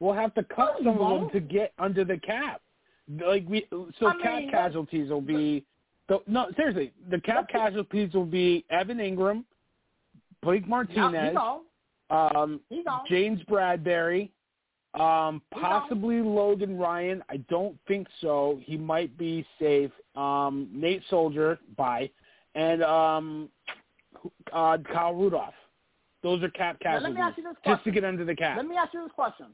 We'll 0.00 0.14
have 0.14 0.32
to 0.34 0.44
cut 0.44 0.80
No, 0.80 0.92
some 0.92 1.00
of 1.00 1.20
them 1.20 1.30
to 1.30 1.40
get 1.40 1.72
under 1.78 2.04
the 2.04 2.18
cap. 2.18 2.62
Like 3.20 3.44
we, 3.48 3.66
so 3.70 4.06
I 4.06 4.14
cap 4.22 4.38
mean, 4.38 4.50
casualties 4.50 5.10
will 5.10 5.20
be. 5.20 5.64
The, 6.08 6.20
no, 6.26 6.46
seriously, 6.56 6.92
the 7.10 7.20
cap 7.20 7.48
casualties 7.48 8.14
will 8.14 8.24
be 8.26 8.64
Evan 8.70 8.98
Engram, 8.98 9.44
Blake 10.42 10.68
Martinez, 10.68 11.36
um. 12.10 12.60
James 13.08 13.40
Bradberry, 13.50 14.30
um, 14.94 15.42
possibly 15.50 16.20
Logan 16.20 16.78
Ryan. 16.78 17.24
I 17.28 17.38
don't 17.48 17.76
think 17.88 18.06
so. 18.20 18.60
He 18.62 18.76
might 18.76 19.16
be 19.18 19.44
safe. 19.58 19.90
Um, 20.14 20.68
Nate 20.72 21.02
Solder, 21.10 21.58
bye, 21.76 22.10
and 22.54 22.82
um, 22.82 23.48
uh, 24.52 24.78
Kyle 24.92 25.14
Rudolph. 25.14 25.54
Those 26.22 26.42
are 26.42 26.50
cap 26.50 26.80
casualties 26.80 27.14
me 27.14 27.20
ask 27.20 27.38
you 27.38 27.44
this 27.44 27.54
just 27.64 27.84
to 27.84 27.90
get 27.90 28.04
under 28.04 28.24
the 28.24 28.34
cap. 28.34 28.56
Let 28.56 28.66
me 28.66 28.76
ask 28.76 28.92
you 28.92 29.02
this 29.02 29.12
question. 29.12 29.46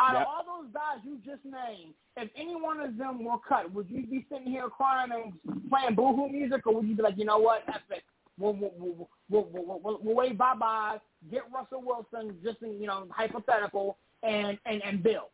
Out 0.00 0.14
Yep. 0.14 0.22
of 0.22 0.28
all 0.28 0.62
those 0.62 0.72
guys 0.72 0.98
you 1.04 1.18
just 1.24 1.44
named, 1.44 1.92
if 2.16 2.30
any 2.36 2.54
one 2.54 2.78
of 2.80 2.96
them 2.96 3.24
were 3.24 3.38
cut, 3.46 3.72
would 3.72 3.90
you 3.90 4.06
be 4.06 4.24
sitting 4.30 4.46
here 4.46 4.68
crying 4.68 5.10
and 5.12 5.68
playing 5.68 5.94
boohoo 5.94 6.28
music, 6.28 6.66
or 6.66 6.74
would 6.74 6.86
you 6.86 6.94
be 6.94 7.02
like, 7.02 7.18
you 7.18 7.24
know 7.24 7.38
what, 7.38 7.64
it. 7.90 8.02
We'll, 8.38 8.52
we'll, 8.52 8.72
we'll, 8.78 9.08
we'll, 9.28 9.48
we'll, 9.52 9.80
we'll, 9.82 9.98
we'll 10.00 10.14
wave 10.14 10.38
bye-bye, 10.38 10.98
get 11.30 11.42
Russell 11.52 11.82
Wilson, 11.84 12.36
just, 12.44 12.62
in, 12.62 12.80
you 12.80 12.86
know, 12.86 13.08
hypothetical, 13.10 13.98
and, 14.22 14.56
and, 14.64 14.80
and 14.84 15.02
build. 15.02 15.30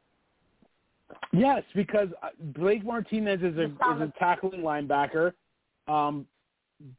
Yes, 1.32 1.62
because 1.74 2.08
uh, 2.22 2.28
Blake 2.40 2.84
Martinez 2.84 3.40
is 3.42 3.58
a 3.58 3.64
is 3.64 4.00
a 4.00 4.12
tackling 4.18 4.62
linebacker. 4.62 5.32
Um, 5.86 6.26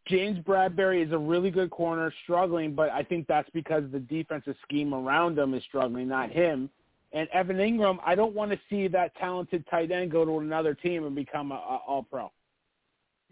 James 0.07 0.39
Bradberry 0.39 1.05
is 1.05 1.11
a 1.11 1.17
really 1.17 1.51
good 1.51 1.69
corner, 1.69 2.11
struggling, 2.23 2.73
but 2.73 2.89
I 2.89 3.03
think 3.03 3.27
that's 3.27 3.49
because 3.51 3.83
the 3.91 3.99
defensive 3.99 4.55
scheme 4.63 4.93
around 4.93 5.38
him 5.38 5.53
is 5.53 5.63
struggling, 5.63 6.07
not 6.07 6.31
him. 6.31 6.69
And 7.13 7.27
Evan 7.33 7.57
Engram, 7.57 7.97
I 8.05 8.15
don't 8.15 8.33
want 8.33 8.51
to 8.51 8.59
see 8.69 8.88
that 8.89 9.15
talented 9.15 9.65
tight 9.69 9.91
end 9.91 10.11
go 10.11 10.25
to 10.25 10.39
another 10.39 10.73
team 10.73 11.05
and 11.05 11.15
become 11.15 11.51
a, 11.51 11.55
a 11.55 11.79
All 11.88 12.03
Pro. 12.03 12.31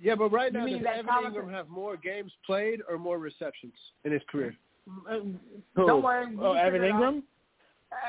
Yeah, 0.01 0.15
but 0.15 0.31
right 0.31 0.51
now, 0.53 0.65
mean 0.65 0.83
does 0.83 0.87
Evan 0.93 1.05
talented- 1.05 1.43
Engram 1.43 1.51
have 1.51 1.69
more 1.69 1.97
games 1.97 2.31
played 2.45 2.81
or 2.89 2.97
more 2.97 3.17
receptions 3.19 3.73
in 4.03 4.11
his 4.11 4.21
career? 4.29 4.55
Uh, 5.09 5.19
Who? 5.75 5.87
Don't 5.87 6.03
worry. 6.03 6.27
Oh, 6.39 6.53
Evan 6.53 6.81
figure 6.81 6.85
it 6.87 6.91
out. 6.91 7.01
Engram. 7.13 7.23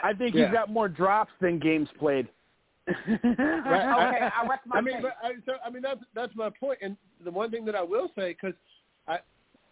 I 0.03 0.13
think 0.15 0.35
Yeah. 0.35 0.47
he's 0.47 0.53
got 0.53 0.71
more 0.71 0.89
drops 0.89 1.33
than 1.41 1.59
games 1.59 1.89
played. 1.99 2.29
Okay, 3.25 3.39
I 3.41 4.47
rest 4.49 4.63
my 4.67 4.79
I 4.79 4.81
mean, 4.81 5.01
but 5.01 5.17
I, 5.23 5.33
so, 5.47 5.55
I 5.65 5.71
mean 5.71 5.83
that's 5.83 6.01
that's 6.15 6.35
my 6.35 6.51
point. 6.51 6.79
And 6.83 6.97
the 7.25 7.31
one 7.31 7.51
thing 7.51 7.65
that 7.65 7.75
I 7.75 7.83
will 7.83 8.11
say, 8.17 8.33
because 8.33 8.55
I, 9.09 9.19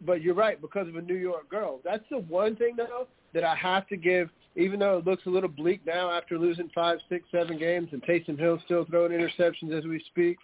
but 0.04 0.22
you're 0.22 0.34
right, 0.34 0.60
because 0.60 0.88
of 0.88 0.96
a 0.96 1.02
New 1.02 1.16
York 1.16 1.48
girl. 1.48 1.80
That's 1.84 2.04
the 2.10 2.18
one 2.18 2.56
thing 2.56 2.74
though 2.76 3.06
that 3.34 3.44
I 3.44 3.54
have 3.54 3.86
to 3.88 3.96
give, 3.96 4.30
even 4.56 4.80
though 4.80 4.98
it 4.98 5.06
looks 5.06 5.26
a 5.26 5.30
little 5.30 5.48
bleak 5.48 5.80
now 5.86 6.10
after 6.10 6.38
losing 6.38 6.70
five, 6.74 6.98
six, 7.08 7.24
seven 7.30 7.58
games, 7.58 7.88
and 7.92 8.02
Taysom 8.02 8.38
Hill 8.38 8.60
still 8.64 8.84
throwing 8.84 9.12
interceptions 9.12 9.76
as 9.76 9.84
we 9.84 10.02
speak, 10.08 10.38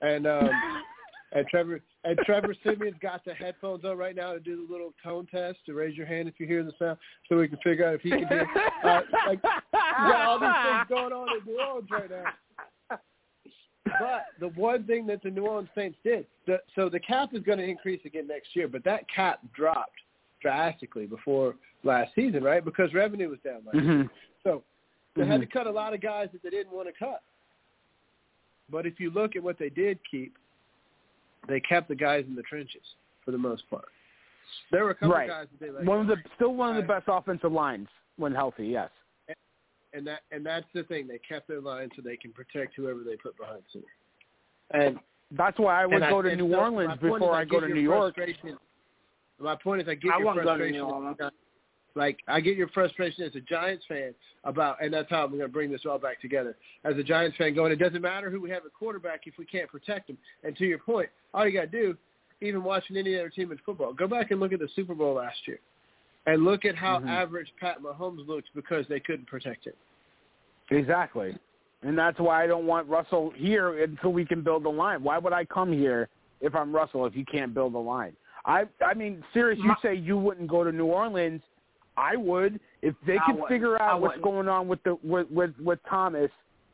and 0.00 0.26
um, 0.26 0.50
and 1.32 1.46
Trevor 1.48 1.80
and 2.04 2.18
Trevor 2.24 2.54
Siemian's 2.64 2.96
got 3.00 3.24
the 3.24 3.34
headphones 3.34 3.84
on 3.84 3.96
right 3.96 4.14
now 4.14 4.32
to 4.32 4.40
do 4.40 4.66
the 4.66 4.72
little 4.72 4.92
tone 5.02 5.26
test 5.26 5.58
to 5.66 5.74
raise 5.74 5.96
your 5.96 6.06
hand 6.06 6.28
if 6.28 6.34
you 6.38 6.46
hear 6.46 6.62
the 6.62 6.72
sound, 6.78 6.98
so 7.28 7.36
we 7.36 7.48
can 7.48 7.58
figure 7.58 7.86
out 7.86 7.94
if 7.94 8.00
he 8.02 8.10
can 8.10 8.26
hear. 8.28 8.46
Uh, 8.84 9.00
like, 9.26 9.40
you 9.98 10.12
got 10.12 10.26
all 10.26 10.38
these 10.38 10.48
things 10.48 10.86
going 10.88 11.12
on 11.12 11.28
in 11.38 11.44
New 11.46 11.60
Orleans 11.60 11.88
right 11.90 12.10
now. 12.10 12.98
But 14.00 14.26
the 14.40 14.48
one 14.58 14.84
thing 14.84 15.06
that 15.08 15.22
the 15.22 15.30
New 15.30 15.46
Orleans 15.46 15.68
Saints 15.74 15.98
did, 16.02 16.26
the, 16.46 16.58
so 16.74 16.88
the 16.88 16.98
cap 17.00 17.30
is 17.34 17.42
going 17.42 17.58
to 17.58 17.64
increase 17.64 18.00
again 18.04 18.26
next 18.26 18.56
year, 18.56 18.66
but 18.66 18.82
that 18.84 19.04
cap 19.14 19.40
dropped 19.54 20.00
drastically 20.40 21.06
before 21.06 21.54
last 21.84 22.10
season, 22.14 22.42
right? 22.42 22.64
Because 22.64 22.92
revenue 22.94 23.28
was 23.28 23.38
down 23.44 23.60
last 23.66 23.74
year. 23.74 24.04
Mhm. 24.04 24.10
So 24.42 24.62
they 25.14 25.26
had 25.26 25.40
Mhm. 25.40 25.44
to 25.44 25.46
cut 25.52 25.66
a 25.66 25.70
lot 25.70 25.92
of 25.94 26.00
guys 26.00 26.30
that 26.32 26.42
they 26.42 26.50
didn't 26.50 26.72
want 26.72 26.88
to 26.88 26.92
cut. 26.94 27.22
But 28.70 28.86
if 28.86 28.98
you 28.98 29.10
look 29.10 29.36
at 29.36 29.42
what 29.42 29.58
they 29.58 29.68
did 29.68 29.98
keep, 30.10 30.36
they 31.46 31.60
kept 31.60 31.88
the 31.88 31.94
guys 31.94 32.24
in 32.26 32.34
the 32.34 32.42
trenches 32.42 32.94
for 33.22 33.30
the 33.32 33.38
most 33.38 33.68
part. 33.68 33.88
There 34.70 34.84
were 34.84 34.90
a 34.90 34.94
couple 34.94 35.14
Right. 35.14 35.28
guys 35.28 35.48
that 35.50 35.60
they 35.60 35.70
let 35.70 35.84
One 35.84 36.00
of 36.00 36.06
the 36.06 36.22
still 36.36 36.54
one 36.54 36.70
of 36.70 36.76
the 36.76 36.88
best 36.88 37.04
offensive 37.06 37.52
lines 37.52 37.88
when 38.16 38.34
healthy. 38.34 38.66
Yes. 38.66 38.90
And 39.94 40.06
that 40.06 40.20
and 40.32 40.44
that's 40.44 40.66
the 40.74 40.82
thing. 40.84 41.06
They 41.06 41.18
kept 41.26 41.48
their 41.48 41.60
line 41.60 41.88
so 41.96 42.02
they 42.02 42.16
can 42.16 42.32
protect 42.32 42.74
whoever 42.76 43.02
they 43.04 43.16
put 43.16 43.36
behind 43.38 43.62
center. 43.72 43.84
And 44.72 44.98
That's 45.30 45.58
why 45.58 45.82
I 45.82 45.86
would 45.86 46.00
go 46.00 46.20
I, 46.20 46.22
to 46.22 46.36
New 46.36 46.50
so 46.50 46.58
Orleans 46.58 47.00
before 47.00 47.40
is 47.40 47.42
I 47.42 47.44
go 47.44 47.60
to 47.60 47.68
New 47.68 47.80
York. 47.80 48.16
My 49.40 49.56
point 49.56 49.82
is, 49.82 49.88
I 49.88 49.94
get 49.94 50.12
I 50.12 50.18
your 50.18 50.26
won't 50.26 50.42
go 50.42 50.56
to 50.56 50.70
frustration. 50.70 51.30
Like 51.96 52.18
I 52.26 52.40
get 52.40 52.56
your 52.56 52.68
frustration 52.68 53.24
as 53.24 53.34
a 53.36 53.40
Giants 53.40 53.84
fan 53.88 54.14
about, 54.42 54.82
and 54.82 54.92
that's 54.92 55.08
how 55.10 55.24
I'm 55.24 55.30
going 55.30 55.42
to 55.42 55.48
bring 55.48 55.70
this 55.70 55.82
all 55.88 55.98
back 55.98 56.20
together. 56.20 56.56
As 56.84 56.96
a 56.96 57.04
Giants 57.04 57.36
fan, 57.36 57.54
going, 57.54 57.70
it 57.72 57.78
doesn't 57.78 58.02
matter 58.02 58.30
who 58.30 58.40
we 58.40 58.50
have 58.50 58.64
at 58.64 58.72
quarterback 58.74 59.22
if 59.26 59.34
we 59.38 59.44
can't 59.44 59.70
protect 59.70 60.08
them. 60.08 60.18
And 60.42 60.56
to 60.56 60.64
your 60.64 60.78
point, 60.78 61.08
all 61.32 61.46
you 61.46 61.52
got 61.52 61.70
to 61.70 61.78
do, 61.78 61.96
even 62.40 62.64
watching 62.64 62.96
any 62.96 63.14
other 63.16 63.28
team 63.28 63.52
in 63.52 63.58
football, 63.64 63.92
go 63.92 64.08
back 64.08 64.32
and 64.32 64.40
look 64.40 64.52
at 64.52 64.58
the 64.58 64.68
Super 64.74 64.94
Bowl 64.94 65.14
last 65.14 65.38
year, 65.46 65.60
and 66.26 66.44
look 66.44 66.64
at 66.64 66.74
how 66.74 66.98
Mhm. 66.98 67.08
average 67.08 67.52
Pat 67.56 67.80
Mahomes 67.80 68.26
looked 68.26 68.54
because 68.54 68.86
they 68.88 69.00
couldn't 69.00 69.26
protect 69.26 69.66
him. 69.66 69.74
Exactly. 70.70 71.36
And 71.82 71.98
that's 71.98 72.18
why 72.18 72.42
I 72.42 72.46
don't 72.46 72.66
want 72.66 72.88
Russell 72.88 73.30
here 73.30 73.82
until 73.82 74.12
we 74.12 74.24
can 74.24 74.42
build 74.42 74.64
a 74.64 74.70
line. 74.70 75.02
Why 75.02 75.18
would 75.18 75.34
I 75.34 75.44
come 75.44 75.70
here 75.70 76.08
if 76.40 76.54
I'm 76.54 76.74
Russell 76.74 77.04
if 77.04 77.14
you 77.14 77.24
can't 77.26 77.52
build 77.52 77.74
a 77.74 77.78
line? 77.78 78.16
I 78.46 78.66
I 78.84 78.94
mean, 78.94 79.22
serious, 79.32 79.58
you 79.60 79.74
say 79.82 79.94
you 79.94 80.16
wouldn't 80.16 80.48
go 80.48 80.64
to 80.64 80.72
New 80.72 80.86
Orleans 80.86 81.42
I 81.96 82.16
would 82.16 82.60
if 82.82 82.94
they 83.06 83.18
could 83.26 83.40
figure 83.48 83.80
out 83.80 84.00
what's 84.00 84.20
going 84.20 84.48
on 84.48 84.66
with 84.68 84.82
the 84.82 84.94
with 85.02 85.30
with, 85.30 85.58
with 85.60 85.78
Thomas. 85.88 86.30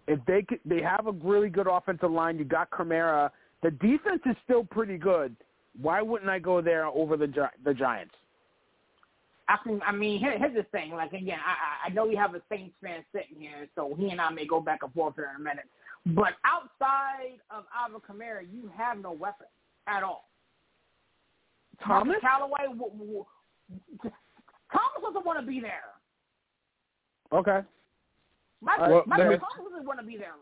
If 0.06 0.24
they 0.26 0.42
could, 0.42 0.60
they 0.64 0.80
have 0.80 1.06
a 1.06 1.12
really 1.12 1.50
good 1.50 1.66
offensive 1.66 2.10
line. 2.10 2.38
You 2.38 2.44
got 2.44 2.70
Kamara. 2.70 3.30
The 3.62 3.70
defense 3.70 4.22
is 4.26 4.36
still 4.44 4.64
pretty 4.64 4.96
good. 4.96 5.36
Why 5.80 6.02
wouldn't 6.02 6.30
I 6.30 6.38
go 6.38 6.60
there 6.60 6.86
over 6.86 7.16
the 7.16 7.50
the 7.64 7.74
Giants? 7.74 8.14
I 9.50 9.56
can. 9.64 9.82
I 9.84 9.90
mean, 9.90 10.20
here, 10.20 10.38
here's 10.38 10.54
the 10.54 10.62
thing. 10.70 10.92
Like 10.92 11.12
again, 11.12 11.38
I, 11.44 11.88
I 11.88 11.92
know 11.92 12.06
we 12.06 12.14
have 12.14 12.36
a 12.36 12.42
Saints 12.48 12.74
fan 12.80 13.04
sitting 13.12 13.40
here, 13.40 13.68
so 13.74 13.94
he 13.98 14.10
and 14.10 14.20
I 14.20 14.30
may 14.30 14.46
go 14.46 14.60
back 14.60 14.80
and 14.84 14.92
forth 14.92 15.16
here 15.16 15.28
in 15.34 15.40
a 15.40 15.44
minute. 15.44 15.64
But 16.06 16.34
outside 16.44 17.40
of 17.50 17.64
Alvin 17.76 18.00
Kamara, 18.00 18.42
you 18.42 18.70
have 18.76 18.98
no 18.98 19.10
weapon 19.10 19.46
at 19.88 20.04
all. 20.04 20.28
Thomas? 21.84 22.06
Marquez 22.06 22.22
Callaway. 22.22 22.78
W- 22.78 22.92
w- 22.92 23.24
Thomas 24.00 25.02
doesn't 25.02 25.26
want 25.26 25.40
to 25.40 25.46
be 25.46 25.60
there. 25.60 25.90
Okay. 27.32 27.66
Michael, 28.62 28.88
Well, 28.88 29.04
Michael 29.06 29.38
Thomas 29.38 29.72
doesn't 29.72 29.86
want 29.86 29.98
to 29.98 30.06
be 30.06 30.16
there. 30.16 30.34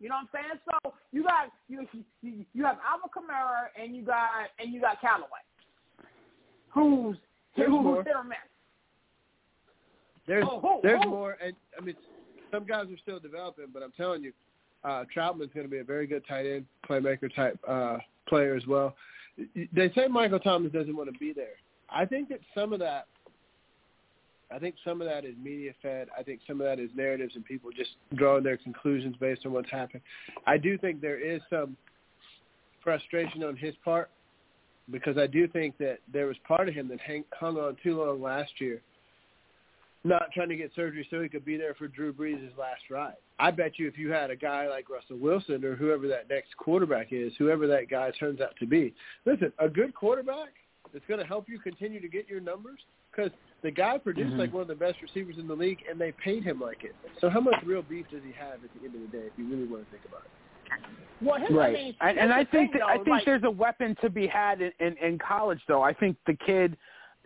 You 0.00 0.08
know 0.08 0.16
what 0.16 0.28
I'm 0.34 0.44
saying? 0.50 0.60
So 0.82 0.92
you 1.12 1.22
got 1.22 1.52
you 1.68 1.86
you, 2.20 2.44
you 2.52 2.64
have 2.64 2.78
Alvin 2.84 3.10
Kamara 3.14 3.70
and 3.80 3.94
you 3.94 4.02
got 4.02 4.28
and 4.58 4.72
you 4.72 4.80
got 4.80 5.00
Callaway, 5.00 5.44
who's 6.68 7.16
There's 7.56 7.70
more. 7.70 8.02
hit 8.02 8.14
or 8.16 8.24
miss. 8.24 8.38
There's 10.26 10.44
Oh, 10.48 10.60
who- 10.60 10.80
there's 10.82 11.02
who? 11.02 11.10
more, 11.10 11.36
and 11.42 11.54
I 11.78 11.82
mean, 11.82 11.96
some 12.50 12.64
guys 12.64 12.90
are 12.90 12.96
still 12.98 13.18
developing, 13.20 13.66
but 13.72 13.82
I'm 13.82 13.92
telling 13.92 14.22
you, 14.22 14.32
uh, 14.84 15.04
Trautman's 15.14 15.52
going 15.52 15.66
to 15.66 15.70
be 15.70 15.78
a 15.78 15.84
very 15.84 16.06
good 16.06 16.24
tight 16.26 16.46
end, 16.46 16.66
playmaker 16.88 17.32
type 17.34 17.58
uh, 17.66 17.98
player 18.26 18.54
as 18.54 18.66
well. 18.66 18.96
They 19.72 19.90
say 19.94 20.06
Michael 20.08 20.38
Thomas 20.40 20.72
doesn't 20.72 20.96
want 20.96 21.12
to 21.12 21.18
be 21.18 21.32
there. 21.32 21.56
I 21.90 22.04
think 22.06 22.28
that 22.30 22.40
some 22.54 22.72
of 22.72 22.78
that, 22.80 23.06
I 24.50 24.58
think 24.58 24.76
some 24.84 25.00
of 25.00 25.08
that 25.08 25.24
is 25.24 25.34
media 25.42 25.72
fed. 25.82 26.08
I 26.16 26.22
think 26.22 26.40
some 26.46 26.60
of 26.60 26.66
that 26.66 26.78
is 26.78 26.90
narratives 26.94 27.34
and 27.34 27.44
people 27.44 27.70
just 27.70 27.90
drawing 28.14 28.44
their 28.44 28.56
conclusions 28.56 29.16
based 29.16 29.44
on 29.44 29.52
what's 29.52 29.70
happened. 29.70 30.02
I 30.46 30.56
do 30.58 30.78
think 30.78 31.00
there 31.00 31.18
is 31.18 31.40
some 31.50 31.76
frustration 32.82 33.42
on 33.42 33.56
his 33.56 33.74
part 33.84 34.10
because 34.90 35.16
I 35.16 35.26
do 35.26 35.48
think 35.48 35.78
that 35.78 35.98
there 36.12 36.26
was 36.26 36.36
part 36.46 36.68
of 36.68 36.74
him 36.74 36.88
that 36.88 37.00
hang, 37.00 37.24
hung 37.32 37.56
on 37.56 37.76
too 37.82 38.02
long 38.02 38.20
last 38.22 38.52
year 38.60 38.82
not 40.04 40.30
trying 40.32 40.50
to 40.50 40.56
get 40.56 40.70
surgery 40.76 41.06
so 41.10 41.22
he 41.22 41.28
could 41.28 41.44
be 41.44 41.56
there 41.56 41.74
for 41.74 41.88
Drew 41.88 42.12
Brees' 42.12 42.56
last 42.58 42.82
ride. 42.90 43.14
I 43.38 43.50
bet 43.50 43.78
you 43.78 43.88
if 43.88 43.98
you 43.98 44.12
had 44.12 44.30
a 44.30 44.36
guy 44.36 44.68
like 44.68 44.90
Russell 44.90 45.16
Wilson 45.16 45.64
or 45.64 45.74
whoever 45.74 46.06
that 46.08 46.28
next 46.28 46.54
quarterback 46.58 47.08
is, 47.10 47.32
whoever 47.38 47.66
that 47.68 47.88
guy 47.90 48.12
turns 48.20 48.40
out 48.40 48.54
to 48.60 48.66
be, 48.66 48.94
listen, 49.24 49.50
a 49.58 49.68
good 49.68 49.94
quarterback 49.94 50.52
that's 50.92 51.06
going 51.06 51.20
to 51.20 51.26
help 51.26 51.48
you 51.48 51.58
continue 51.58 52.00
to 52.00 52.08
get 52.08 52.28
your 52.28 52.40
numbers 52.40 52.80
because 53.10 53.32
the 53.62 53.70
guy 53.70 53.96
produced 53.96 54.34
Mhm. 54.34 54.38
like 54.38 54.52
one 54.52 54.60
of 54.60 54.68
the 54.68 54.74
best 54.74 55.00
receivers 55.00 55.38
in 55.38 55.46
the 55.46 55.56
league 55.56 55.82
and 55.88 55.98
they 55.98 56.12
paid 56.12 56.44
him 56.44 56.60
like 56.60 56.84
it. 56.84 56.94
So 57.18 57.30
how 57.30 57.40
much 57.40 57.62
real 57.64 57.82
beef 57.82 58.06
does 58.10 58.22
he 58.22 58.32
have 58.32 58.62
at 58.62 58.72
the 58.74 58.84
end 58.84 58.94
of 58.94 59.00
the 59.00 59.08
day 59.18 59.26
if 59.26 59.32
you 59.38 59.46
really 59.48 59.64
want 59.64 59.86
to 59.86 59.90
think 59.90 60.04
about 60.04 60.22
it? 60.26 60.30
Well, 61.20 61.40
his, 61.40 61.50
Right. 61.50 61.70
I 61.70 61.72
mean, 61.72 61.96
and 62.00 62.18
and 62.18 62.32
I 62.32 62.38
think 62.44 62.72
thing, 62.72 62.80
that, 62.80 62.88
I 62.88 62.96
think 62.96 63.08
like, 63.08 63.24
there's 63.24 63.44
a 63.44 63.50
weapon 63.50 63.96
to 64.02 64.10
be 64.10 64.26
had 64.26 64.60
in, 64.60 64.72
in 64.80 64.96
in 64.98 65.18
college 65.18 65.60
though. 65.68 65.82
I 65.82 65.92
think 65.92 66.16
the 66.26 66.36
kid 66.46 66.76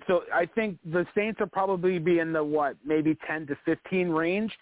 so 0.07 0.23
I 0.33 0.47
think 0.47 0.79
the 0.85 1.07
Saints 1.15 1.41
will 1.41 1.49
probably 1.49 1.99
be 1.99 2.21
in 2.21 2.33
the 2.33 2.43
what, 2.43 2.77
maybe 2.85 3.17
10 3.27 3.47
to 3.49 3.57
15 3.65 4.09
range. 4.09 4.53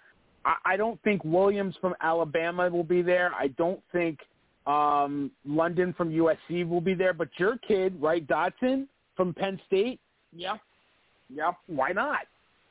I, 0.45 0.55
I 0.65 0.77
don't 0.77 1.01
think 1.03 1.23
Williams 1.25 1.77
from 1.81 1.95
Alabama 2.01 2.71
will 2.71 2.85
be 2.85 3.03
there. 3.03 3.33
I 3.35 3.49
don't 3.49 3.81
think 3.93 4.19
um 4.67 5.31
London 5.47 5.95
from 5.97 6.11
USC 6.11 6.69
will 6.69 6.81
be 6.81 6.95
there, 6.95 7.13
but 7.13 7.29
your 7.39 7.57
kid, 7.59 7.97
right, 8.01 8.27
Dotson 8.27 8.87
from 9.17 9.33
Penn 9.33 9.61
State, 9.67 10.01
yeah, 10.35 10.57
yeah, 11.33 11.53
why 11.67 11.93
not? 11.93 12.21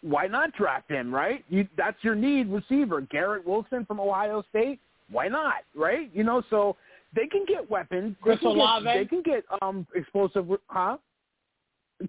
Why 0.01 0.27
not 0.27 0.51
draft 0.53 0.91
him, 0.91 1.13
right? 1.13 1.43
You 1.49 1.67
that's 1.77 1.97
your 2.03 2.15
need 2.15 2.49
receiver. 2.49 3.01
Garrett 3.01 3.47
Wilson 3.47 3.85
from 3.85 3.99
Ohio 3.99 4.43
State, 4.49 4.79
why 5.11 5.27
not, 5.27 5.63
right? 5.75 6.09
You 6.13 6.23
know, 6.23 6.41
so 6.49 6.75
they 7.15 7.27
can 7.27 7.45
get 7.47 7.69
weapons. 7.69 8.15
Chris 8.21 8.37
they 8.39 8.47
can 8.47 8.47
Olave? 8.57 8.85
Get, 8.85 8.93
they 8.97 9.05
can 9.05 9.21
get 9.21 9.43
um 9.61 9.85
explosive, 9.95 10.47
huh? 10.67 10.97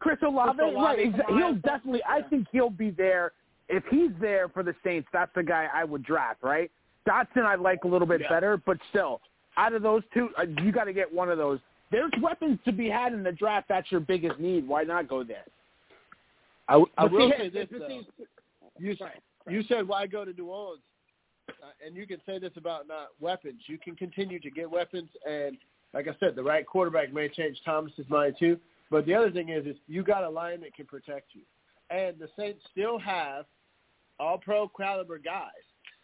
Chris 0.00 0.18
Olave, 0.26 0.58
Chris 0.58 0.74
Olave 0.74 1.02
right? 1.02 1.10
from 1.12 1.20
Exa- 1.20 1.24
Ohio 1.24 1.36
he'll 1.38 1.52
State? 1.52 1.62
definitely. 1.62 2.02
I 2.08 2.22
think 2.22 2.46
he'll 2.50 2.70
be 2.70 2.90
there 2.90 3.32
if 3.68 3.84
he's 3.90 4.10
there 4.20 4.48
for 4.48 4.62
the 4.62 4.74
Saints. 4.84 5.08
That's 5.12 5.30
the 5.34 5.42
guy 5.42 5.68
I 5.72 5.84
would 5.84 6.02
draft, 6.04 6.42
right? 6.42 6.70
Dotson, 7.08 7.44
I 7.44 7.54
like 7.54 7.84
a 7.84 7.88
little 7.88 8.06
bit 8.08 8.20
Yeah. 8.22 8.28
better, 8.28 8.56
but 8.56 8.78
still, 8.90 9.20
out 9.56 9.72
of 9.74 9.82
those 9.82 10.02
two, 10.12 10.30
uh, 10.38 10.42
you 10.62 10.72
got 10.72 10.84
to 10.84 10.92
get 10.92 11.12
one 11.12 11.30
of 11.30 11.38
those. 11.38 11.60
There's 11.92 12.10
weapons 12.20 12.58
to 12.64 12.72
be 12.72 12.88
had 12.90 13.12
in 13.12 13.22
the 13.22 13.30
draft. 13.30 13.68
That's 13.68 13.90
your 13.92 14.00
biggest 14.00 14.40
need. 14.40 14.66
Why 14.66 14.82
not 14.82 15.06
go 15.08 15.22
there? 15.22 15.44
I, 16.68 16.82
But 16.96 17.10
see, 17.10 17.14
will 17.16 17.26
here- 17.28 17.38
say 17.38 17.48
this 17.50 17.68
but 17.70 17.78
though. 17.80 18.00
You 18.78 18.96
you 19.48 19.62
said 19.68 19.86
why 19.86 20.06
go 20.08 20.24
to 20.24 20.32
New 20.32 20.46
Orleans, 20.46 20.82
Uh, 21.48 21.70
and 21.84 21.96
you 21.96 22.06
can 22.06 22.18
say 22.26 22.38
this 22.38 22.52
about 22.56 22.88
not 22.88 23.08
weapons. 23.20 23.60
You 23.66 23.78
can 23.78 23.96
continue 23.96 24.40
to 24.40 24.50
get 24.50 24.70
weapons, 24.70 25.08
and 25.28 25.56
like 25.94 26.08
I 26.08 26.16
said, 26.20 26.34
the 26.34 26.42
right 26.42 26.66
quarterback 26.66 27.12
may 27.12 27.28
change 27.28 27.60
Thomas's 27.64 28.06
mind 28.08 28.36
too. 28.38 28.58
But 28.90 29.06
the 29.06 29.14
other 29.14 29.30
thing 29.30 29.48
is, 29.48 29.66
is 29.66 29.76
you 29.88 30.02
got 30.02 30.24
a 30.24 30.28
line 30.28 30.60
that 30.60 30.74
can 30.74 30.86
protect 30.86 31.30
you, 31.34 31.42
and 31.90 32.18
the 32.18 32.28
Saints 32.38 32.60
still 32.70 32.98
have 32.98 33.46
all 34.18 34.38
pro 34.38 34.68
caliber 34.68 35.18
guys 35.18 35.50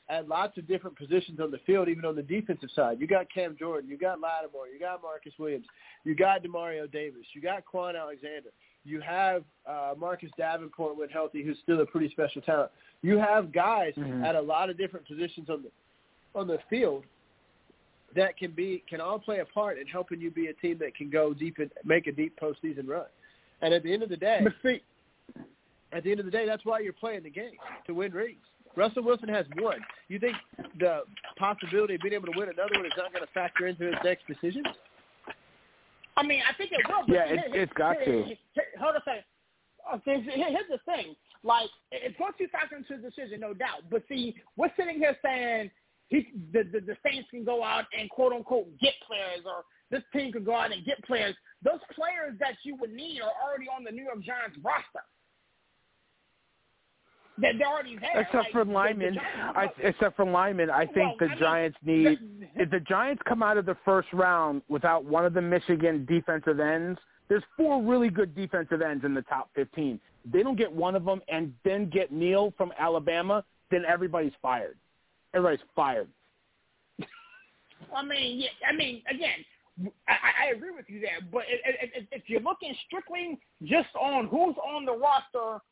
at 0.08 0.28
lots 0.28 0.58
of 0.58 0.66
different 0.66 0.96
positions 0.98 1.40
on 1.40 1.50
the 1.50 1.60
field, 1.64 1.88
even 1.88 2.04
on 2.04 2.16
the 2.16 2.22
defensive 2.22 2.68
side. 2.74 3.00
You 3.00 3.06
got 3.06 3.32
Cam 3.32 3.56
Jordan, 3.58 3.88
you 3.88 3.96
got 3.96 4.20
Lattimore, 4.20 4.66
you 4.66 4.78
got 4.78 5.00
Marcus 5.00 5.32
Williams, 5.38 5.66
you 6.04 6.14
got 6.14 6.42
Demario 6.42 6.90
Davis, 6.90 7.22
you 7.34 7.40
got 7.40 7.62
Kwon 7.72 7.98
Alexander, 7.98 8.50
you 8.84 9.00
have 9.00 9.44
uh, 9.66 9.94
Marcus 9.96 10.30
Davenport 10.36 10.96
when 10.96 11.08
healthy, 11.08 11.42
who's 11.44 11.58
still 11.62 11.80
a 11.80 11.86
pretty 11.86 12.10
special 12.10 12.42
talent. 12.42 12.70
You 13.02 13.16
have 13.18 13.52
guys 13.52 13.94
Mhm. 13.96 14.24
at 14.24 14.34
a 14.34 14.40
lot 14.40 14.70
of 14.70 14.76
different 14.78 15.06
positions 15.06 15.48
on 15.50 15.62
the 15.62 15.70
on 16.34 16.46
the 16.46 16.58
field 16.70 17.04
that 18.14 18.36
can 18.36 18.50
be 18.52 18.82
can 18.88 19.00
all 19.00 19.18
play 19.18 19.38
a 19.40 19.44
part 19.44 19.78
in 19.78 19.86
helping 19.86 20.20
you 20.20 20.30
be 20.30 20.46
a 20.48 20.52
team 20.54 20.78
that 20.78 20.94
can 20.94 21.10
go 21.10 21.32
deep 21.34 21.58
and 21.58 21.70
make 21.84 22.06
a 22.06 22.12
deep 22.12 22.38
postseason 22.40 22.88
run. 22.88 23.06
And 23.60 23.72
at 23.72 23.82
the 23.82 23.92
end 23.92 24.02
of 24.02 24.08
the 24.08 24.16
day, 24.16 24.40
But 24.42 24.80
at 25.92 26.04
the 26.04 26.10
end 26.10 26.20
of 26.20 26.26
the 26.26 26.32
day, 26.32 26.46
that's 26.46 26.64
why 26.64 26.78
you're 26.80 26.92
playing 26.94 27.22
the 27.22 27.30
game 27.30 27.56
to 27.86 27.94
win 27.94 28.12
rings. 28.12 28.40
Russell 28.74 29.02
Wilson 29.02 29.28
has 29.28 29.44
one. 29.60 29.84
You 30.08 30.18
think 30.18 30.36
the 30.78 31.02
possibility 31.36 31.94
of 31.96 32.00
being 32.00 32.14
able 32.14 32.32
to 32.32 32.38
win 32.38 32.48
another 32.48 32.74
one 32.76 32.86
is 32.86 32.92
not 32.96 33.12
going 33.12 33.24
to 33.24 33.32
factor 33.32 33.66
into 33.66 33.84
his 33.84 33.96
next 34.02 34.26
decisions? 34.26 34.66
I 36.16 36.22
mean, 36.22 36.42
I 36.48 36.52
think 36.54 36.72
it 36.72 36.80
will. 36.88 37.06
But 37.06 37.14
Yeah, 37.14 37.26
here- 37.26 37.62
it's 37.62 37.72
got 37.74 37.96
here- 38.02 38.04
to. 38.04 38.24
here- 38.24 38.64
Hold 38.78 38.96
on 38.96 39.00
a 39.00 39.04
second. 39.04 39.24
Okay, 39.94 40.20
here- 40.20 40.50
here's 40.50 40.68
the 40.68 40.78
thing. 40.78 41.16
Like, 41.42 41.70
it's 41.90 42.16
going 42.18 42.32
to 42.34 42.48
factor 42.48 42.76
into 42.76 42.96
the 42.96 43.10
decision, 43.10 43.40
no 43.40 43.52
doubt. 43.54 43.88
But 43.90 44.06
see, 44.08 44.40
we're 44.56 44.72
sitting 44.76 44.98
here 44.98 45.16
saying 45.22 45.70
he, 46.08 46.30
the, 46.52 46.62
the 46.64 46.80
the 46.80 46.96
Saints 47.02 47.28
can 47.30 47.44
go 47.44 47.64
out 47.64 47.86
and 47.98 48.08
quote 48.10 48.32
unquote 48.32 48.68
get 48.78 48.94
players, 49.06 49.44
or 49.44 49.64
this 49.90 50.02
team 50.12 50.30
could 50.32 50.44
go 50.44 50.54
out 50.54 50.70
and 50.72 50.84
get 50.84 51.02
players. 51.04 51.34
Those 51.62 51.80
players 51.92 52.38
that 52.38 52.56
you 52.64 52.76
would 52.76 52.92
need 52.92 53.20
are 53.22 53.32
already 53.42 53.68
on 53.68 53.82
the 53.82 53.90
New 53.90 54.04
York 54.04 54.20
Giants 54.20 54.58
roster. 54.62 55.02
That 57.38 57.54
they're 57.58 57.66
already 57.66 57.98
except 58.14 58.34
Like, 58.34 58.52
for 58.52 58.64
linemen, 58.64 59.18
I, 59.54 59.68
except 59.82 60.16
for 60.16 60.26
linemen, 60.26 60.68
I 60.68 60.84
think 60.84 60.96
Well, 60.96 61.16
the 61.20 61.24
I 61.26 61.28
mean, 61.28 61.38
Giants 61.38 61.78
need. 61.84 62.18
If 62.56 62.70
the 62.70 62.80
Giants 62.80 63.22
come 63.26 63.42
out 63.42 63.56
of 63.56 63.64
the 63.64 63.76
first 63.84 64.08
round 64.12 64.60
without 64.68 65.04
one 65.04 65.24
of 65.24 65.32
the 65.32 65.40
Michigan 65.40 66.04
defensive 66.04 66.60
ends, 66.60 67.00
there's 67.28 67.42
four 67.56 67.82
really 67.82 68.10
good 68.10 68.34
defensive 68.34 68.82
ends 68.82 69.04
in 69.04 69.14
the 69.14 69.22
top 69.22 69.48
15. 69.54 69.98
They 70.30 70.42
don't 70.42 70.56
get 70.56 70.70
one 70.70 70.94
of 70.94 71.04
them, 71.04 71.22
and 71.28 71.54
then 71.64 71.88
get 71.88 72.12
Neal 72.12 72.52
from 72.58 72.72
Alabama, 72.78 73.44
then 73.70 73.84
everybody's 73.88 74.34
fired. 74.42 74.76
Everybody's 75.34 75.64
fired. 75.74 76.08
I 77.94 78.04
mean, 78.04 78.40
yeah, 78.40 78.48
I 78.68 78.72
mean, 78.74 79.02
again, 79.10 79.44
I, 80.08 80.44
I 80.44 80.56
agree 80.56 80.70
with 80.70 80.84
you 80.88 81.00
there. 81.00 81.18
But 81.32 81.42
if, 81.48 81.92
if, 81.94 82.04
if 82.12 82.22
you're 82.26 82.40
looking 82.40 82.74
strictly 82.86 83.38
just 83.62 83.88
on 84.00 84.26
who's 84.28 84.54
on 84.56 84.84
the 84.84 84.92
roster 84.92 85.62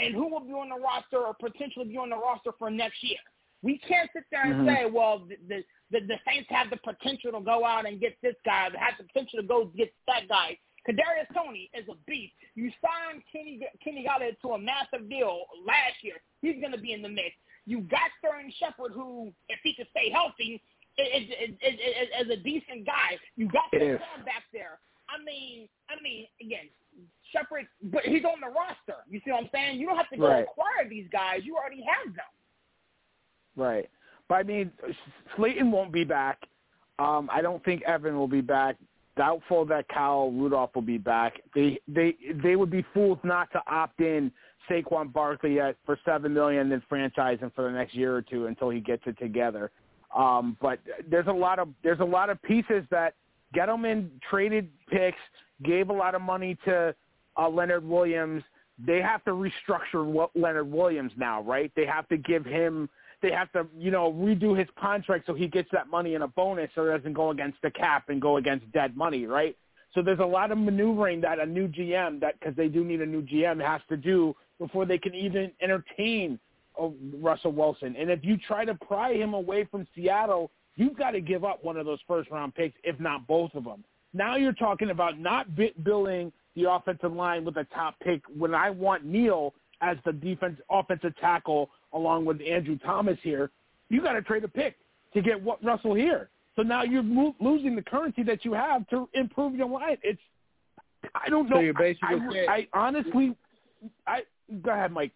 and 0.00 0.14
who 0.14 0.28
will 0.28 0.40
be 0.40 0.52
on 0.52 0.68
the 0.70 0.80
roster 0.80 1.18
or 1.18 1.34
potentially 1.34 1.86
be 1.86 1.96
on 1.96 2.10
the 2.10 2.16
roster 2.16 2.50
for 2.58 2.70
next 2.70 3.02
year, 3.02 3.18
we 3.62 3.78
can't 3.78 4.10
sit 4.12 4.24
there 4.30 4.44
and 4.44 4.66
Mhm. 4.66 4.66
say, 4.66 4.86
well, 4.86 5.18
the, 5.20 5.36
the 5.48 5.64
the 5.90 6.00
the 6.06 6.18
Saints 6.26 6.48
have 6.50 6.70
the 6.70 6.78
potential 6.78 7.32
to 7.32 7.40
go 7.40 7.64
out 7.64 7.86
and 7.86 8.00
get 8.00 8.16
this 8.22 8.36
guy, 8.44 8.70
they 8.70 8.78
have 8.78 8.96
the 8.96 9.04
potential 9.04 9.40
to 9.40 9.46
go 9.46 9.66
get 9.76 9.92
that 10.06 10.28
guy. 10.28 10.58
Kadarius 10.88 11.28
Toney 11.34 11.68
is 11.74 11.86
a 11.88 11.94
beast. 12.06 12.32
You 12.54 12.72
signed 12.80 13.22
Kenny 13.30 13.60
Kenny 13.84 14.06
Golladay 14.08 14.38
to 14.40 14.52
a 14.52 14.58
massive 14.58 15.10
deal 15.10 15.44
last 15.66 16.02
year. 16.02 16.16
He's 16.40 16.58
going 16.60 16.72
to 16.72 16.78
be 16.80 16.92
in 16.94 17.02
the 17.02 17.08
mix. 17.08 17.36
You 17.66 17.82
got 17.82 18.10
Sterling 18.18 18.50
Shepard, 18.58 18.92
who, 18.92 19.32
if 19.50 19.60
he 19.62 19.74
could 19.74 19.88
stay 19.90 20.08
healthy, 20.10 20.62
is, 20.96 21.28
is, 21.28 21.50
is, 21.60 21.74
is, 21.74 22.08
is 22.26 22.30
a 22.32 22.36
decent 22.42 22.86
guy. 22.86 23.18
You 23.36 23.46
got 23.48 23.70
the 23.70 23.78
back 24.24 24.44
there. 24.52 24.80
I 25.12 25.22
mean, 25.24 25.68
I 25.88 26.00
mean, 26.02 26.26
again, 26.40 26.68
Shepard, 27.32 27.66
but 27.84 28.02
he's 28.04 28.24
on 28.24 28.40
the 28.40 28.48
roster. 28.48 29.02
You 29.08 29.20
see 29.24 29.30
what 29.30 29.44
I'm 29.44 29.50
saying? 29.52 29.80
You 29.80 29.86
don't 29.86 29.96
have 29.96 30.08
to 30.10 30.16
go 30.16 30.28
Right. 30.28 30.42
acquire 30.44 30.88
these 30.88 31.08
guys. 31.12 31.44
You 31.44 31.56
already 31.56 31.82
have 31.82 32.14
them. 32.14 32.24
Right. 33.56 33.88
But 34.28 34.34
I 34.36 34.42
mean, 34.44 34.72
Slayton 35.36 35.70
won't 35.70 35.92
be 35.92 36.04
back. 36.04 36.38
Um, 36.98 37.28
I 37.32 37.42
don't 37.42 37.64
think 37.64 37.82
Evan 37.82 38.16
will 38.16 38.28
be 38.28 38.40
back. 38.40 38.76
Doubtful 39.16 39.64
that 39.66 39.88
Kyle 39.88 40.30
Rudolph 40.30 40.74
will 40.74 40.82
be 40.82 40.98
back. 40.98 41.40
They 41.54 41.80
they 41.88 42.16
they 42.42 42.56
would 42.56 42.70
be 42.70 42.84
fools 42.94 43.18
not 43.24 43.50
to 43.52 43.62
opt 43.66 44.00
in 44.00 44.30
Saquon 44.68 45.12
Barkley 45.12 45.60
at 45.60 45.76
for 45.84 45.98
seven 46.04 46.32
million, 46.32 46.68
then 46.68 46.82
franchise 46.88 47.40
him 47.40 47.50
for 47.54 47.64
the 47.64 47.70
next 47.70 47.94
year 47.94 48.14
or 48.14 48.22
two 48.22 48.46
until 48.46 48.70
he 48.70 48.80
gets 48.80 49.02
it 49.06 49.18
together. 49.18 49.72
Um, 50.16 50.56
but 50.60 50.78
there's 51.08 51.26
a 51.26 51.32
lot 51.32 51.58
of 51.58 51.68
there's 51.82 52.00
a 52.00 52.04
lot 52.04 52.30
of 52.30 52.40
pieces 52.42 52.84
that 52.90 53.14
Gettleman 53.54 54.10
traded 54.28 54.68
picks, 54.88 55.18
gave 55.62 55.90
a 55.90 55.92
lot 55.92 56.14
of 56.14 56.22
money 56.22 56.56
to 56.64 56.94
uh, 57.36 57.48
Leonard 57.48 57.86
Williams. 57.86 58.42
They 58.78 59.00
have 59.00 59.24
to 59.24 59.32
restructure 59.32 60.04
what 60.04 60.30
Leonard 60.34 60.70
Williams 60.70 61.12
now, 61.16 61.42
right? 61.42 61.70
They 61.76 61.86
have 61.86 62.08
to 62.08 62.16
give 62.16 62.44
him 62.44 62.88
they 63.22 63.30
have 63.30 63.52
to, 63.52 63.66
you 63.76 63.90
know, 63.90 64.12
redo 64.12 64.58
his 64.58 64.68
contract 64.80 65.26
so 65.26 65.34
he 65.34 65.46
gets 65.46 65.68
that 65.72 65.88
money 65.88 66.14
in 66.14 66.22
a 66.22 66.28
bonus 66.28 66.70
so 66.74 66.84
it 66.84 66.96
doesn't 66.96 67.12
go 67.12 67.30
against 67.30 67.60
the 67.62 67.70
cap 67.70 68.08
and 68.08 68.20
go 68.20 68.38
against 68.38 68.70
dead 68.72 68.96
money, 68.96 69.26
right? 69.26 69.56
So 69.94 70.02
there's 70.02 70.20
a 70.20 70.24
lot 70.24 70.52
of 70.52 70.58
maneuvering 70.58 71.20
that 71.22 71.38
a 71.38 71.46
new 71.46 71.68
GM, 71.68 72.20
that 72.20 72.38
because 72.38 72.54
they 72.56 72.68
do 72.68 72.84
need 72.84 73.00
a 73.00 73.06
new 73.06 73.22
GM, 73.22 73.60
has 73.64 73.80
to 73.88 73.96
do 73.96 74.34
before 74.58 74.86
they 74.86 74.98
can 74.98 75.14
even 75.14 75.50
entertain 75.60 76.38
oh, 76.78 76.94
Russell 77.20 77.52
Wilson. 77.52 77.96
And 77.98 78.10
if 78.10 78.20
you 78.24 78.38
try 78.38 78.64
to 78.64 78.74
pry 78.74 79.14
him 79.14 79.34
away 79.34 79.64
from 79.64 79.86
Seattle, 79.94 80.50
you've 80.80 80.96
got 80.96 81.10
to 81.10 81.20
give 81.20 81.44
up 81.44 81.62
one 81.62 81.76
of 81.76 81.84
those 81.84 81.98
first 82.08 82.30
round 82.30 82.54
picks, 82.54 82.74
if 82.82 82.98
not 82.98 83.26
both 83.26 83.54
of 83.54 83.64
them. 83.64 83.84
Now 84.14 84.36
you're 84.36 84.54
talking 84.54 84.90
about 84.90 85.20
not 85.20 85.46
building 85.84 86.32
the 86.56 86.70
offensive 86.70 87.12
line 87.12 87.44
with 87.44 87.56
a 87.58 87.64
top 87.74 88.00
pick 88.00 88.22
when 88.36 88.54
I 88.54 88.70
want 88.70 89.04
Neal 89.04 89.54
as 89.82 89.98
the 90.04 90.12
defense 90.12 90.58
offensive 90.70 91.16
tackle 91.18 91.70
along 91.92 92.24
with 92.24 92.40
Andrew 92.40 92.78
Thomas 92.78 93.18
here. 93.22 93.50
You 93.88 94.02
got 94.02 94.14
to 94.14 94.22
trade 94.22 94.42
a 94.44 94.48
pick 94.48 94.76
to 95.14 95.20
get 95.20 95.40
what 95.40 95.62
Russell 95.62 95.94
here. 95.94 96.30
So 96.56 96.62
now 96.62 96.82
you're 96.82 97.02
mo- 97.02 97.36
losing 97.40 97.76
the 97.76 97.82
currency 97.82 98.22
that 98.24 98.44
you 98.44 98.52
have 98.52 98.88
to 98.88 99.08
improve 99.14 99.54
your 99.54 99.68
line. 99.68 99.98
It's 100.02 100.20
I 101.14 101.28
don't 101.28 101.48
know. 101.48 101.56
So 101.56 101.60
you're 101.60 101.74
basically 101.74 102.20
I, 102.48 102.52
I, 102.52 102.54
I 102.54 102.68
honestly, 102.72 103.36
I 104.06 104.22
go 104.62 104.72
ahead, 104.72 104.92
Mike. 104.92 105.12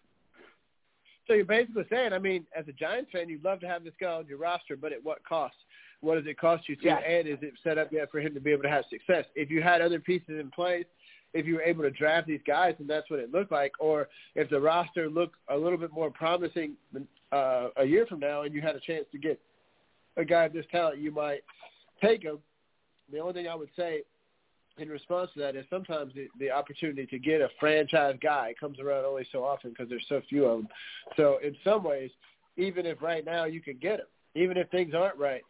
So 1.27 1.33
you're 1.33 1.45
basically 1.45 1.85
saying, 1.89 2.13
I 2.13 2.19
mean, 2.19 2.45
as 2.55 2.67
a 2.67 2.71
Giants 2.71 3.11
fan, 3.11 3.29
you'd 3.29 3.43
love 3.43 3.59
to 3.61 3.67
have 3.67 3.83
this 3.83 3.93
guy 3.99 4.11
on 4.11 4.27
your 4.27 4.37
roster, 4.37 4.75
but 4.75 4.93
at 4.93 5.03
what 5.03 5.23
cost? 5.27 5.55
What 6.01 6.15
does 6.15 6.27
it 6.27 6.37
cost 6.37 6.69
you 6.69 6.75
to? 6.77 6.85
Yeah. 6.85 6.97
And 6.97 7.27
is 7.27 7.39
it 7.41 7.53
set 7.63 7.77
up 7.77 7.91
yet 7.91 8.11
for 8.11 8.19
him 8.19 8.33
to 8.35 8.39
be 8.39 8.51
able 8.51 8.63
to 8.63 8.69
have 8.69 8.85
success? 8.89 9.25
If 9.35 9.49
you 9.49 9.61
had 9.61 9.81
other 9.81 9.99
pieces 9.99 10.39
in 10.39 10.51
place, 10.51 10.85
if 11.33 11.45
you 11.45 11.55
were 11.55 11.63
able 11.63 11.83
to 11.83 11.91
draft 11.91 12.27
these 12.27 12.41
guys, 12.45 12.75
and 12.79 12.87
that's 12.87 13.09
what 13.09 13.19
it 13.19 13.31
looked 13.31 13.51
like, 13.51 13.73
or 13.79 14.07
if 14.35 14.49
the 14.49 14.59
roster 14.59 15.09
looked 15.09 15.35
a 15.49 15.57
little 15.57 15.77
bit 15.77 15.91
more 15.91 16.09
promising 16.09 16.73
uh, 17.31 17.69
a 17.77 17.83
year 17.83 18.05
from 18.05 18.19
now, 18.19 18.43
and 18.43 18.53
you 18.53 18.61
had 18.61 18.75
a 18.75 18.79
chance 18.79 19.05
to 19.11 19.17
get 19.17 19.39
a 20.17 20.23
guy 20.23 20.45
of 20.45 20.53
this 20.53 20.65
talent, 20.71 20.99
you 20.99 21.11
might 21.11 21.41
take 22.01 22.23
him. 22.23 22.37
The 23.11 23.19
only 23.19 23.33
thing 23.33 23.47
I 23.47 23.55
would 23.55 23.69
say 23.75 24.03
in 24.77 24.89
response 24.89 25.29
to 25.33 25.39
that 25.39 25.55
is 25.55 25.65
sometimes 25.69 26.13
the, 26.13 26.27
the 26.39 26.51
opportunity 26.51 27.05
to 27.05 27.19
get 27.19 27.41
a 27.41 27.49
franchise 27.59 28.17
guy 28.21 28.53
comes 28.59 28.79
around 28.79 29.05
only 29.05 29.25
so 29.31 29.43
often 29.43 29.69
because 29.71 29.89
there's 29.89 30.05
so 30.09 30.21
few 30.29 30.45
of 30.45 30.59
them. 30.59 30.67
So 31.15 31.37
in 31.43 31.55
some 31.63 31.83
ways, 31.83 32.11
even 32.57 32.85
if 32.85 33.01
right 33.01 33.25
now 33.25 33.45
you 33.45 33.61
can 33.61 33.77
get 33.77 33.99
him, 33.99 34.05
even 34.35 34.57
if 34.57 34.69
things 34.69 34.93
aren't 34.93 35.17
right, 35.17 35.41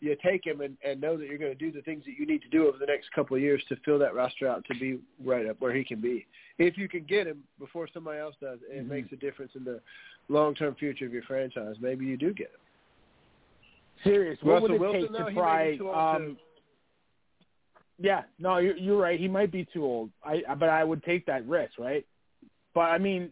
you 0.00 0.16
take 0.22 0.44
him 0.44 0.60
and, 0.60 0.76
and 0.84 1.00
know 1.00 1.16
that 1.16 1.28
you're 1.28 1.38
going 1.38 1.52
to 1.52 1.58
do 1.58 1.70
the 1.70 1.80
things 1.82 2.04
that 2.04 2.18
you 2.18 2.26
need 2.26 2.42
to 2.42 2.48
do 2.48 2.66
over 2.66 2.76
the 2.76 2.86
next 2.86 3.10
couple 3.12 3.36
of 3.36 3.42
years 3.42 3.62
to 3.68 3.76
fill 3.84 3.98
that 4.00 4.14
roster 4.14 4.48
out 4.48 4.64
to 4.70 4.78
be 4.78 4.98
right 5.24 5.46
up 5.46 5.60
where 5.60 5.72
he 5.72 5.84
can 5.84 6.00
be. 6.00 6.26
If 6.58 6.76
you 6.76 6.88
can 6.88 7.04
get 7.04 7.26
him 7.26 7.44
before 7.58 7.88
somebody 7.94 8.18
else 8.18 8.34
does, 8.40 8.58
it 8.68 8.80
Mm-hmm. 8.80 8.88
makes 8.88 9.12
a 9.12 9.16
difference 9.16 9.52
in 9.54 9.64
the 9.64 9.80
long-term 10.28 10.74
future 10.74 11.06
of 11.06 11.12
your 11.12 11.22
franchise. 11.22 11.76
Maybe 11.80 12.04
you 12.04 12.16
do 12.16 12.34
get 12.34 12.48
him. 12.48 12.60
Serious. 14.02 14.38
What 14.42 14.54
Russell 14.54 14.68
would 14.68 14.74
it 14.74 14.80
Wilson, 14.80 15.00
take 15.02 15.12
though, 15.12 15.18
to 15.18 15.30
he 15.30 15.36
may 15.36 15.40
pry? 15.40 16.16
Um, 16.16 16.36
yeah, 17.98 18.22
no, 18.38 18.58
you're, 18.58 18.76
you're 18.76 18.98
right. 18.98 19.18
He 19.18 19.28
might 19.28 19.52
be 19.52 19.66
too 19.72 19.84
old. 19.84 20.10
I 20.24 20.42
but 20.58 20.68
I 20.68 20.84
would 20.84 21.02
take 21.04 21.26
that 21.26 21.46
risk, 21.46 21.78
right? 21.78 22.06
But 22.74 22.80
I 22.82 22.98
mean, 22.98 23.30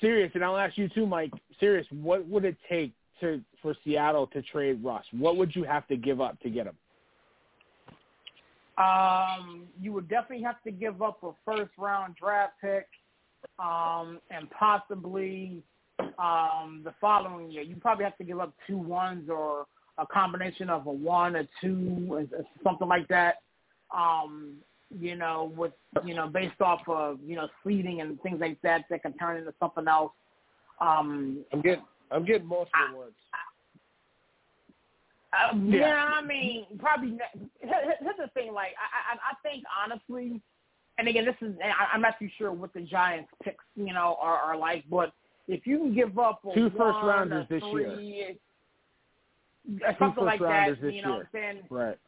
serious, 0.00 0.30
and 0.34 0.44
I'll 0.44 0.56
ask 0.56 0.76
you 0.78 0.88
too, 0.88 1.06
Mike. 1.06 1.32
Serious, 1.60 1.86
what 1.90 2.26
would 2.26 2.44
it 2.44 2.56
take 2.68 2.92
to 3.20 3.40
for 3.62 3.74
Seattle 3.84 4.26
to 4.28 4.42
trade 4.42 4.82
Russ? 4.84 5.04
What 5.12 5.36
would 5.36 5.54
you 5.54 5.64
have 5.64 5.86
to 5.88 5.96
give 5.96 6.20
up 6.20 6.40
to 6.40 6.50
get 6.50 6.66
him? 6.66 6.76
Um, 8.76 9.66
you 9.80 9.92
would 9.92 10.08
definitely 10.08 10.44
have 10.44 10.60
to 10.64 10.72
give 10.72 11.00
up 11.00 11.22
a 11.22 11.30
first 11.44 11.70
round 11.78 12.16
draft 12.16 12.54
pick, 12.60 12.86
um, 13.58 14.20
and 14.30 14.50
possibly 14.50 15.62
um, 16.18 16.80
the 16.84 16.92
following 17.00 17.50
year. 17.50 17.62
You 17.62 17.76
probably 17.76 18.04
have 18.04 18.18
to 18.18 18.24
give 18.24 18.40
up 18.40 18.52
two 18.66 18.78
ones 18.78 19.28
or 19.30 19.66
a 19.98 20.06
combination 20.06 20.70
of 20.70 20.86
a 20.86 20.92
one, 20.92 21.36
a 21.36 21.48
two, 21.60 22.28
something 22.64 22.88
like 22.88 23.06
that. 23.08 23.36
Um, 23.96 24.56
you 24.98 25.16
know, 25.16 25.52
with 25.56 25.72
you 26.04 26.14
know, 26.14 26.28
based 26.28 26.60
off 26.60 26.80
of 26.88 27.18
you 27.24 27.36
know 27.36 27.48
seeding 27.66 28.00
and 28.00 28.20
things 28.22 28.40
like 28.40 28.60
that 28.62 28.84
that 28.90 29.02
can 29.02 29.12
turn 29.14 29.36
into 29.38 29.52
something 29.60 29.86
else. 29.88 30.12
Um, 30.80 31.44
I'm 31.52 31.62
getting 31.62 31.84
I'm 32.10 32.24
getting 32.24 32.46
multiple 32.46 32.96
ones. 32.98 33.12
Um, 35.52 35.66
Yeah. 35.68 35.80
yeah. 35.80 36.10
I 36.14 36.22
mean, 36.24 36.66
probably. 36.78 37.10
ne- 37.12 37.48
here- 37.60 37.70
here- 37.84 37.96
Here's 38.00 38.16
the 38.18 38.28
thing. 38.34 38.52
Like, 38.52 38.74
I, 38.78 39.14
I, 39.14 39.32
I 39.32 39.34
think 39.42 39.64
honestly, 39.84 40.40
and 40.98 41.08
again, 41.08 41.24
this 41.24 41.34
is. 41.40 41.56
I, 41.62 41.92
I'm 41.92 42.00
not 42.00 42.18
too 42.18 42.28
sure 42.38 42.52
what 42.52 42.72
the 42.72 42.82
Giants' 42.82 43.30
picks, 43.42 43.64
you 43.74 43.92
know, 43.92 44.16
are, 44.20 44.38
are 44.38 44.56
like. 44.56 44.84
But 44.88 45.12
if 45.48 45.66
you 45.66 45.78
can 45.78 45.94
give 45.94 46.18
up 46.18 46.40
a 46.48 46.54
Two 46.54 46.68
one, 46.68 46.70
first 46.72 46.98
rounders 47.04 47.46
a 47.50 47.54
this 47.54 47.62
year. 47.64 47.94
three, 47.96 48.38
or 49.82 49.96
something 49.98 50.14
first 50.24 50.26
like 50.26 50.40
that, 50.40 50.80
this 50.80 50.94
you 50.94 51.02
know, 51.02 51.08
year. 51.08 51.16
what 51.16 51.20
I'm 51.20 51.28
saying. 51.32 51.62
Right. 51.68 51.98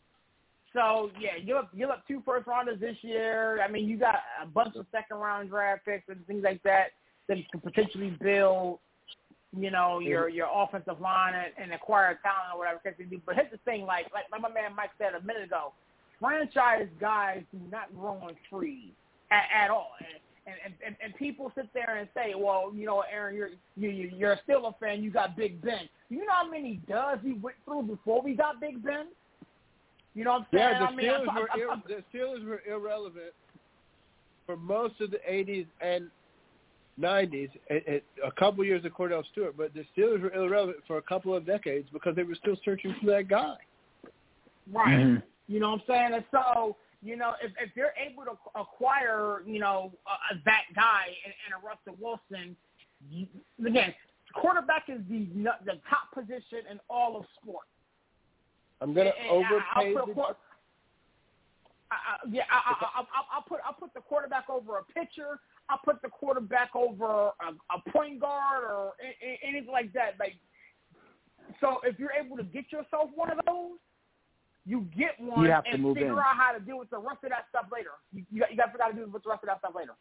So 0.72 1.10
yeah, 1.18 1.38
give 1.44 1.56
up 1.56 1.76
give 1.76 1.90
up 1.90 2.06
two 2.06 2.22
first 2.24 2.46
rounders 2.46 2.80
this 2.80 2.96
year. 3.02 3.62
I 3.62 3.70
mean, 3.70 3.88
you 3.88 3.96
got 3.96 4.16
a 4.42 4.46
bunch 4.46 4.76
of 4.76 4.86
second 4.92 5.16
round 5.16 5.50
draft 5.50 5.84
picks 5.84 6.08
and 6.08 6.26
things 6.26 6.42
like 6.44 6.62
that 6.64 6.88
that 7.28 7.38
could 7.50 7.62
potentially 7.62 8.16
build, 8.20 8.78
you 9.56 9.70
know, 9.70 9.98
mm-hmm. 9.98 10.08
your 10.08 10.28
your 10.28 10.48
offensive 10.52 11.00
line 11.00 11.34
and, 11.34 11.52
and 11.62 11.72
acquire 11.72 12.18
talent 12.22 12.54
or 12.54 12.58
whatever. 12.58 12.78
case 12.84 12.94
may 12.98 13.06
be. 13.06 13.22
But 13.24 13.36
here's 13.36 13.50
the 13.50 13.58
thing, 13.58 13.86
like 13.86 14.06
like 14.12 14.24
my 14.30 14.48
man 14.48 14.74
Mike 14.76 14.90
said 14.98 15.14
a 15.14 15.24
minute 15.24 15.44
ago, 15.44 15.72
franchise 16.20 16.88
guys 17.00 17.42
do 17.52 17.60
not 17.70 17.94
grow 17.96 18.14
on 18.14 18.34
trees 18.50 18.92
at, 19.30 19.44
at 19.64 19.70
all. 19.70 19.92
And, 20.00 20.54
and, 20.64 20.74
and, 20.86 20.96
and 21.02 21.14
people 21.16 21.50
sit 21.56 21.68
there 21.74 21.96
and 21.96 22.08
say, 22.14 22.34
well, 22.36 22.70
you 22.72 22.86
know, 22.86 23.02
Aaron, 23.12 23.34
you're 23.34 23.50
you, 23.76 23.88
you- 23.88 24.12
you're 24.14 24.38
still 24.44 24.66
a 24.66 24.72
fan. 24.78 25.02
You 25.02 25.10
got 25.10 25.36
Big 25.36 25.60
Ben. 25.62 25.88
You 26.08 26.18
know 26.18 26.32
how 26.40 26.48
many 26.48 26.80
does 26.88 27.18
we 27.24 27.34
went 27.34 27.56
through 27.64 27.82
before 27.84 28.22
we 28.22 28.34
got 28.34 28.60
Big 28.60 28.82
Ben? 28.84 29.06
You 30.16 30.24
know 30.24 30.32
what 30.32 30.40
I'm 30.40 30.46
saying? 30.50 30.62
Yeah, 30.72 30.78
the 30.78 30.86
I 30.86 30.94
mean, 30.96 31.06
Steelers 31.06 31.28
I- 31.28 31.40
were 31.40 31.50
I- 31.52 31.58
ir- 31.58 31.82
the 31.88 32.18
Steelers 32.18 32.44
were 32.46 32.62
irrelevant 32.66 33.34
for 34.46 34.56
most 34.56 34.98
of 35.02 35.10
the 35.10 35.18
'80s 35.28 35.66
and 35.82 36.10
'90s. 36.98 37.50
It, 37.68 37.84
it, 37.86 38.04
a 38.24 38.32
couple 38.32 38.64
years 38.64 38.82
of 38.86 38.92
Cordell 38.92 39.22
Stewart, 39.32 39.56
but 39.58 39.74
the 39.74 39.84
Steelers 39.94 40.22
were 40.22 40.32
irrelevant 40.32 40.78
for 40.86 40.96
a 40.96 41.02
couple 41.02 41.34
of 41.34 41.44
decades 41.44 41.86
because 41.92 42.16
they 42.16 42.22
were 42.22 42.34
still 42.34 42.56
searching 42.64 42.94
for 42.98 43.06
that 43.10 43.28
guy. 43.28 43.56
right. 44.72 44.98
Mhm. 44.98 45.22
You 45.48 45.60
know 45.60 45.70
what 45.72 45.80
I'm 45.82 45.86
saying? 45.86 46.14
And 46.14 46.24
so, 46.32 46.76
you 47.02 47.16
know, 47.16 47.34
if 47.42 47.52
if 47.60 47.76
you're 47.76 47.92
able 47.98 48.24
to 48.24 48.38
acquire, 48.58 49.42
you 49.44 49.60
know, 49.60 49.92
uh, 50.06 50.34
that 50.46 50.62
guy 50.74 51.04
and, 51.26 51.34
and 51.44 51.62
a 51.62 51.66
Russell 51.66 51.94
Wilson, 52.00 52.56
you, 53.10 53.26
again, 53.64 53.94
quarterback 54.34 54.88
is 54.88 55.00
the 55.10 55.26
the 55.66 55.78
top 55.90 56.10
position 56.14 56.60
in 56.70 56.80
all 56.88 57.18
of 57.18 57.26
sports. 57.40 57.68
I'm 58.80 58.92
gonna 58.94 59.10
And- 59.10 59.18
and 59.18 59.30
overpay 59.30 59.96
I'll 59.96 60.04
put 60.06 60.10
a 60.10 60.14
the. 60.14 60.36
I, 61.88 61.94
I, 61.94 62.28
yeah, 62.28 62.42
I, 62.50 62.56
I, 62.56 63.00
I, 63.00 63.04
I'll 63.36 63.42
put 63.42 63.60
I'll 63.64 63.72
put 63.74 63.94
the 63.94 64.00
quarterback 64.00 64.50
over 64.50 64.78
a 64.78 64.84
pitcher. 64.84 65.38
I'll 65.68 65.78
put 65.84 66.02
the 66.02 66.08
quarterback 66.08 66.70
over 66.74 67.30
a, 67.40 67.48
a 67.74 67.90
point 67.92 68.20
guard 68.20 68.64
or 68.64 68.92
a- 69.02 69.24
a- 69.24 69.40
anything 69.48 69.70
like 69.72 69.92
that. 69.92 70.14
Like, 70.18 70.34
so 71.60 71.78
if 71.84 71.98
you're 71.98 72.12
able 72.12 72.36
to 72.36 72.42
get 72.42 72.70
yourself 72.72 73.10
one 73.14 73.30
of 73.30 73.38
those, 73.46 73.78
you 74.64 74.86
get 74.96 75.18
one 75.20 75.44
You 75.44 75.50
have 75.52 75.64
to 75.64 75.70
and 75.70 75.82
move 75.82 75.96
figure 75.96 76.12
in. 76.12 76.18
out 76.18 76.36
how 76.36 76.52
to 76.52 76.60
deal 76.60 76.78
with 76.78 76.90
the 76.90 76.98
rest 76.98 77.22
of 77.22 77.30
that 77.30 77.46
stuff 77.50 77.66
later. 77.72 77.90
You, 78.12 78.24
you 78.32 78.40
got 78.40 78.50
you 78.50 78.56
got 78.56 78.66
to 78.66 78.72
figure 78.72 78.84
out 78.84 78.86
how 78.86 78.90
to 78.90 78.96
deal 79.04 79.12
with 79.12 79.22
the 79.22 79.30
rest 79.30 79.42
of 79.44 79.48
that 79.48 79.58
stuff 79.60 79.72
later. 79.76 79.92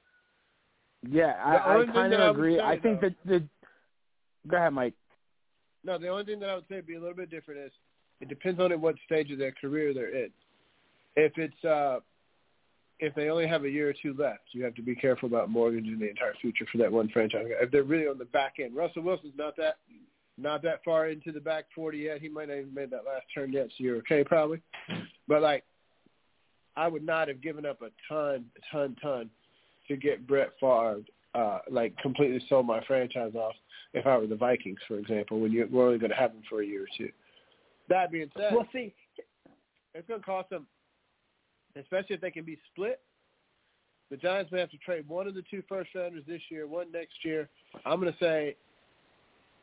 Yeah, 1.07 1.33
I, 1.43 1.81
I 1.81 1.85
kind 1.85 2.13
of 2.13 2.35
would 2.35 2.45
agree. 2.45 2.55
say, 2.57 2.61
I 2.63 2.79
think 2.79 3.01
though- 3.01 3.09
that 3.09 3.15
the. 3.25 3.47
Go 4.47 4.57
ahead, 4.57 4.73
Mike. 4.73 4.93
No, 5.83 5.97
the 5.99 6.07
only 6.07 6.23
thing 6.25 6.39
that 6.39 6.49
I 6.49 6.55
would 6.55 6.65
say 6.67 6.75
would 6.77 6.87
be 6.87 6.95
a 6.95 6.99
little 6.99 7.15
bit 7.15 7.29
different 7.29 7.59
is 7.61 7.71
it 8.21 8.29
depends 8.29 8.59
on 8.59 8.71
at 8.71 8.79
what 8.79 8.95
stage 9.05 9.31
of 9.31 9.37
their 9.37 9.51
career 9.51 9.93
they're 9.93 10.15
in. 10.15 10.29
If 11.15 11.33
it's 11.37 11.63
uh, 11.63 11.99
if 12.99 13.13
they 13.15 13.29
only 13.29 13.47
have 13.47 13.65
a 13.65 13.69
year 13.69 13.89
or 13.89 13.93
two 14.01 14.15
left, 14.17 14.43
you 14.51 14.63
have 14.63 14.75
to 14.75 14.81
be 14.81 14.95
careful 14.95 15.27
about 15.27 15.49
mortgaging 15.49 15.99
the 15.99 16.09
entire 16.09 16.33
future 16.41 16.65
for 16.71 16.77
that 16.77 16.91
one 16.91 17.09
franchise. 17.09 17.45
If 17.49 17.71
they're 17.71 17.83
really 17.83 18.07
on 18.07 18.17
the 18.17 18.25
back 18.25 18.55
end, 18.59 18.75
Russell 18.75 19.03
Wilson's 19.03 19.33
not 19.37 19.55
that 19.57 19.77
not 20.37 20.61
that 20.63 20.83
far 20.83 21.09
into 21.09 21.31
the 21.31 21.39
back 21.39 21.65
forty 21.73 21.99
yet. 21.99 22.21
He 22.21 22.29
might 22.29 22.49
not 22.49 22.57
even 22.57 22.73
made 22.73 22.89
that 22.91 23.05
last 23.05 23.25
turn 23.33 23.51
yet, 23.51 23.67
so 23.69 23.83
you're 23.83 23.97
okay 23.97 24.23
probably. 24.23 24.61
But 25.27 25.41
like, 25.41 25.63
I 26.75 26.87
would 26.87 27.05
not 27.05 27.27
have 27.27 27.41
given 27.41 27.65
up 27.65 27.81
a 27.81 27.89
ton, 28.07 28.45
ton, 28.71 28.95
ton 29.01 29.29
to 29.87 29.97
get 29.97 30.27
Brett 30.27 30.51
Favre. 30.59 31.01
Uh, 31.33 31.59
like 31.69 31.93
completely 31.97 32.41
sold 32.47 32.65
my 32.65 32.81
franchise 32.85 33.33
off 33.35 33.55
if 33.93 34.07
I 34.07 34.17
were 34.17 34.25
the 34.25 34.37
Vikings, 34.37 34.79
for 34.87 34.97
example, 34.97 35.41
when 35.41 35.51
you 35.51 35.67
we're 35.69 35.85
only 35.85 35.99
going 35.99 36.11
to 36.11 36.15
have 36.15 36.31
them 36.31 36.43
for 36.49 36.61
a 36.61 36.65
year 36.65 36.83
or 36.83 36.87
two. 36.97 37.09
That 37.89 38.11
being 38.11 38.29
said, 38.37 38.49
We'll 38.51 38.67
see. 38.73 38.93
it's 39.93 40.07
going 40.07 40.19
to 40.19 40.25
cost 40.25 40.49
them, 40.49 40.65
especially 41.79 42.15
if 42.15 42.21
they 42.21 42.31
can 42.31 42.43
be 42.45 42.57
split. 42.71 42.99
The 44.11 44.17
Giants 44.17 44.51
may 44.51 44.59
have 44.59 44.69
to 44.71 44.77
trade 44.77 45.07
one 45.07 45.27
of 45.27 45.33
the 45.33 45.43
two 45.49 45.63
first 45.67 45.89
rounders 45.95 46.23
this 46.27 46.41
year, 46.49 46.67
one 46.67 46.91
next 46.91 47.23
year. 47.23 47.49
I'm 47.85 47.99
going 47.99 48.11
to 48.13 48.19
say 48.19 48.55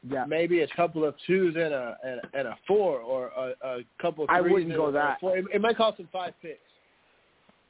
Yeah. 0.08 0.24
maybe 0.26 0.60
a 0.62 0.68
couple 0.68 1.04
of 1.04 1.14
twos 1.26 1.54
and 1.54 1.72
a 1.72 1.96
and, 2.04 2.20
a- 2.20 2.38
and 2.38 2.48
a 2.48 2.58
four, 2.66 2.98
or 3.00 3.28
a, 3.36 3.54
a 3.66 3.78
couple 4.00 4.24
of 4.24 4.30
I 4.30 4.40
wouldn't 4.40 4.74
go 4.74 4.90
that. 4.90 5.20
Four. 5.20 5.38
It, 5.38 5.44
it 5.54 5.60
might 5.60 5.76
cost 5.76 5.98
them 5.98 6.08
five 6.12 6.34
picks. 6.42 6.58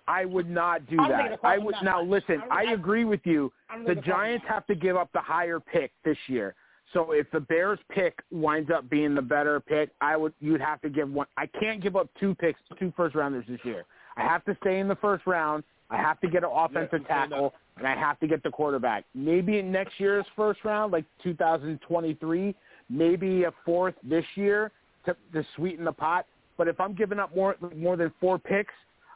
I 0.08 0.24
would 0.24 0.50
not 0.50 0.86
do 0.88 0.96
I 0.98 1.08
don't 1.08 1.30
that. 1.30 1.38
I 1.44 1.58
would 1.58 1.74
that 1.76 1.84
now 1.84 2.02
listen. 2.02 2.42
I 2.50 2.64
I 2.64 2.70
I- 2.70 2.72
agree 2.72 3.04
with 3.04 3.20
you. 3.24 3.52
I 3.70 3.74
don't 3.76 3.84
The 3.84 3.94
think 3.94 3.98
it'll 3.98 4.02
cost 4.02 4.06
them 4.06 4.16
Giants 4.30 4.46
have 4.48 4.66
to 4.66 4.74
give 4.74 4.96
up 4.96 5.10
the 5.12 5.20
higher 5.20 5.60
pick 5.60 5.92
this 6.04 6.16
year. 6.26 6.54
So 6.92 7.12
if 7.12 7.30
the 7.30 7.40
Bears 7.40 7.78
pick 7.90 8.18
winds 8.30 8.70
up 8.70 8.88
being 8.90 9.14
the 9.14 9.22
better 9.22 9.60
pick, 9.60 9.90
I 10.00 10.16
would 10.16 10.34
you'd 10.40 10.60
have 10.60 10.80
to 10.82 10.90
give 10.90 11.10
one. 11.10 11.26
I 11.36 11.46
can't 11.46 11.82
give 11.82 11.96
up 11.96 12.08
two 12.20 12.34
picks, 12.34 12.60
two 12.78 12.92
first 12.96 13.14
rounders 13.14 13.44
this 13.48 13.60
year. 13.64 13.84
I 14.16 14.22
have 14.22 14.44
to 14.44 14.56
stay 14.60 14.78
in 14.78 14.88
the 14.88 14.96
first 14.96 15.26
round. 15.26 15.64
I 15.90 15.96
have 15.96 16.20
to 16.20 16.28
get 16.28 16.42
an 16.44 16.50
offensive 16.52 17.00
you 17.00 17.06
cannot. 17.06 17.30
tackle, 17.30 17.54
and 17.78 17.86
I 17.86 17.94
have 17.94 18.18
to 18.20 18.26
get 18.26 18.42
the 18.42 18.50
quarterback. 18.50 19.04
Maybe 19.14 19.58
in 19.58 19.70
next 19.72 19.98
year's 19.98 20.26
first 20.36 20.64
round, 20.64 20.92
like 20.92 21.04
2023, 21.22 22.54
maybe 22.88 23.44
a 23.44 23.52
fourth 23.64 23.94
this 24.02 24.24
year 24.34 24.70
to, 25.06 25.16
to 25.32 25.44
sweeten 25.56 25.84
the 25.84 25.92
pot. 25.92 26.26
But 26.58 26.68
if 26.68 26.78
I'm 26.80 26.94
giving 26.94 27.18
up 27.18 27.34
more 27.34 27.56
more 27.74 27.96
than 27.96 28.12
four 28.20 28.38
picks, 28.38 28.74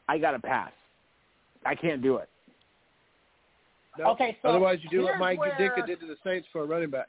I 0.09 0.19
got 0.19 0.33
to 0.33 0.39
pass. 0.39 0.73
I 1.65 1.75
can't 1.75 2.03
do 2.03 2.17
it. 2.17 2.29
No. 3.99 4.07
Okay, 4.13 4.37
so 4.43 4.49
Otherwise, 4.49 4.79
you 4.83 4.91
do 4.91 5.03
what 5.03 5.09
here's 5.09 5.21
Mike 5.21 5.39
where- 5.39 5.53
Ditka 5.53 5.87
did 5.87 6.01
to 6.01 6.07
the 6.07 6.17
Saints 6.25 6.47
for 6.53 6.63
a 6.63 6.67
running 6.67 6.91
back. 6.91 7.09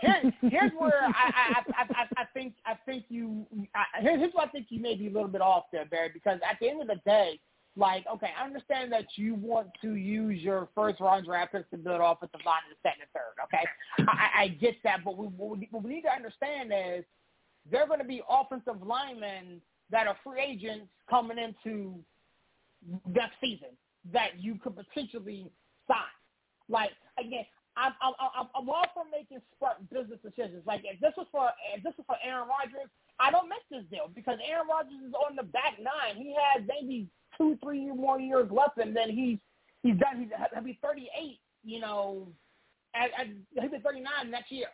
Here, 0.00 0.32
here's 0.42 0.72
where 0.78 1.04
I, 1.04 1.62
I, 1.74 1.82
I, 1.82 2.06
I, 2.18 2.24
think 2.34 2.54
I 2.66 2.74
think 2.86 3.04
you 3.08 3.46
I, 3.74 4.00
here's 4.00 4.18
here's 4.18 4.34
where 4.34 4.46
I 4.46 4.50
think 4.50 4.66
you 4.68 4.80
may 4.80 4.94
be 4.94 5.08
a 5.08 5.10
little 5.10 5.28
bit 5.28 5.40
off 5.40 5.64
there, 5.72 5.84
Barry. 5.86 6.10
Because 6.12 6.38
at 6.48 6.58
the 6.60 6.68
end 6.68 6.82
of 6.82 6.88
the 6.88 7.00
day, 7.06 7.40
like 7.76 8.04
okay, 8.12 8.30
I 8.38 8.44
understand 8.44 8.92
that 8.92 9.06
you 9.16 9.34
want 9.34 9.68
to 9.82 9.94
use 9.94 10.42
your 10.42 10.68
first 10.74 11.00
round 11.00 11.26
draft 11.26 11.52
picks 11.52 11.70
to 11.70 11.76
build 11.76 12.00
offensive 12.00 12.40
line 12.44 12.62
in 12.68 12.74
the 12.74 12.88
second 12.88 13.02
and 13.02 13.10
third. 13.14 13.42
Okay, 13.44 14.10
I, 14.10 14.42
I 14.42 14.48
get 14.48 14.76
that, 14.84 15.04
but 15.04 15.16
we, 15.16 15.26
what 15.26 15.58
we 15.58 15.68
what 15.70 15.82
we 15.82 15.94
need 15.94 16.02
to 16.02 16.12
understand 16.12 16.72
is 16.72 17.04
there 17.70 17.82
are 17.82 17.86
going 17.86 18.00
to 18.00 18.04
be 18.04 18.22
offensive 18.28 18.82
linemen 18.82 19.60
that 19.90 20.06
are 20.06 20.16
free 20.24 20.42
agents 20.42 20.86
coming 21.08 21.38
into 21.38 21.94
next 23.06 23.34
season 23.40 23.68
that 24.12 24.40
you 24.40 24.56
could 24.56 24.74
potentially 24.76 25.50
sign. 25.86 25.98
Like 26.68 26.90
again, 27.18 27.44
I'm 27.80 27.96
I'm 28.04 28.48
I'm, 28.52 28.68
all 28.68 28.84
for 28.92 29.08
making 29.08 29.40
smart 29.56 29.80
business 29.88 30.20
decisions. 30.20 30.60
Like 30.66 30.84
if 30.84 31.00
this 31.00 31.16
was 31.16 31.26
for 31.32 31.48
if 31.72 31.82
this 31.82 31.96
was 31.96 32.04
for 32.04 32.20
Aaron 32.20 32.48
Rodgers, 32.48 32.92
I 33.16 33.30
don't 33.32 33.48
make 33.48 33.64
this 33.72 33.88
deal 33.88 34.12
because 34.12 34.36
Aaron 34.44 34.68
Rodgers 34.68 35.00
is 35.00 35.16
on 35.16 35.36
the 35.36 35.48
back 35.48 35.80
nine. 35.80 36.20
He 36.20 36.36
has 36.36 36.60
maybe 36.68 37.08
two, 37.40 37.56
three 37.64 37.88
more 37.88 38.20
years 38.20 38.50
left, 38.50 38.76
and 38.76 38.94
then 38.94 39.08
he's 39.08 39.38
he's 39.82 39.96
done. 39.96 40.20
He's 40.20 40.28
he'll 40.52 40.62
be 40.62 40.78
38. 40.82 41.40
You 41.64 41.80
know, 41.80 42.28
at, 42.94 43.10
at 43.18 43.26
he'll 43.56 43.70
be 43.70 43.80
39 43.80 44.30
next 44.30 44.52
year. 44.52 44.68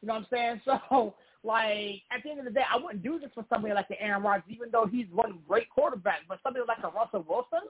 You 0.00 0.08
know 0.08 0.14
what 0.14 0.26
I'm 0.32 0.32
saying? 0.32 0.60
So, 0.90 1.14
like, 1.44 2.02
at 2.10 2.24
the 2.24 2.30
end 2.30 2.40
of 2.40 2.44
the 2.46 2.50
day, 2.50 2.64
I 2.66 2.76
wouldn't 2.76 3.02
do 3.02 3.20
this 3.20 3.30
for 3.32 3.44
somebody 3.48 3.72
like 3.72 3.86
the 3.86 4.00
Aaron 4.02 4.22
Rodgers, 4.24 4.50
even 4.50 4.70
though 4.72 4.86
he's 4.90 5.06
one 5.12 5.38
great 5.46 5.70
quarterback. 5.70 6.20
But 6.28 6.40
somebody 6.42 6.64
like 6.66 6.82
a 6.82 6.88
Russell 6.88 7.24
Wilson, 7.28 7.68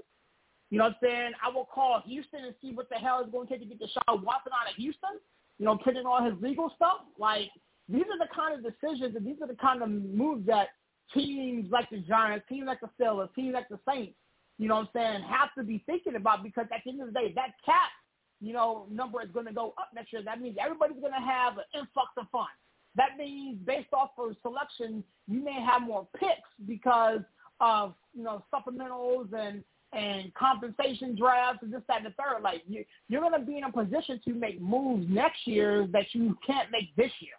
you 0.71 0.79
know 0.79 0.85
what 0.85 0.97
I'm 1.03 1.09
saying? 1.09 1.33
I 1.45 1.51
will 1.51 1.64
call 1.64 2.03
Houston 2.07 2.45
and 2.45 2.55
see 2.61 2.73
what 2.73 2.89
the 2.91 2.97
hell 2.97 3.23
is 3.25 3.31
going 3.33 3.47
to 3.47 3.59
take 3.59 3.69
to 3.69 3.75
get 3.75 3.81
Deshaun 3.81 4.23
Watson 4.23 4.53
out 4.53 4.71
of 4.71 4.77
Houston. 4.77 5.19
You 5.59 5.64
know, 5.64 5.77
putting 5.77 6.07
all 6.07 6.23
his 6.23 6.41
legal 6.41 6.71
stuff. 6.77 7.01
Like, 7.19 7.51
these 7.89 8.05
are 8.05 8.19
the 8.19 8.33
kind 8.35 8.55
of 8.55 8.62
decisions 8.62 9.16
and 9.16 9.27
these 9.27 9.41
are 9.41 9.49
the 9.49 9.57
kind 9.57 9.83
of 9.83 9.89
moves 9.89 10.47
that 10.47 10.69
teams 11.14 11.71
like 11.71 11.89
the 11.91 11.99
Giants, 11.99 12.45
teams 12.49 12.66
like 12.66 12.81
the 12.81 12.91
Steelers, 13.01 13.35
teams 13.35 13.55
like 13.55 13.69
the 13.69 13.79
Saints, 13.89 14.14
you 14.59 14.69
know 14.69 14.75
what 14.75 14.89
I'm 14.95 15.23
saying, 15.23 15.23
have 15.23 15.49
to 15.57 15.64
be 15.64 15.83
thinking 15.87 16.16
about 16.16 16.43
because 16.43 16.66
at 16.73 16.83
the 16.85 16.91
end 16.91 17.01
of 17.01 17.09
the 17.09 17.12
day, 17.12 17.33
that 17.35 17.53
cap, 17.64 17.91
you 18.41 18.53
know, 18.53 18.87
number 18.91 19.23
is 19.23 19.31
going 19.33 19.47
to 19.47 19.53
go 19.53 19.75
up 19.79 19.89
next 19.95 20.12
year. 20.12 20.23
That 20.23 20.41
means 20.41 20.57
everybody's 20.62 21.01
going 21.01 21.12
to 21.12 21.27
have 21.27 21.55
an 21.59 21.64
influx 21.75 22.11
of 22.19 22.27
funds. 22.31 22.51
That 22.97 23.16
means 23.16 23.59
based 23.64 23.93
off 23.93 24.11
of 24.19 24.37
selection, 24.43 25.03
you 25.27 25.43
may 25.43 25.61
have 25.64 25.83
more 25.83 26.07
picks 26.19 26.49
because 26.66 27.21
of, 27.61 27.95
you 28.14 28.23
know, 28.23 28.45
supplementals 28.53 29.33
and 29.33 29.64
and 29.93 30.32
compensation 30.34 31.16
drafts 31.16 31.62
and 31.62 31.72
this, 31.72 31.80
that, 31.89 31.99
and 31.99 32.07
the 32.07 32.11
third. 32.11 32.43
Like 32.43 32.62
you, 32.68 32.84
you're 33.09 33.20
going 33.20 33.39
to 33.39 33.47
be 33.47 33.59
in 33.59 33.64
a 33.64 33.72
position 33.72 34.20
to 34.24 34.34
make 34.34 34.61
moves 34.61 35.07
next 35.09 35.47
year 35.47 35.86
that 35.93 36.07
you 36.12 36.36
can't 36.47 36.70
make 36.70 36.95
this 36.97 37.12
year. 37.20 37.32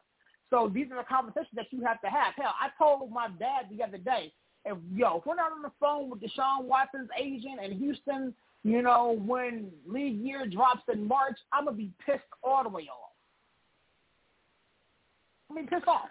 So 0.49 0.71
these 0.73 0.87
are 0.91 0.97
the 0.97 1.03
conversations 1.03 1.53
that 1.55 1.67
you 1.71 1.83
have 1.85 2.01
to 2.01 2.07
have. 2.07 2.33
Hell, 2.35 2.55
I 2.59 2.69
told 2.77 3.11
my 3.11 3.27
dad 3.39 3.65
the 3.71 3.83
other 3.83 3.97
day, 3.97 4.33
if 4.65 4.77
yo, 4.93 5.17
if 5.17 5.25
we're 5.25 5.35
not 5.35 5.51
on 5.51 5.61
the 5.61 5.71
phone 5.79 6.09
with 6.09 6.21
Deshaun 6.21 6.63
Watson's 6.63 7.09
agent 7.19 7.59
in 7.63 7.77
Houston, 7.77 8.33
you 8.63 8.81
know, 8.81 9.19
when 9.25 9.69
league 9.87 10.19
year 10.19 10.45
drops 10.45 10.81
in 10.91 11.07
March, 11.07 11.37
I'm 11.53 11.65
gonna 11.65 11.77
be 11.77 11.91
pissed 12.05 12.23
all 12.43 12.63
the 12.63 12.69
way 12.69 12.83
off. 12.83 13.11
I 15.49 15.53
mean, 15.53 15.67
pissed 15.67 15.87
off. 15.87 16.09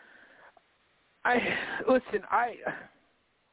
I 1.24 1.41
listen. 1.89 2.22
I 2.30 2.55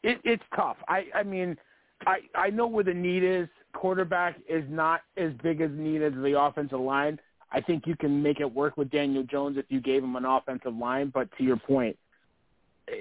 it, 0.03 0.19
it's 0.23 0.43
tough. 0.55 0.77
I 0.87 1.05
I 1.13 1.23
mean, 1.23 1.57
I 2.05 2.19
I 2.35 2.49
know 2.49 2.67
where 2.67 2.83
the 2.83 2.93
need 2.93 3.23
is. 3.23 3.47
Quarterback 3.73 4.37
is 4.47 4.63
not 4.69 5.01
as 5.17 5.31
big 5.43 5.61
as 5.61 5.69
need 5.73 6.01
as 6.01 6.13
the 6.13 6.39
offensive 6.39 6.79
line. 6.79 7.19
I 7.51 7.61
think 7.61 7.87
you 7.87 7.95
can 7.95 8.21
make 8.21 8.39
it 8.39 8.53
work 8.53 8.77
with 8.77 8.89
Daniel 8.89 9.23
Jones 9.23 9.57
if 9.57 9.65
you 9.69 9.79
gave 9.79 10.03
him 10.03 10.15
an 10.15 10.25
offensive 10.25 10.75
line. 10.75 11.11
But 11.13 11.29
to 11.37 11.43
your 11.43 11.57
point, 11.57 11.97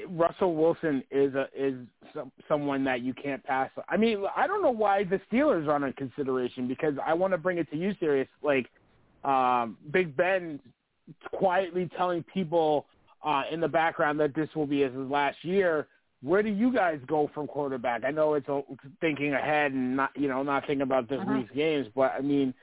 Russell 0.08 0.54
Wilson 0.54 1.02
is 1.10 1.34
a 1.34 1.46
is 1.54 1.74
some, 2.14 2.32
someone 2.48 2.84
that 2.84 3.02
you 3.02 3.12
can't 3.14 3.42
pass. 3.44 3.70
I 3.88 3.96
mean, 3.96 4.24
I 4.36 4.46
don't 4.46 4.62
know 4.62 4.70
why 4.70 5.04
the 5.04 5.20
Steelers 5.30 5.68
aren't 5.68 5.84
in 5.84 5.92
consideration 5.94 6.66
because 6.66 6.94
I 7.04 7.14
want 7.14 7.32
to 7.32 7.38
bring 7.38 7.58
it 7.58 7.70
to 7.70 7.76
you, 7.76 7.94
serious. 8.00 8.28
Like 8.42 8.68
um, 9.24 9.76
Big 9.90 10.16
Ben 10.16 10.60
quietly 11.32 11.90
telling 11.96 12.22
people 12.32 12.86
uh, 13.24 13.42
in 13.50 13.60
the 13.60 13.68
background 13.68 14.18
that 14.20 14.34
this 14.34 14.48
will 14.54 14.66
be 14.66 14.82
his 14.82 14.92
last 14.94 15.36
year. 15.42 15.86
Where 16.24 16.42
do 16.42 16.48
you 16.48 16.72
guys 16.72 16.98
go 17.06 17.30
from 17.34 17.46
quarterback? 17.46 18.02
I 18.04 18.10
know 18.10 18.34
it's 18.34 18.46
thinking 19.00 19.34
ahead 19.34 19.72
and 19.72 19.94
not 19.96 20.10
you 20.16 20.28
know 20.28 20.42
not 20.42 20.62
thinking 20.66 20.82
about 20.82 21.08
this 21.08 21.20
Uh-huh. 21.20 21.34
week's 21.34 21.52
games, 21.54 21.86
but 21.94 22.12
I 22.12 22.20
mean, 22.20 22.54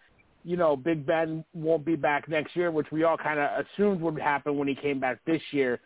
you 0.44 0.58
know, 0.58 0.76
Big 0.76 1.06
Ben 1.06 1.46
won't 1.54 1.86
be 1.86 1.96
back 1.96 2.28
next 2.28 2.56
year, 2.56 2.72
which 2.72 2.92
we 2.92 3.04
all 3.04 3.18
kind 3.18 3.40
of 3.40 3.66
assumed 3.66 4.02
would 4.02 4.18
happen 4.20 4.58
when 4.58 4.68
he 4.68 4.74
came 4.74 5.00
back 5.00 5.20
this 5.26 5.42
year. 5.52 5.80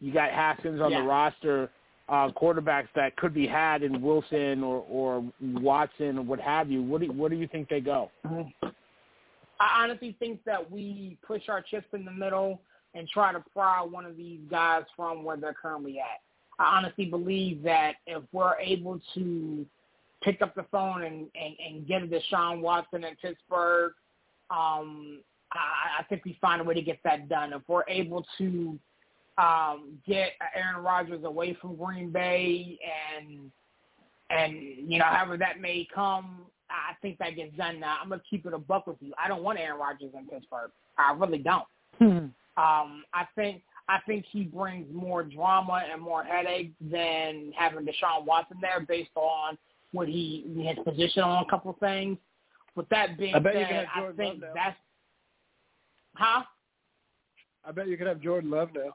You 0.00 0.12
got 0.12 0.30
Haskins 0.30 0.80
on 0.80 0.90
Yeah. 0.90 1.02
the 1.02 1.06
roster, 1.06 1.70
uh, 2.08 2.30
quarterbacks 2.30 2.88
that 2.96 3.14
could 3.16 3.32
be 3.32 3.46
had 3.46 3.84
in 3.84 4.02
Wilson 4.02 4.64
or 4.64 4.84
or 4.90 5.24
Watson 5.40 6.18
or 6.18 6.22
what 6.22 6.40
have 6.40 6.68
you. 6.70 6.82
What 6.82 7.00
do 7.00 7.12
what 7.12 7.30
do 7.30 7.36
you 7.36 7.46
think 7.46 7.68
they 7.68 7.80
go? 7.80 8.10
I 9.60 9.82
honestly 9.84 10.16
think 10.18 10.42
that 10.44 10.68
we 10.70 11.16
push 11.22 11.48
our 11.48 11.60
chips 11.60 11.86
in 11.92 12.04
the 12.04 12.10
middle 12.10 12.60
and 12.94 13.06
try 13.08 13.32
to 13.32 13.40
pry 13.52 13.82
one 13.82 14.04
of 14.06 14.16
these 14.16 14.40
guys 14.50 14.82
from 14.96 15.22
where 15.22 15.36
they're 15.36 15.54
currently 15.54 16.00
at. 16.00 16.20
I 16.60 16.76
honestly 16.76 17.06
believe 17.06 17.62
that 17.62 17.94
if 18.06 18.22
we're 18.32 18.58
able 18.58 19.00
to 19.14 19.66
pick 20.22 20.42
up 20.42 20.54
the 20.54 20.66
phone 20.70 21.02
and, 21.02 21.26
and, 21.34 21.54
and 21.66 21.88
get 21.88 22.02
a 22.02 22.06
Deshaun 22.06 22.60
Watson 22.60 23.02
in 23.02 23.16
Pittsburgh, 23.16 23.92
um, 24.50 25.20
I, 25.52 26.00
I 26.00 26.02
think 26.08 26.26
we 26.26 26.36
find 26.38 26.60
a 26.60 26.64
way 26.64 26.74
to 26.74 26.82
get 26.82 26.98
that 27.04 27.30
done. 27.30 27.54
If 27.54 27.62
we're 27.66 27.88
able 27.88 28.26
to 28.36 28.78
um, 29.38 29.98
get 30.06 30.32
Aaron 30.54 30.84
Rodgers 30.84 31.24
away 31.24 31.56
from 31.60 31.76
Green 31.76 32.10
Bay 32.10 32.78
and 33.16 33.50
and 34.28 34.62
you 34.86 34.98
know 34.98 35.06
however 35.06 35.36
that 35.38 35.60
may 35.60 35.88
come, 35.92 36.42
I 36.68 36.92
think 37.00 37.18
that 37.18 37.36
gets 37.36 37.56
done. 37.56 37.80
Now 37.80 37.96
I'm 38.02 38.10
gonna 38.10 38.22
keep 38.28 38.44
it 38.44 38.52
a 38.52 38.58
buck 38.58 38.86
with 38.86 38.98
you. 39.00 39.12
I 39.22 39.28
don't 39.28 39.42
want 39.42 39.58
Aaron 39.58 39.80
Rodgers 39.80 40.12
in 40.16 40.26
Pittsburgh. 40.26 40.70
I 40.98 41.14
really 41.14 41.38
don't. 41.38 41.64
Um, 42.56 43.04
I 43.14 43.26
think 43.34 43.62
I 43.90 43.98
think 44.06 44.24
he 44.30 44.44
brings 44.44 44.86
more 44.94 45.24
drama 45.24 45.82
and 45.92 46.00
more 46.00 46.22
headache 46.22 46.70
than 46.80 47.52
having 47.56 47.84
Deshaun 47.84 48.24
Watson 48.24 48.58
there, 48.60 48.78
based 48.86 49.10
on 49.16 49.58
what 49.90 50.06
he 50.06 50.44
his 50.56 50.78
position 50.84 51.24
on 51.24 51.44
a 51.44 51.50
couple 51.50 51.72
of 51.72 51.78
things. 51.78 52.16
With 52.76 52.88
that 52.90 53.18
being 53.18 53.34
I 53.34 53.40
bet 53.40 53.54
you 53.54 53.60
said, 53.62 53.68
can 53.68 53.86
have 53.86 54.04
I 54.04 54.16
think 54.16 54.34
Love 54.34 54.40
now. 54.42 54.48
that's 54.54 54.76
huh. 56.14 56.42
I 57.64 57.72
bet 57.72 57.88
you 57.88 57.96
could 57.96 58.06
have 58.06 58.20
Jordan 58.20 58.50
Love 58.50 58.68
now. 58.72 58.94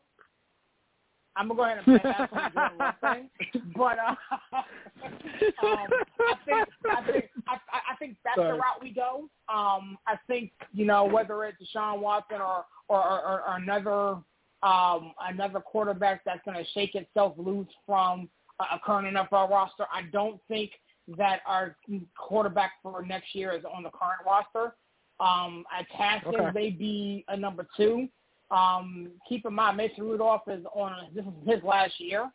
I'm 1.36 1.50
gonna 1.50 1.58
go 1.58 1.66
ahead 1.66 1.80
and 1.86 2.02
pass 2.02 2.30
on 2.32 2.40
the 2.46 2.60
Jordan 2.62 2.78
Love 2.78 2.94
thing, 3.02 3.74
but 3.76 3.98
uh, 4.00 4.16
um, 4.56 5.88
I 6.22 6.36
think 6.46 6.68
I 6.90 7.12
think 7.12 7.26
I, 7.50 7.54
I- 7.92 7.96
think 8.00 8.16
that's 8.24 8.38
the 8.38 8.44
route 8.44 8.82
we 8.82 8.92
go. 8.92 9.30
Um, 9.54 9.98
I 10.08 10.16
think 10.28 10.54
you 10.72 10.86
know 10.86 11.04
whether 11.04 11.44
it's 11.44 11.58
Deshaun 11.62 12.00
Watson 12.00 12.38
or 12.38 12.64
or, 12.88 13.04
or, 13.04 13.42
or 13.42 13.58
another 13.58 14.18
um, 14.64 15.14
another 15.30 15.60
quarterback 15.60 16.22
that's 16.26 16.42
going 16.46 16.58
to 16.58 16.66
shake 16.72 16.96
itself 16.96 17.34
loose 17.38 17.68
from 17.86 18.30
a, 18.60 18.80
current 18.84 19.16
NFL 19.16 19.50
roster. 19.50 19.86
I 19.94 20.04
don't 20.12 20.40
think 20.48 20.72
that 21.18 21.42
our 21.46 21.76
quarterback 22.18 22.72
for 22.82 23.06
next 23.06 23.36
year 23.36 23.52
is 23.52 23.64
on 23.66 23.84
the 23.84 23.90
current 23.90 24.22
roster. 24.26 24.76
Um, 25.20 25.64
at 25.78 25.86
Haskins 25.92 26.36
Okay. 26.36 26.52
may 26.54 26.70
be 26.72 27.24
a 27.30 27.38
number 27.38 27.68
two. 27.78 28.10
Um, 28.52 29.12
keep 29.28 29.46
in 29.46 29.54
mind, 29.54 29.78
Mason 29.78 30.04
Rudolph 30.04 30.42
is 30.48 30.66
on 30.74 31.10
this 31.14 31.26
is 31.26 31.48
his 31.48 31.64
last 31.64 31.94
year, 32.00 32.30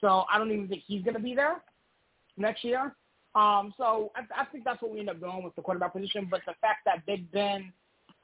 so 0.00 0.24
I 0.32 0.38
don't 0.38 0.50
even 0.50 0.68
think 0.68 0.82
he's 0.86 1.02
going 1.02 1.14
to 1.14 1.20
be 1.20 1.34
there 1.34 1.62
next 2.36 2.64
year. 2.64 2.94
Um, 3.34 3.74
so 3.76 4.12
I, 4.14 4.42
I 4.42 4.44
think 4.46 4.64
that's 4.64 4.80
what 4.82 4.92
we 4.92 5.00
end 5.00 5.10
up 5.10 5.20
doing 5.20 5.42
with 5.42 5.54
the 5.56 5.62
quarterback 5.62 5.94
position. 5.94 6.28
But 6.30 6.40
the 6.46 6.54
fact 6.60 6.80
that 6.86 7.04
Big 7.06 7.30
Ben, 7.32 7.72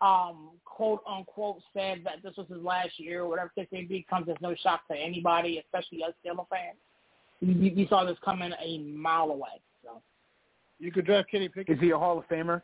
um, 0.01 0.51
quote 0.65 1.03
unquote, 1.09 1.61
said 1.75 2.03
that 2.05 2.23
this 2.23 2.37
was 2.37 2.47
his 2.49 2.63
last 2.63 2.99
year, 2.99 3.27
whatever 3.27 3.51
the 3.57 3.63
case 3.63 3.69
may 3.73 3.83
be, 3.83 4.07
comes 4.09 4.29
as 4.29 4.37
no 4.41 4.55
shock 4.55 4.87
to 4.89 4.97
anybody, 4.97 5.59
especially 5.59 6.05
us 6.05 6.13
Steelers 6.25 6.47
fans. 6.49 6.77
You, 7.41 7.53
you 7.71 7.87
saw 7.89 8.05
this 8.05 8.17
coming 8.25 8.53
a 8.65 8.79
mile 8.79 9.31
away. 9.31 9.61
So 9.83 10.01
you 10.79 10.93
could 10.93 11.07
draft 11.07 11.31
Kenny 11.31 11.49
Pickett. 11.49 11.77
Is 11.77 11.81
he 11.81 11.91
a 11.91 11.99
Hall 11.99 12.19
of 12.19 12.29
Famer? 12.29 12.63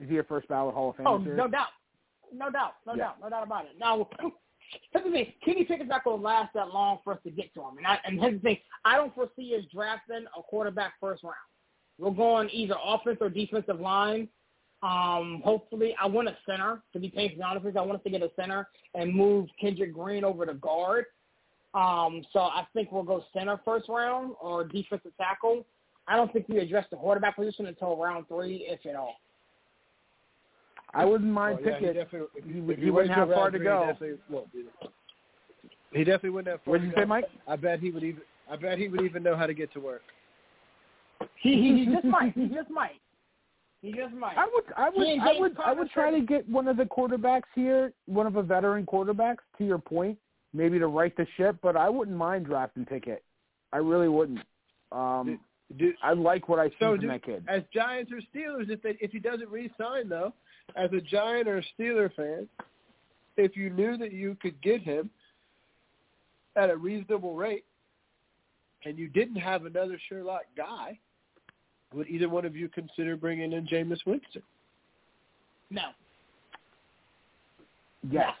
Is 0.00 0.08
he 0.08 0.18
a 0.18 0.24
first 0.24 0.48
ballot 0.48 0.74
Hall 0.74 0.90
of 0.90 0.96
Famer? 0.96 1.06
Oh, 1.06 1.18
no 1.18 1.48
doubt, 1.48 1.68
no 2.34 2.50
doubt, 2.50 2.74
no 2.86 2.94
Yeah. 2.94 3.04
doubt, 3.04 3.16
no 3.22 3.30
doubt 3.30 3.46
about 3.46 3.64
it. 3.66 3.72
Now, 3.78 4.08
here's 4.92 5.04
the 5.04 5.10
thing: 5.10 5.32
Kenny 5.44 5.64
Pickett's 5.64 5.88
not 5.88 6.04
going 6.04 6.18
to 6.18 6.24
last 6.24 6.52
that 6.54 6.68
long 6.68 6.98
for 7.04 7.14
us 7.14 7.18
to 7.24 7.30
get 7.30 7.52
to 7.54 7.60
him. 7.60 7.78
And, 7.78 7.86
I, 7.86 7.98
and 8.04 8.20
here's 8.20 8.34
the 8.34 8.40
thing: 8.40 8.58
I 8.84 8.96
don't 8.96 9.14
foresee 9.14 9.56
us 9.56 9.64
drafting 9.72 10.24
a 10.36 10.42
quarterback 10.42 10.94
first 11.00 11.22
round. 11.22 11.36
We're 11.98 12.10
going 12.10 12.48
either 12.52 12.74
offense 12.84 13.18
or 13.20 13.28
defensive 13.28 13.78
line. 13.80 14.28
Um, 14.82 15.42
hopefully, 15.44 15.94
I 16.00 16.06
want 16.06 16.28
a 16.28 16.36
center. 16.44 16.82
To 16.92 16.98
be 16.98 17.08
painfully 17.08 17.42
honest 17.42 17.64
with 17.64 17.74
you, 17.74 17.80
I 17.80 17.84
want 17.84 17.98
us 17.98 18.04
to 18.04 18.10
get 18.10 18.22
a 18.22 18.30
center 18.34 18.68
and 18.94 19.14
move 19.14 19.48
Kendrick 19.60 19.94
Green 19.94 20.24
over 20.24 20.44
to 20.44 20.54
guard. 20.54 21.06
Um, 21.74 22.22
so 22.32 22.40
I 22.40 22.66
think 22.74 22.90
we'll 22.92 23.04
go 23.04 23.24
center 23.32 23.60
first 23.64 23.88
round 23.88 24.34
or 24.42 24.64
defensive 24.64 25.12
tackle. 25.16 25.64
I 26.08 26.16
don't 26.16 26.32
think 26.32 26.48
we 26.48 26.58
address 26.58 26.86
the 26.90 26.96
quarterback 26.96 27.36
position 27.36 27.66
until 27.66 27.96
round 27.96 28.26
three, 28.28 28.66
if 28.68 28.84
at 28.86 28.96
all. 28.96 29.16
I 30.94 31.04
wouldn't 31.04 31.30
mind 31.32 31.60
Oh, 31.62 31.68
yeah, 31.68 31.78
he 31.78 31.86
if, 31.86 32.08
He- 32.10 32.16
if 32.18 32.78
he 32.78 32.84
he 32.84 32.90
wouldn't 32.90 33.14
have 33.14 33.30
far 33.30 33.50
to 33.50 33.56
three, 33.56 33.66
go. 33.66 33.82
He 33.86 33.92
definitely 33.92 34.18
won't 34.28 34.52
be 34.52 34.62
there. 34.62 34.90
He 35.92 36.04
definitely 36.04 36.30
wouldn't 36.30 36.52
have 36.52 36.62
far 36.64 36.72
What 36.72 36.78
to 36.78 36.84
did 36.84 36.96
you 36.96 37.02
say, 37.02 37.06
Mike? 37.06 37.24
I 37.46 37.56
bet 37.56 37.80
he 37.80 37.90
would 37.90 38.02
even. 38.02 38.22
I 38.50 38.56
bet 38.56 38.78
he 38.78 38.88
would 38.88 39.02
even 39.02 39.22
know 39.22 39.36
how 39.36 39.46
to 39.46 39.54
get 39.54 39.72
to 39.74 39.80
work. 39.80 40.02
He, 41.40 41.54
he, 41.54 41.84
he 41.84 41.92
just 41.94 42.04
might. 42.04 42.34
He 42.34 42.48
just 42.48 42.68
might. 42.68 43.00
He 43.82 43.92
just 43.92 44.14
might. 44.14 44.38
I 44.38 44.46
would, 44.46 44.64
I 44.76 44.90
would, 44.90 45.18
I 45.18 45.40
would, 45.40 45.56
I 45.58 45.72
would 45.72 45.90
try 45.90 46.10
to 46.12 46.24
get 46.24 46.48
one 46.48 46.68
of 46.68 46.76
the 46.76 46.84
quarterbacks 46.84 47.42
here, 47.54 47.92
one 48.06 48.26
of 48.26 48.34
the 48.34 48.42
veteran 48.42 48.86
quarterbacks. 48.86 49.38
To 49.58 49.64
your 49.64 49.78
point, 49.78 50.16
maybe 50.54 50.78
to 50.78 50.86
right 50.86 51.14
the 51.16 51.26
ship, 51.36 51.56
but 51.62 51.76
I 51.76 51.88
wouldn't 51.88 52.16
mind 52.16 52.46
drafting 52.46 52.84
Pickett. 52.84 53.24
I 53.72 53.78
really 53.78 54.08
wouldn't. 54.08 54.40
Um, 54.92 55.40
Do, 55.78 55.92
I 56.02 56.12
like 56.12 56.48
what 56.48 56.58
I 56.58 56.68
see 56.68 56.74
so 56.78 56.92
from 56.92 57.00
do, 57.00 57.06
that 57.08 57.24
kid. 57.24 57.44
as 57.48 57.62
Giants 57.72 58.12
or 58.12 58.20
Steelers, 58.32 58.70
if 58.70 58.82
they, 58.82 58.96
if 59.00 59.10
he 59.10 59.18
doesn't 59.18 59.48
re-sign 59.48 60.08
though, 60.08 60.32
as 60.76 60.92
a 60.92 61.00
Giant 61.00 61.48
or 61.48 61.58
a 61.58 61.62
Steeler 61.76 62.14
fan, 62.14 62.46
if 63.36 63.56
you 63.56 63.70
knew 63.70 63.96
that 63.96 64.12
you 64.12 64.36
could 64.40 64.60
get 64.62 64.82
him 64.82 65.10
at 66.56 66.68
a 66.70 66.76
reasonable 66.76 67.34
rate, 67.34 67.64
and 68.84 68.98
you 68.98 69.08
didn't 69.08 69.36
have 69.36 69.64
another 69.64 69.98
Sherlock 70.08 70.42
guy, 70.56 70.98
would 71.94 72.08
either 72.08 72.28
one 72.28 72.44
of 72.44 72.56
you 72.56 72.68
consider 72.68 73.16
bringing 73.16 73.52
in 73.52 73.66
Jameis 73.66 74.04
Winston? 74.06 74.42
no. 75.70 75.88
Yes, 78.10 78.34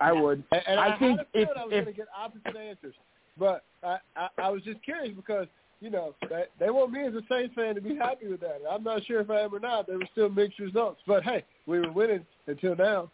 I 0.00 0.12
would. 0.12 0.44
And, 0.52 0.62
and 0.68 0.78
I 0.80 0.94
I, 0.94 0.98
think 0.98 1.18
had 1.18 1.26
a 1.34 1.38
if- 1.42 1.48
I 1.56 1.64
was 1.64 1.72
if- 1.72 1.84
going 1.84 1.86
to 1.86 1.92
get 1.92 2.06
opposite 2.16 2.56
answers, 2.56 2.94
but 3.38 3.64
I, 3.82 3.96
I, 4.16 4.28
I 4.38 4.48
was 4.50 4.62
just 4.62 4.80
curious 4.84 5.12
because 5.16 5.48
you 5.80 5.90
know 5.90 6.14
they, 6.30 6.44
they 6.60 6.70
want 6.70 6.92
me 6.92 7.04
as 7.04 7.14
a 7.14 7.22
Saints 7.28 7.54
fan 7.56 7.74
to 7.74 7.80
be 7.80 7.96
happy 7.96 8.28
with 8.28 8.40
that. 8.40 8.60
I'm 8.70 8.84
not 8.84 9.04
sure 9.06 9.20
if 9.20 9.28
I 9.28 9.40
am 9.40 9.52
or 9.54 9.58
not. 9.58 9.88
There 9.88 9.98
were 9.98 10.08
still 10.12 10.28
mixed 10.28 10.60
results, 10.60 11.00
but 11.06 11.24
hey, 11.24 11.44
we 11.66 11.80
were 11.80 11.90
winning 11.90 12.24
until 12.46 12.76
now. 12.76 13.10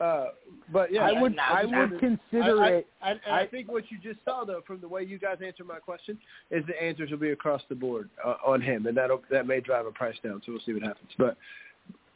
Uh, 0.00 0.28
but 0.72 0.90
yeah, 0.90 1.02
I 1.02 1.20
would, 1.20 1.38
I 1.38 1.64
would 1.64 2.00
consider 2.00 2.60
I, 2.60 2.68
it. 2.68 2.86
I, 3.02 3.14
I 3.30 3.46
think 3.46 3.70
what 3.70 3.84
you 3.90 3.98
just 4.02 4.24
saw, 4.24 4.44
though, 4.44 4.62
from 4.66 4.80
the 4.80 4.88
way 4.88 5.02
you 5.02 5.18
guys 5.18 5.36
answered 5.44 5.66
my 5.66 5.78
question, 5.78 6.16
is 6.50 6.64
the 6.66 6.82
answers 6.82 7.10
will 7.10 7.18
be 7.18 7.32
across 7.32 7.60
the 7.68 7.74
board 7.74 8.08
uh, 8.24 8.36
on 8.46 8.62
him, 8.62 8.86
and 8.86 8.96
that 8.96 9.10
that 9.30 9.46
may 9.46 9.60
drive 9.60 9.84
a 9.84 9.90
price 9.90 10.16
down. 10.24 10.40
So 10.46 10.52
we'll 10.52 10.62
see 10.64 10.72
what 10.72 10.82
happens. 10.82 11.10
But 11.18 11.36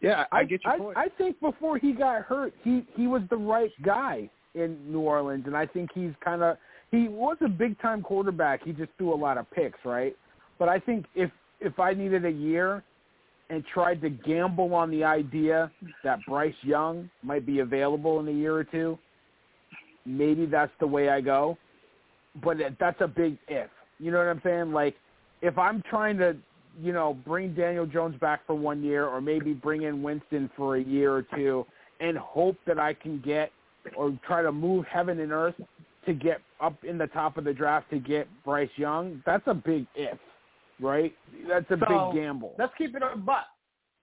yeah, 0.01 0.25
I, 0.33 0.45
get 0.45 0.65
your 0.65 0.73
I, 0.73 0.79
point. 0.79 0.97
I 0.97 1.09
think 1.19 1.39
before 1.41 1.77
he 1.77 1.93
got 1.93 2.23
hurt, 2.23 2.55
he 2.63 2.87
he 2.97 3.07
was 3.07 3.23
the 3.29 3.37
right 3.37 3.73
guy 3.83 4.31
in 4.55 4.79
New 4.91 5.01
Orleans, 5.01 5.45
and 5.47 5.57
I 5.57 5.67
think 5.67 5.91
he's 5.95 6.13
kind 6.25 6.43
of 6.43 6.57
he 6.91 7.09
was 7.09 7.37
a 7.45 7.49
big 7.49 7.79
time 7.81 8.03
quarterback. 8.03 8.65
He 8.65 8.73
just 8.73 8.93
threw 8.97 9.13
a 9.13 9.17
lot 9.17 9.37
of 9.37 9.51
picks, 9.51 9.79
right? 9.85 10.17
But 10.59 10.71
I 10.71 10.79
think 10.79 11.05
if 11.15 11.31
if 11.61 11.79
I 11.79 11.93
needed 11.93 12.25
a 12.25 12.31
year 12.31 12.83
and 13.51 13.65
tried 13.73 14.01
to 14.03 14.11
gamble 14.11 14.75
on 14.75 14.91
the 14.91 15.05
idea 15.05 15.71
that 16.03 16.19
Bryce 16.27 16.55
Young 16.63 17.11
might 17.23 17.45
be 17.45 17.61
available 17.61 18.21
in 18.21 18.29
a 18.29 18.33
year 18.33 18.57
or 18.57 18.65
two, 18.65 18.99
maybe 20.07 20.47
that's 20.47 20.73
the 20.81 20.87
way 20.87 21.11
I 21.11 21.21
go. 21.21 21.59
But 22.43 22.57
that's 22.81 23.01
a 23.01 23.07
big 23.07 23.39
if. 23.49 23.71
You 23.99 24.11
know 24.11 24.19
what 24.19 24.27
I'm 24.27 24.41
saying? 24.43 24.73
Like 24.73 24.97
if 25.43 25.59
I'm 25.59 25.83
trying 25.89 26.19
to 26.19 26.37
you 26.81 26.93
know, 26.93 27.17
bring 27.25 27.55
Daniel 27.55 27.87
Jones 27.87 28.17
back 28.21 28.47
for 28.47 28.55
one 28.55 28.83
year 28.83 29.07
or 29.07 29.21
maybe 29.21 29.53
bring 29.53 29.83
in 29.83 30.03
Winston 30.03 30.51
for 30.57 30.77
a 30.77 30.83
year 30.83 31.13
or 31.13 31.23
two 31.35 31.67
and 32.01 32.19
hope 32.19 32.57
that 32.67 32.79
I 32.79 32.95
can 32.95 33.21
get 33.21 33.51
or 33.97 34.19
try 34.27 34.43
to 34.43 34.51
move 34.51 34.85
heaven 34.87 35.21
and 35.21 35.33
earth 35.33 35.55
to 36.07 36.13
get 36.13 36.41
up 36.61 36.75
in 36.85 36.99
the 36.99 37.07
top 37.09 37.37
of 37.37 37.45
the 37.45 37.53
draft 37.53 37.89
to 37.91 37.99
get 37.99 38.27
Bryce 38.45 38.69
Young, 38.77 39.23
that's 39.25 39.45
a 39.47 39.55
big 39.55 39.87
if, 39.95 40.19
right? 40.81 41.15
That's 41.49 41.71
a 41.71 41.79
So, 41.79 42.13
big 42.13 42.23
gamble. 42.23 42.55
Let's 42.59 42.73
keep 42.77 42.95
it 42.95 43.03
a 43.03 43.17
buck. 43.17 43.47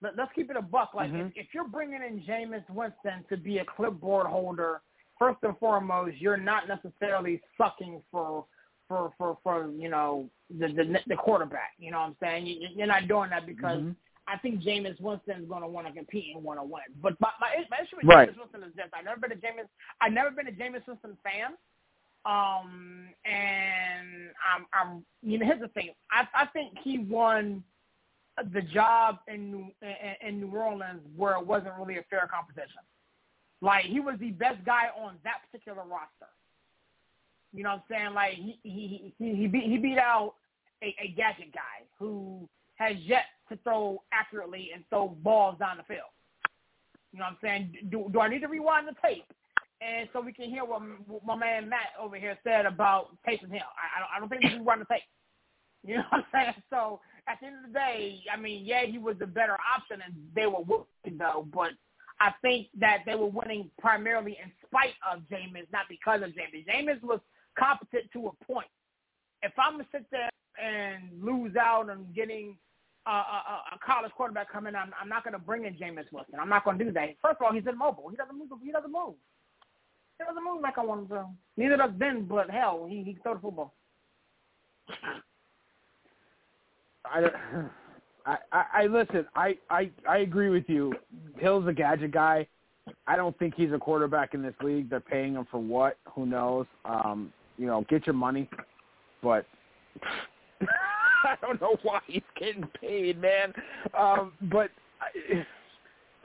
Let, 0.00 0.16
let's 0.16 0.32
keep 0.34 0.50
it 0.50 0.56
a 0.56 0.62
buck. 0.62 0.94
Like 0.94 1.10
Mhm. 1.10 1.28
if, 1.30 1.46
if 1.46 1.54
you're 1.54 1.68
bringing 1.68 2.02
in 2.02 2.20
Jameis 2.22 2.68
Winston 2.70 3.24
to 3.28 3.36
be 3.36 3.58
a 3.58 3.64
clipboard 3.64 4.26
holder, 4.26 4.80
first 5.18 5.38
and 5.42 5.56
foremost, 5.58 6.16
you're 6.18 6.36
not 6.36 6.66
necessarily 6.68 7.40
sucking 7.56 8.02
for 8.10 8.46
for 8.88 9.12
for 9.16 9.38
for 9.42 9.70
you 9.70 9.88
know 9.88 10.28
the 10.50 10.68
the, 10.68 10.98
the 11.06 11.16
quarterback. 11.16 11.72
You 11.78 11.92
know 11.92 12.00
what 12.00 12.06
I'm 12.06 12.16
saying? 12.20 12.46
You, 12.46 12.68
you're 12.74 12.86
not 12.86 13.06
doing 13.08 13.30
that 13.30 13.46
because 13.46 13.80
Mhm. 13.80 13.96
I 14.28 14.38
think 14.38 14.62
Jameis 14.62 15.00
Winston 15.00 15.42
is 15.42 15.48
going 15.48 15.62
to 15.62 15.68
want 15.68 15.86
to 15.88 15.92
compete 15.92 16.34
and 16.34 16.44
want 16.44 16.60
to 16.60 16.64
win. 16.64 16.82
But 17.02 17.20
my, 17.20 17.30
my, 17.40 17.48
my 17.70 17.78
issue 17.82 17.96
with 17.96 18.06
Right. 18.06 18.28
Jameis 18.28 18.38
Winston 18.38 18.62
is 18.64 18.74
this: 18.74 18.86
I've 18.92 19.04
never 19.04 19.20
been 19.20 19.32
a 19.32 19.36
Jameis, 19.36 19.68
I've 20.00 20.12
never 20.12 20.30
been 20.30 20.48
a 20.48 20.52
Jameis 20.52 20.86
Winston 20.86 21.16
fan. 21.22 21.54
Um, 22.24 23.08
and 23.24 24.30
I'm, 24.54 24.66
I'm, 24.72 25.04
you 25.22 25.38
know, 25.38 25.46
here's 25.46 25.60
the 25.60 25.68
thing: 25.68 25.90
I, 26.10 26.26
I 26.34 26.46
think 26.46 26.72
he 26.82 26.98
won 26.98 27.64
the 28.52 28.62
job 28.62 29.18
in 29.28 29.72
in, 29.82 30.28
in 30.28 30.40
New 30.40 30.56
Orleans 30.56 31.00
where 31.16 31.34
it 31.34 31.46
wasn't 31.46 31.74
really 31.78 31.98
a 31.98 32.04
fair 32.08 32.28
competition. 32.32 32.82
Like 33.60 33.84
he 33.84 34.00
was 34.00 34.16
the 34.18 34.30
best 34.30 34.64
guy 34.64 34.86
on 34.98 35.14
that 35.24 35.42
particular 35.50 35.82
roster. 35.82 36.30
You 37.52 37.64
know 37.64 37.70
what 37.70 37.84
I'm 37.96 38.14
saying? 38.14 38.14
Like 38.14 38.34
he 38.34 38.58
he 38.62 39.14
he 39.18 39.34
he 39.34 39.46
beat 39.46 39.64
he 39.64 39.78
beat 39.78 39.98
out 39.98 40.34
a, 40.82 40.94
a 41.02 41.14
gadget 41.16 41.52
guy 41.52 41.84
who 41.98 42.48
has 42.76 42.96
yet 43.04 43.24
to 43.50 43.58
throw 43.62 44.02
accurately 44.12 44.70
and 44.74 44.84
throw 44.88 45.08
balls 45.22 45.58
down 45.58 45.76
the 45.76 45.82
field. 45.84 46.10
You 47.12 47.18
know 47.18 47.26
what 47.26 47.32
I'm 47.32 47.38
saying? 47.42 47.90
Do 47.90 48.08
do 48.12 48.20
I 48.20 48.28
need 48.28 48.40
to 48.40 48.48
rewind 48.48 48.88
the 48.88 48.94
tape? 49.06 49.26
And 49.82 50.08
so 50.12 50.20
we 50.20 50.32
can 50.32 50.48
hear 50.48 50.64
what, 50.64 50.82
what 51.08 51.24
my 51.24 51.36
man 51.36 51.68
Matt 51.68 51.90
over 52.00 52.16
here 52.16 52.38
said 52.44 52.66
about 52.66 53.16
Taysom 53.26 53.50
Hill. 53.50 53.66
I, 53.74 53.96
I 53.96 53.98
don't 53.98 54.10
I 54.16 54.20
don't 54.20 54.28
think 54.28 54.42
we 54.42 54.50
can 54.50 54.58
rewind 54.60 54.82
the 54.82 54.86
tape. 54.86 55.02
You 55.84 55.96
know 55.96 56.04
what 56.10 56.18
I'm 56.18 56.24
saying? 56.32 56.62
So 56.70 57.00
at 57.26 57.38
the 57.40 57.48
end 57.48 57.56
of 57.64 57.72
the 57.72 57.76
day, 57.76 58.20
I 58.32 58.38
mean, 58.38 58.64
yeah, 58.64 58.84
he 58.86 58.98
was 58.98 59.16
the 59.18 59.26
better 59.26 59.56
option, 59.76 59.98
and 60.04 60.14
they 60.32 60.46
were 60.46 60.62
winning 60.62 61.18
though. 61.18 61.44
But 61.52 61.70
I 62.20 62.30
think 62.40 62.68
that 62.78 62.98
they 63.04 63.16
were 63.16 63.26
winning 63.26 63.68
primarily 63.80 64.38
in 64.40 64.52
spite 64.64 64.94
of 65.10 65.22
Jameis, 65.22 65.66
not 65.72 65.86
because 65.88 66.22
of 66.22 66.30
Jameis. 66.30 66.66
Jameis 66.68 67.02
was 67.02 67.18
competent 67.58 68.04
to 68.12 68.28
a 68.28 68.44
point. 68.44 68.68
If 69.42 69.50
I'm 69.58 69.72
gonna 69.72 69.86
sit 69.90 70.06
there 70.12 70.30
and 70.62 71.20
lose 71.20 71.56
out 71.56 71.90
on 71.90 72.06
getting 72.14 72.56
a, 73.06 73.10
a, 73.10 73.62
a 73.72 73.78
college 73.84 74.12
quarterback 74.12 74.52
coming, 74.52 74.76
I'm, 74.76 74.92
I'm 75.00 75.08
not 75.08 75.24
gonna 75.24 75.40
bring 75.40 75.64
in 75.64 75.74
Jameis 75.74 76.12
Winston. 76.12 76.38
I'm 76.40 76.48
not 76.48 76.64
gonna 76.64 76.78
do 76.78 76.92
that. 76.92 77.08
First 77.20 77.38
of 77.40 77.46
all, 77.46 77.52
he's 77.52 77.66
immobile. 77.66 78.08
He 78.08 78.16
doesn't 78.16 78.38
move. 78.38 78.50
He 78.62 78.70
doesn't 78.70 78.92
move. 78.92 79.14
Doesn't 80.26 80.44
move 80.44 80.62
like 80.62 80.78
I 80.78 80.84
want 80.84 81.02
him 81.02 81.08
to. 81.08 81.26
Neither 81.56 81.76
does 81.76 81.90
Ben, 81.98 82.24
but 82.24 82.50
hell, 82.50 82.86
he 82.88 83.02
he 83.02 83.14
can 83.14 83.22
throw 83.22 83.34
the 83.34 83.40
football. 83.40 83.74
I, 87.04 87.28
I, 88.26 88.36
I, 88.52 88.64
I 88.74 88.86
listen. 88.86 89.26
I, 89.34 89.56
I, 89.70 89.90
I 90.08 90.18
agree 90.18 90.48
with 90.48 90.64
you. 90.68 90.94
Hill's 91.38 91.66
a 91.66 91.72
gadget 91.72 92.12
guy. 92.12 92.46
I 93.06 93.16
don't 93.16 93.38
think 93.38 93.54
he's 93.56 93.72
a 93.72 93.78
quarterback 93.78 94.34
in 94.34 94.42
this 94.42 94.54
league. 94.62 94.90
They're 94.90 95.00
paying 95.00 95.34
him 95.34 95.46
for 95.50 95.58
what? 95.58 95.98
Who 96.14 96.26
knows? 96.26 96.66
Um, 96.84 97.32
you 97.58 97.66
know, 97.66 97.84
get 97.88 98.06
your 98.06 98.14
money, 98.14 98.48
but 99.22 99.46
I 100.62 101.36
don't 101.40 101.60
know 101.60 101.76
why 101.82 102.00
he's 102.06 102.22
getting 102.38 102.68
paid, 102.80 103.20
man. 103.20 103.52
Um, 103.96 104.32
but 104.42 104.70
I, 105.00 105.44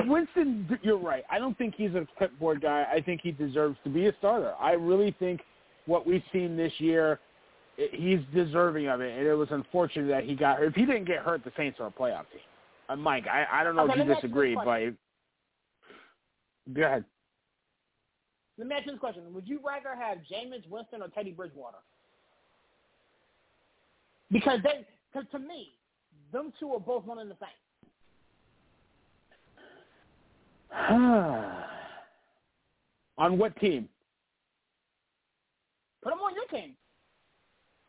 Winston, 0.05 0.79
you're 0.83 0.97
right. 0.97 1.23
I 1.29 1.39
don't 1.39 1.57
think 1.57 1.75
he's 1.75 1.95
a 1.95 2.07
clipboard 2.17 2.61
guy. 2.61 2.85
I 2.91 3.01
think 3.01 3.21
he 3.21 3.31
deserves 3.31 3.77
to 3.83 3.89
be 3.89 4.07
a 4.07 4.13
starter. 4.19 4.53
I 4.59 4.73
really 4.73 5.15
think 5.17 5.41
what 5.85 6.05
we've 6.05 6.23
seen 6.31 6.55
this 6.55 6.73
year 6.77 7.19
he's 7.77 8.19
deserving 8.33 8.87
of 8.87 9.01
it, 9.01 9.17
and 9.17 9.27
it 9.27 9.33
was 9.33 9.49
unfortunate 9.51 10.07
that 10.07 10.23
he 10.23 10.35
got 10.35 10.57
hurt. 10.57 10.69
If 10.69 10.75
he 10.75 10.85
didn't 10.85 11.05
get 11.05 11.19
hurt, 11.19 11.43
the 11.43 11.51
Saints 11.55 11.79
are 11.79 11.87
a 11.87 11.91
playoff 11.91 12.29
team. 12.31 12.41
Uh, 12.89 12.95
Mike, 12.95 13.25
I, 13.27 13.45
I 13.51 13.63
don't 13.63 13.75
know 13.75 13.83
Okay, 13.83 13.93
if 13.93 13.97
you 13.99 14.05
me 14.05 14.11
ask 14.13 14.23
you 14.23 14.29
disagree, 14.29 14.55
but 14.55 14.65
go 16.73 16.83
ahead. 16.83 17.05
Let 18.57 18.67
me 18.67 18.75
ask 18.75 18.85
you 18.85 18.93
this 18.93 18.99
question: 18.99 19.23
Would 19.33 19.47
you 19.47 19.59
rather 19.65 19.95
have 19.95 20.19
Jameis 20.19 20.67
Winston 20.69 21.01
or 21.01 21.09
Teddy 21.09 21.31
Bridgewater? 21.31 21.77
Because 24.31 24.59
they, 24.63 24.85
Because 25.13 25.29
to 25.31 25.39
me, 25.39 25.73
them 26.33 26.51
two 26.59 26.73
are 26.73 26.79
both 26.79 27.05
one 27.05 27.19
in 27.19 27.29
the 27.29 27.35
same. 27.39 27.49
on 33.17 33.37
what 33.37 33.55
team? 33.59 33.87
Put 36.03 36.11
them 36.11 36.19
on 36.19 36.33
your 36.35 36.45
team. 36.47 36.75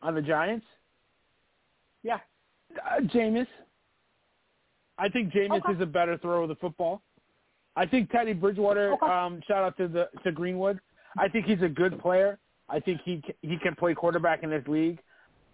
On 0.01 0.15
the 0.15 0.21
Giants? 0.21 0.65
Yeah. 2.03 2.19
Uh, 2.75 3.01
Jameis. 3.01 3.47
I 4.97 5.09
think 5.09 5.31
Jameis 5.33 5.59
Okay. 5.59 5.73
is 5.73 5.81
a 5.81 5.85
better 5.85 6.17
thrower 6.17 6.43
of 6.43 6.49
the 6.49 6.55
football. 6.55 7.01
I 7.75 7.85
think 7.85 8.09
Teddy 8.11 8.33
Bridgewater. 8.33 8.93
Okay. 8.93 9.05
Um, 9.05 9.41
shout 9.47 9.63
out 9.63 9.77
to 9.77 9.87
the 9.87 10.09
to 10.23 10.31
Greenwood. 10.31 10.79
I 11.17 11.27
think 11.29 11.45
he's 11.45 11.61
a 11.61 11.69
good 11.69 11.99
player. 11.99 12.37
I 12.67 12.79
think 12.79 13.01
he 13.03 13.23
he 13.41 13.57
can 13.57 13.75
play 13.75 13.93
quarterback 13.93 14.43
in 14.43 14.49
this 14.49 14.67
league. 14.67 14.99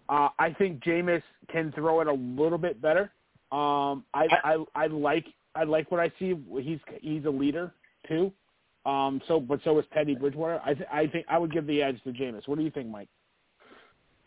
Uh, 0.10 0.30
I 0.40 0.54
think 0.54 0.84
Jameis 0.84 1.24
can 1.52 1.72
throw 1.74 2.02
it 2.02 2.08
a 2.08 2.14
little 2.14 2.58
bit 2.58 2.82
better. 2.82 3.12
Um, 3.52 4.04
I, 4.14 4.28
I 4.44 4.66
I 4.76 4.88
like 4.88 5.26
I 5.56 5.64
like 5.64 5.92
what 5.92 6.00
I 6.00 6.12
see. 6.20 6.36
He's 6.62 6.80
he's 7.02 7.26
a 7.26 7.30
leader 7.30 7.74
too. 8.08 8.32
Um, 8.86 9.22
so 9.28 9.40
but 9.40 9.60
so 9.64 9.80
is 9.80 9.86
Teddy 9.94 10.16
Bridgewater. 10.16 10.62
I 10.64 10.74
th- 10.74 10.90
I 10.92 11.08
think 11.08 11.26
I 11.30 11.38
would 11.38 11.52
give 11.52 11.66
the 11.66 11.82
edge 11.82 12.02
to 12.04 12.12
Jameis. 12.12 12.48
What 12.48 12.58
do 12.58 12.64
you 12.64 12.72
think, 12.72 12.88
Mike? 12.90 13.10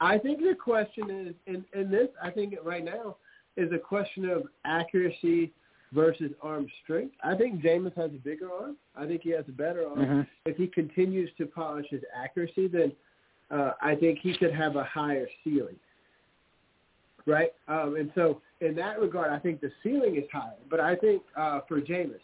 I 0.00 0.18
think 0.18 0.38
the 0.40 0.54
question 0.54 1.10
is, 1.10 1.34
in, 1.46 1.64
in 1.78 1.90
this, 1.90 2.08
I 2.22 2.30
think 2.30 2.54
right 2.64 2.84
now 2.84 3.16
is 3.56 3.72
a 3.72 3.78
question 3.78 4.28
of 4.30 4.44
accuracy 4.64 5.52
versus 5.92 6.30
arm 6.42 6.66
strength. 6.84 7.14
I 7.24 7.34
think 7.34 7.62
Jameis 7.62 7.96
has 7.96 8.10
a 8.10 8.18
bigger 8.18 8.48
arm. 8.52 8.76
I 8.94 9.06
think 9.06 9.22
he 9.22 9.30
has 9.30 9.44
a 9.48 9.52
better 9.52 9.88
arm. 9.88 9.98
Mhm. 9.98 10.26
If 10.44 10.56
he 10.56 10.66
continues 10.66 11.30
to 11.38 11.46
polish 11.46 11.86
his 11.90 12.02
accuracy, 12.14 12.68
then 12.68 12.92
uh, 13.50 13.72
I 13.80 13.94
think 13.94 14.18
he 14.20 14.36
could 14.36 14.52
have 14.52 14.76
a 14.76 14.84
higher 14.84 15.26
ceiling. 15.42 15.76
Right? 17.26 17.52
Um, 17.66 17.96
and 17.96 18.12
so 18.14 18.40
in 18.60 18.74
that 18.76 19.00
regard, 19.00 19.30
I 19.30 19.38
think 19.38 19.60
the 19.60 19.70
ceiling 19.82 20.16
is 20.16 20.24
higher. 20.32 20.52
But 20.70 20.80
I 20.80 20.96
think 20.96 21.22
uh, 21.36 21.60
for 21.68 21.80
Jameis, 21.80 22.20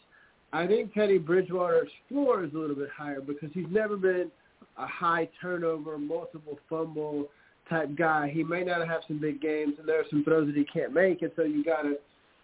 I 0.53 0.66
think 0.66 0.95
Teddy 0.95 1.18
Bridgewater's 1.18 1.91
floor 2.09 2.45
is 2.45 2.53
a 2.55 2.59
little 2.59 2.76
bit 2.76 2.89
higher 2.97 3.20
because 3.20 3.51
he's 3.53 3.66
never 3.70 3.97
been 3.97 4.30
a 4.78 4.87
high 4.87 5.28
turnover, 5.41 5.99
multiple 5.99 6.59
fumble 6.68 7.28
type 7.68 7.97
guy. 7.97 8.30
He 8.32 8.45
may 8.45 8.62
not 8.62 8.87
have 8.87 9.03
some 9.09 9.20
big 9.20 9.41
games, 9.41 9.74
and 9.78 9.89
there 9.89 10.01
are 10.01 10.05
some 10.11 10.24
throws 10.24 10.47
that 10.47 10.57
he 10.57 10.64
can't 10.64 10.93
make, 10.93 11.22
and 11.22 11.30
so 11.37 11.43
you 11.43 11.64
got 11.64 11.82
to 11.82 11.97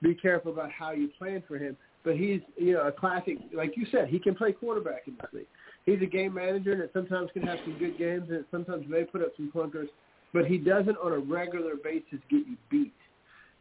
be 0.03 0.15
careful 0.15 0.53
about 0.53 0.71
how 0.71 0.93
you 0.93 1.09
plan 1.19 1.43
for 1.47 1.59
him. 1.59 1.77
But 2.03 2.17
he's, 2.17 2.41
you 2.57 2.73
know, 2.73 2.87
a 2.87 2.93
classic, 2.93 3.37
like 3.53 3.77
you 3.77 3.87
said, 3.91 4.09
he 4.09 4.19
can 4.19 4.35
play 4.35 4.53
quarterback 4.53 5.03
in 5.07 5.15
this 5.21 5.31
league. 5.33 5.47
He's 5.85 6.01
a 6.03 6.07
game 6.07 6.35
manager, 6.35 6.73
and 6.73 6.81
it 6.81 6.91
sometimes 6.93 7.31
can 7.33 7.43
have 7.43 7.59
some 7.65 7.79
good 7.79 7.99
games, 7.99 8.25
and 8.29 8.39
it 8.39 8.47
sometimes 8.51 8.87
may 8.89 9.05
put 9.05 9.23
up 9.23 9.33
some 9.37 9.53
clunkers, 9.55 9.89
but 10.33 10.47
he 10.47 10.57
doesn't 10.57 10.97
on 10.99 11.13
a 11.13 11.19
regular 11.19 11.75
basis 11.77 12.19
get 12.31 12.47
you 12.47 12.57
beat. 12.71 12.93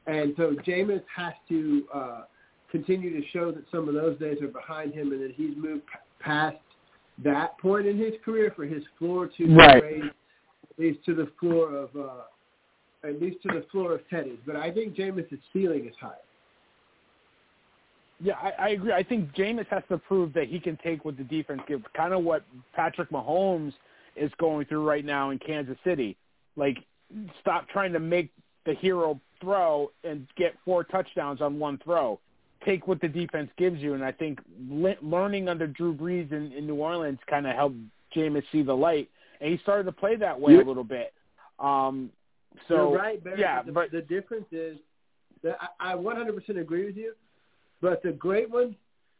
And 0.07 0.33
so 0.37 0.55
Jameis 0.65 1.03
has 1.15 1.33
to 1.49 1.87
uh, 1.93 2.21
continue 2.71 3.19
to 3.19 3.27
show 3.29 3.51
that 3.51 3.63
some 3.71 3.87
of 3.87 3.93
those 3.93 4.17
days 4.19 4.41
are 4.41 4.47
behind 4.47 4.93
him, 4.93 5.11
and 5.11 5.21
that 5.21 5.33
he's 5.35 5.55
moved 5.57 5.85
p- 5.87 5.99
past 6.19 6.57
that 7.23 7.57
point 7.59 7.85
in 7.85 7.97
his 7.97 8.13
career 8.23 8.51
for 8.55 8.65
his 8.65 8.83
floor 8.97 9.27
to 9.37 9.47
be 9.47 9.53
Right. 9.53 9.83
raised 9.83 10.05
at 10.05 10.79
least 10.79 11.03
to 11.05 11.13
the 11.13 11.29
floor 11.39 11.75
of 11.75 11.89
uh, 11.95 12.23
at 13.07 13.21
least 13.21 13.41
to 13.43 13.49
the 13.49 13.65
floor 13.71 13.93
of 13.93 14.01
Teddy's. 14.09 14.39
But 14.45 14.55
I 14.55 14.71
think 14.71 14.95
Jameis' 14.95 15.37
ceiling 15.53 15.87
is 15.87 15.95
higher. 15.99 16.15
Yeah, 18.21 18.33
I, 18.41 18.51
I 18.59 18.69
agree. 18.69 18.91
I 18.91 19.03
think 19.03 19.33
Jameis 19.33 19.67
has 19.67 19.83
to 19.89 19.97
prove 19.97 20.33
that 20.33 20.47
he 20.47 20.59
can 20.59 20.77
take 20.83 21.05
what 21.05 21.17
the 21.17 21.23
defense 21.23 21.61
gives. 21.67 21.83
Kind 21.95 22.13
of 22.13 22.23
what 22.23 22.43
Patrick 22.73 23.09
Mahomes 23.09 23.73
is 24.17 24.31
going 24.39 24.65
through 24.65 24.85
right 24.85 25.05
now 25.05 25.29
in 25.29 25.39
Kansas 25.39 25.77
City. 25.85 26.17
Like, 26.57 26.77
stop 27.39 27.69
trying 27.69 27.93
to 27.93 27.99
make 27.99 28.31
the 28.65 28.73
hero 28.73 29.19
throw 29.41 29.91
and 30.03 30.27
get 30.35 30.55
four 30.65 30.83
touchdowns 30.83 31.41
on 31.41 31.59
one 31.59 31.77
throw. 31.83 32.19
Take 32.65 32.87
what 32.87 32.99
the 32.99 33.07
defense 33.07 33.49
gives 33.57 33.79
you, 33.79 33.93
and 33.93 34.03
I 34.03 34.11
think 34.11 34.39
le- 34.69 34.95
learning 35.01 35.47
under 35.47 35.65
Drew 35.65 35.93
Brees 35.95 36.31
in, 36.31 36.51
in 36.51 36.67
New 36.67 36.75
Orleans 36.75 37.19
kind 37.29 37.47
of 37.47 37.55
helped 37.55 37.77
Jameis 38.15 38.43
see 38.51 38.63
the 38.63 38.73
light, 38.73 39.09
and 39.39 39.49
he 39.51 39.57
started 39.59 39.83
to 39.85 39.93
play 39.93 40.17
that 40.17 40.39
way 40.39 40.55
a 40.55 40.63
little 40.63 40.83
bit. 40.83 41.13
Um, 41.57 42.09
so 42.67 42.91
You're 42.91 42.97
right, 42.97 43.23
Barry. 43.23 43.39
yeah, 43.39 43.61
the, 43.61 43.71
but 43.71 43.91
the 43.91 44.01
difference 44.01 44.47
is 44.51 44.77
that 45.43 45.57
I, 45.79 45.93
I 45.93 45.95
100% 45.95 46.59
agree 46.59 46.85
with 46.85 46.97
you. 46.97 47.13
But 47.81 48.03
the 48.03 48.11
great 48.11 48.49
ones 48.49 48.75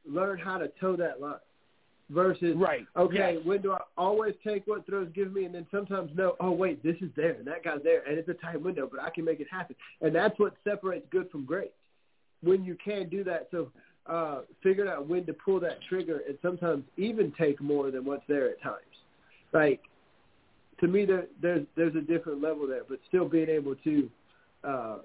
learn 0.06 0.38
how 0.38 0.58
to 0.58 0.70
toe 0.80 0.96
that 0.98 1.22
line 1.22 1.36
versus 2.10 2.56
right, 2.58 2.86
okay, 2.98 3.36
yes. 3.36 3.46
when 3.46 3.62
do 3.62 3.74
I 3.74 3.80
always 3.98 4.34
take 4.46 4.66
what 4.68 4.86
throws 4.86 5.10
give 5.14 5.34
me, 5.34 5.46
and 5.46 5.54
then 5.54 5.68
sometimes 5.72 6.12
no. 6.16 6.36
Oh 6.40 6.52
wait, 6.52 6.84
this 6.84 6.96
is 7.02 7.10
there, 7.16 7.34
and 7.34 7.48
that 7.48 7.64
guy's 7.64 7.84
there, 7.84 8.04
and 8.08 8.18
it's 8.18 8.30
a 8.30 8.34
tight 8.34 8.62
window, 8.62 8.90
but 8.92 9.02
I 9.02 9.10
can 9.10 9.26
make 9.26 9.40
it 9.40 9.48
happen, 9.52 9.76
and 10.02 10.14
that's 10.14 10.38
what 10.40 10.54
separates 10.64 11.06
good 11.12 11.30
from 11.32 11.46
great. 11.46 11.72
When 12.42 12.64
you 12.64 12.78
can 12.84 13.10
do 13.10 13.24
that, 13.26 13.50
so 13.52 13.72
uh, 14.06 14.42
figuring 14.64 14.90
out 14.90 15.08
when 15.08 15.26
to 15.26 15.34
pull 15.34 15.60
that 15.60 15.80
trigger, 15.88 16.22
and 16.28 16.38
sometimes 16.42 16.84
even 16.98 17.34
take 17.38 17.62
more 17.62 17.92
than 17.92 18.06
what's 18.06 18.24
there 18.28 18.50
at 18.50 18.62
times. 18.62 18.84
Like 19.54 19.82
to 20.80 20.88
me, 20.88 21.06
there, 21.06 21.26
there's 21.42 21.66
there's 21.76 21.96
a 21.96 22.02
different 22.02 22.42
level 22.42 22.68
there, 22.68 22.84
but 22.88 23.00
still 23.08 23.28
being 23.28 23.50
able 23.50 23.76
to 23.76 24.10
uh, 24.64 24.98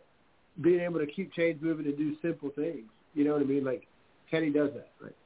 being 0.60 0.80
able 0.80 1.00
to 1.00 1.06
keep 1.06 1.32
chains 1.32 1.60
moving 1.60 1.86
and 1.86 1.96
do 1.96 2.16
simple 2.22 2.50
things. 2.54 2.88
You 3.14 3.24
know 3.24 3.32
what 3.32 3.42
I 3.42 3.46
mean? 3.46 3.64
Like 3.64 3.86
Kenny 4.30 4.50
does 4.50 4.70
that, 4.74 4.90
right? 5.00 5.16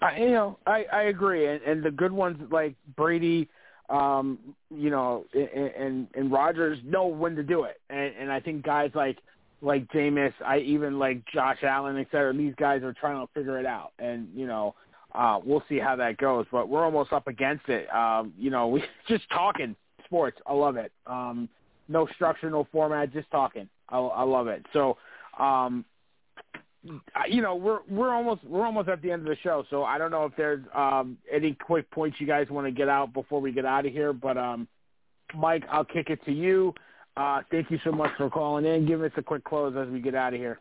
I, 0.00 0.18
you 0.18 0.30
know, 0.30 0.58
I 0.66 0.84
I 0.92 1.02
agree, 1.04 1.46
and, 1.46 1.62
and 1.62 1.82
the 1.82 1.90
good 1.90 2.12
ones 2.12 2.38
like 2.50 2.74
Brady, 2.96 3.48
um, 3.88 4.38
you 4.70 4.90
know, 4.90 5.24
and 5.34 5.48
and, 5.48 6.08
and 6.14 6.32
Rodgers 6.32 6.78
know 6.84 7.06
when 7.06 7.36
to 7.36 7.42
do 7.42 7.64
it, 7.64 7.80
and 7.90 8.14
and 8.18 8.32
I 8.32 8.40
think 8.40 8.64
guys 8.64 8.90
like 8.94 9.18
like 9.60 9.86
Jameis, 9.92 10.32
I 10.44 10.58
even 10.58 10.98
like 10.98 11.22
Josh 11.32 11.58
Allen, 11.62 11.96
et 11.98 12.06
cetera. 12.10 12.32
These 12.34 12.54
guys 12.56 12.82
are 12.82 12.92
trying 12.92 13.24
to 13.24 13.32
figure 13.32 13.58
it 13.58 13.66
out, 13.66 13.92
and 13.98 14.28
you 14.34 14.46
know, 14.46 14.74
uh, 15.14 15.40
we'll 15.44 15.64
see 15.68 15.78
how 15.78 15.96
that 15.96 16.16
goes. 16.16 16.46
But 16.50 16.68
we're 16.68 16.84
almost 16.84 17.12
up 17.12 17.28
against 17.28 17.68
it. 17.68 17.92
Um, 17.94 18.32
you 18.38 18.50
know, 18.50 18.66
we 18.68 18.82
just 19.08 19.24
talking 19.30 19.76
sports. 20.04 20.38
I 20.46 20.52
love 20.54 20.76
it. 20.76 20.92
Um, 21.06 21.48
no 21.88 22.06
structure, 22.14 22.48
no 22.50 22.66
format, 22.72 23.12
just 23.12 23.30
talking. 23.30 23.68
I, 23.88 23.98
I 23.98 24.22
love 24.22 24.48
it. 24.48 24.64
So. 24.72 24.96
Um, 25.38 25.84
you 27.28 27.40
know 27.42 27.54
we're 27.54 27.80
we're 27.88 28.10
almost 28.10 28.44
we're 28.44 28.64
almost 28.64 28.88
at 28.88 29.00
the 29.02 29.10
end 29.10 29.22
of 29.22 29.28
the 29.28 29.36
show, 29.42 29.64
so 29.70 29.84
I 29.84 29.98
don't 29.98 30.10
know 30.10 30.24
if 30.24 30.32
there's 30.36 30.64
um, 30.74 31.16
any 31.32 31.54
quick 31.54 31.90
points 31.90 32.20
you 32.20 32.26
guys 32.26 32.48
want 32.50 32.66
to 32.66 32.70
get 32.70 32.88
out 32.88 33.12
before 33.12 33.40
we 33.40 33.52
get 33.52 33.64
out 33.64 33.86
of 33.86 33.92
here. 33.92 34.12
But 34.12 34.36
um, 34.36 34.68
Mike, 35.34 35.64
I'll 35.70 35.84
kick 35.84 36.10
it 36.10 36.24
to 36.26 36.32
you. 36.32 36.74
Uh, 37.16 37.42
thank 37.50 37.70
you 37.70 37.78
so 37.84 37.92
much 37.92 38.10
for 38.16 38.28
calling 38.28 38.64
in. 38.64 38.86
Give 38.86 39.02
us 39.02 39.12
a 39.16 39.22
quick 39.22 39.44
close 39.44 39.74
as 39.76 39.88
we 39.88 40.00
get 40.00 40.14
out 40.14 40.34
of 40.34 40.40
here. 40.40 40.60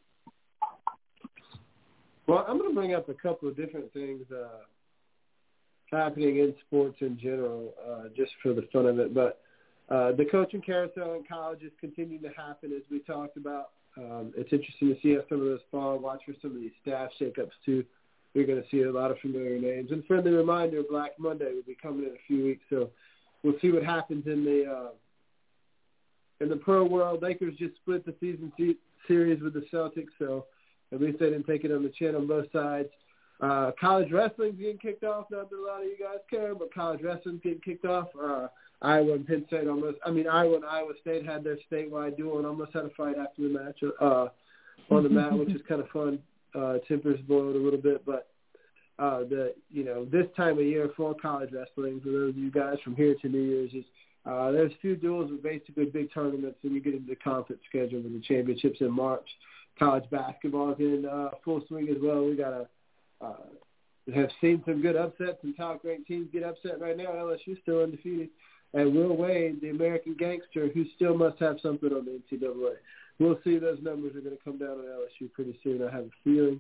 Well, 2.28 2.46
I'm 2.48 2.58
going 2.58 2.70
to 2.70 2.76
bring 2.76 2.94
up 2.94 3.10
a 3.10 3.14
couple 3.14 3.50
of 3.50 3.58
different 3.58 3.92
things 3.92 4.24
uh, 4.32 4.60
happening 5.92 6.38
in 6.38 6.54
sports 6.66 6.98
in 7.02 7.20
general, 7.20 7.74
uh, 7.86 8.04
just 8.16 8.32
for 8.42 8.54
the 8.54 8.68
fun 8.72 8.86
of 8.86 9.00
it. 9.00 9.14
But 9.14 9.42
uh, 9.90 10.14
the 10.14 10.26
coaching 10.26 10.62
carousel 10.62 11.16
in 11.16 11.24
college 11.28 11.64
is 11.64 11.72
continuing 11.82 12.22
to 12.22 12.30
happen, 12.30 12.72
as 12.72 12.84
we 12.90 13.00
talked 13.00 13.36
about. 13.36 13.72
Um, 13.98 14.34
it's 14.36 14.52
interesting 14.52 14.90
to 14.90 15.02
see 15.02 15.14
how 15.14 15.22
some 15.30 15.42
of 15.42 15.46
those 15.46 15.60
fall. 15.72 16.00
Watch 16.00 16.22
for 16.26 16.34
some 16.42 16.52
of 16.52 16.62
these 16.62 16.72
staff 16.82 17.10
shakeups 17.20 17.52
too. 17.66 17.86
You're 18.34 18.48
going 18.48 18.62
to 18.62 18.68
see 18.70 18.82
a 18.82 18.92
lot 18.92 19.12
of 19.12 19.20
familiar 19.20 19.60
names. 19.60 19.92
And 19.92 20.04
friendly 20.06 20.32
reminder: 20.32 20.82
Black 20.90 21.12
Monday 21.20 21.54
will 21.54 21.64
be 21.68 21.78
coming 21.80 22.06
in 22.06 22.12
a 22.12 22.24
few 22.28 22.44
weeks, 22.44 22.64
so 22.70 22.90
we'll 23.44 23.60
see 23.62 23.72
what 23.72 23.84
happens 23.84 24.26
in 24.26 24.44
the 24.44 24.72
uh, 24.72 24.90
in 26.42 26.50
the 26.50 26.56
pro 26.56 26.84
world. 26.84 27.22
Lakers 27.22 27.56
just 27.58 27.76
split 27.76 28.06
the 28.06 28.16
season 28.20 28.52
se- 28.58 28.78
series 29.08 29.42
with 29.42 29.54
the 29.54 29.66
Celtics, 29.72 30.12
so 30.18 30.46
at 30.92 31.02
least 31.02 31.20
they 31.20 31.30
didn't 31.30 31.46
take 31.46 31.64
it 31.64 31.72
on 31.72 31.84
the 31.84 31.90
chin 31.90 32.16
on 32.16 32.28
both 32.28 32.52
sides. 32.52 32.90
Uh, 33.42 33.72
college 33.80 34.12
wrestling's 34.12 34.60
getting 34.60 34.78
kicked 34.78 35.04
off. 35.04 35.26
Not 35.30 35.50
that 35.50 35.58
a 35.58 35.62
lot 35.62 35.82
of 35.82 35.86
you 35.86 35.98
guys 36.00 36.20
care, 36.30 36.56
but 36.56 36.74
college 36.74 37.02
wrestling's 37.02 37.42
getting 37.42 37.62
kicked 37.62 37.86
off. 37.86 38.08
Uh, 38.20 38.48
Iowa 38.84 39.14
and 39.14 39.26
Penn 39.26 39.46
State 39.48 39.68
almost. 39.68 39.98
I 40.06 40.12
mean, 40.12 40.28
Iowa 40.28 40.56
and 40.56 40.66
Iowa 40.66 40.94
State 41.02 41.26
had 41.26 41.44
their 41.44 41.58
statewide 41.72 42.18
duel 42.18 42.38
and 42.38 42.46
almost 42.46 42.74
had 42.74 42.86
a 42.86 42.90
fight 42.90 43.18
after 43.18 43.42
the 43.42 43.50
match 43.50 43.80
uh, 44.02 44.28
on 44.94 45.04
the 45.04 45.10
mat, 45.10 45.34
which 45.34 45.50
is 45.50 45.62
kind 45.68 45.82
of 45.82 45.90
fun. 45.90 46.20
Uh, 46.54 46.78
tempers 46.88 47.20
boiled 47.28 47.56
a 47.56 47.60
little 47.60 47.80
bit, 47.80 48.06
but 48.06 48.28
uh, 49.00 49.20
the 49.20 49.56
you 49.72 49.84
know 49.84 50.06
this 50.06 50.28
time 50.38 50.60
of 50.60 50.66
year 50.66 50.92
for 50.96 51.16
college 51.16 51.50
wrestling, 51.52 52.00
for 52.04 52.12
those 52.12 52.30
of 52.30 52.38
you 52.38 52.52
guys 52.52 52.76
from 52.84 52.96
here 52.96 53.16
to 53.22 53.30
New 53.30 53.42
Year's, 53.42 53.74
is 53.74 53.86
uh, 54.26 54.52
there's 54.52 54.72
few 54.82 54.96
duels 54.96 55.32
with 55.32 55.42
basically 55.42 55.86
big 55.86 56.14
tournaments, 56.14 56.60
and 56.64 56.74
you 56.74 56.82
get 56.82 56.94
into 56.94 57.10
the 57.10 57.16
conference 57.16 57.62
schedule 57.68 58.02
with 58.02 58.14
the 58.14 58.22
championships 58.22 58.82
in 58.82 58.92
March. 58.92 59.28
College 59.80 60.04
basketball 60.12 60.74
is 60.74 60.80
in 60.80 61.06
uh, 61.10 61.30
full 61.44 61.64
swing 61.68 61.90
as 61.90 61.98
well. 62.02 62.24
We 62.26 62.36
got 62.36 62.54
a 62.54 62.68
uh, 63.26 63.36
have 64.14 64.30
seen 64.42 64.62
some 64.66 64.82
good 64.82 64.96
upsets 64.96 65.40
and 65.44 65.56
top 65.56 65.82
ranked 65.84 66.08
teams 66.08 66.28
get 66.34 66.44
upset 66.44 66.82
right 66.82 66.98
now. 66.98 67.06
LSU 67.06 67.60
still 67.62 67.84
undefeated. 67.84 68.30
And 68.74 68.96
Will 68.96 69.16
Wade, 69.16 69.62
the 69.62 69.70
American 69.70 70.16
gangster, 70.18 70.70
who 70.74 70.86
still 70.96 71.16
must 71.16 71.40
have 71.40 71.58
something 71.62 71.92
on 71.92 72.06
the 72.06 72.22
NCAA. 72.36 72.76
We'll 73.20 73.40
see 73.44 73.60
those 73.60 73.78
numbers 73.82 74.16
are 74.16 74.22
going 74.22 74.36
to 74.36 74.44
come 74.44 74.58
down 74.58 74.72
on 74.72 74.86
LSU 74.86 75.32
pretty 75.32 75.58
soon. 75.64 75.84
I 75.84 75.92
have 75.92 76.06
a 76.06 76.10
feeling, 76.24 76.60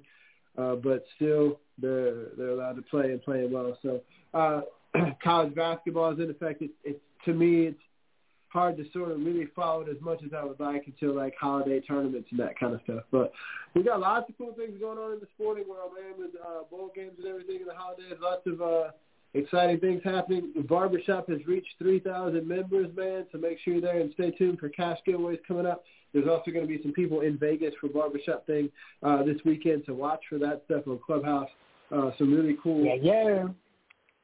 uh, 0.57 0.75
but 0.75 1.03
still 1.15 1.59
they're 1.79 2.27
they're 2.37 2.49
allowed 2.49 2.75
to 2.75 2.83
play 2.83 3.11
and 3.11 3.21
playing 3.21 3.51
well. 3.51 3.77
So 3.81 4.01
uh, 4.33 4.61
college 5.23 5.55
basketball 5.55 6.13
is 6.13 6.19
in 6.19 6.29
effect. 6.29 6.61
It, 6.61 6.71
it, 6.83 7.01
to 7.25 7.33
me, 7.33 7.67
it's 7.67 7.81
hard 8.49 8.77
to 8.77 8.85
sort 8.93 9.11
of 9.11 9.17
really 9.19 9.47
follow 9.55 9.81
it 9.81 9.89
as 9.89 9.99
much 9.99 10.21
as 10.23 10.31
I 10.37 10.43
would 10.43 10.59
like 10.59 10.85
until 10.85 11.15
like 11.15 11.33
holiday 11.41 11.81
tournaments 11.81 12.27
and 12.29 12.39
that 12.39 12.57
kind 12.59 12.75
of 12.75 12.81
stuff. 12.83 13.03
But 13.11 13.33
we 13.73 13.81
got 13.81 13.99
lots 13.99 14.29
of 14.29 14.37
cool 14.37 14.53
things 14.53 14.79
going 14.79 14.99
on 14.99 15.13
in 15.13 15.19
the 15.19 15.27
sporting 15.33 15.67
world, 15.67 15.93
man, 15.99 16.13
with 16.19 16.35
uh, 16.39 16.63
bowl 16.69 16.91
games 16.95 17.13
and 17.17 17.27
everything 17.27 17.61
in 17.61 17.65
the 17.65 17.73
holidays. 17.73 18.13
Lots 18.21 18.45
of 18.45 18.61
uh, 18.61 18.91
exciting 19.33 19.79
things 19.79 20.01
happening. 20.03 20.51
The 20.55 20.61
barbershop 20.63 21.29
has 21.29 21.45
reached 21.47 21.75
3,000 21.79 22.47
members, 22.47 22.95
man, 22.95 23.25
so 23.31 23.37
make 23.37 23.59
sure 23.59 23.73
you're 23.73 23.81
there 23.81 23.99
and 23.99 24.13
stay 24.13 24.31
tuned 24.31 24.59
for 24.59 24.69
cash 24.69 24.97
giveaways 25.07 25.39
coming 25.47 25.65
up. 25.65 25.83
There's 26.13 26.27
also 26.27 26.51
going 26.51 26.67
to 26.67 26.67
be 26.67 26.81
some 26.83 26.93
people 26.93 27.21
in 27.21 27.37
Vegas 27.37 27.73
for 27.81 27.89
barbershop 27.89 28.45
thing 28.45 28.69
uh, 29.01 29.23
this 29.23 29.37
weekend, 29.45 29.83
so 29.85 29.93
watch 29.93 30.21
for 30.29 30.37
that 30.39 30.61
stuff 30.65 30.83
on 30.87 30.99
Clubhouse. 31.05 31.49
Uh, 31.91 32.11
some 32.17 32.33
really 32.33 32.57
cool 32.61 32.85
Yeah, 32.85 32.95
yeah. 33.01 33.47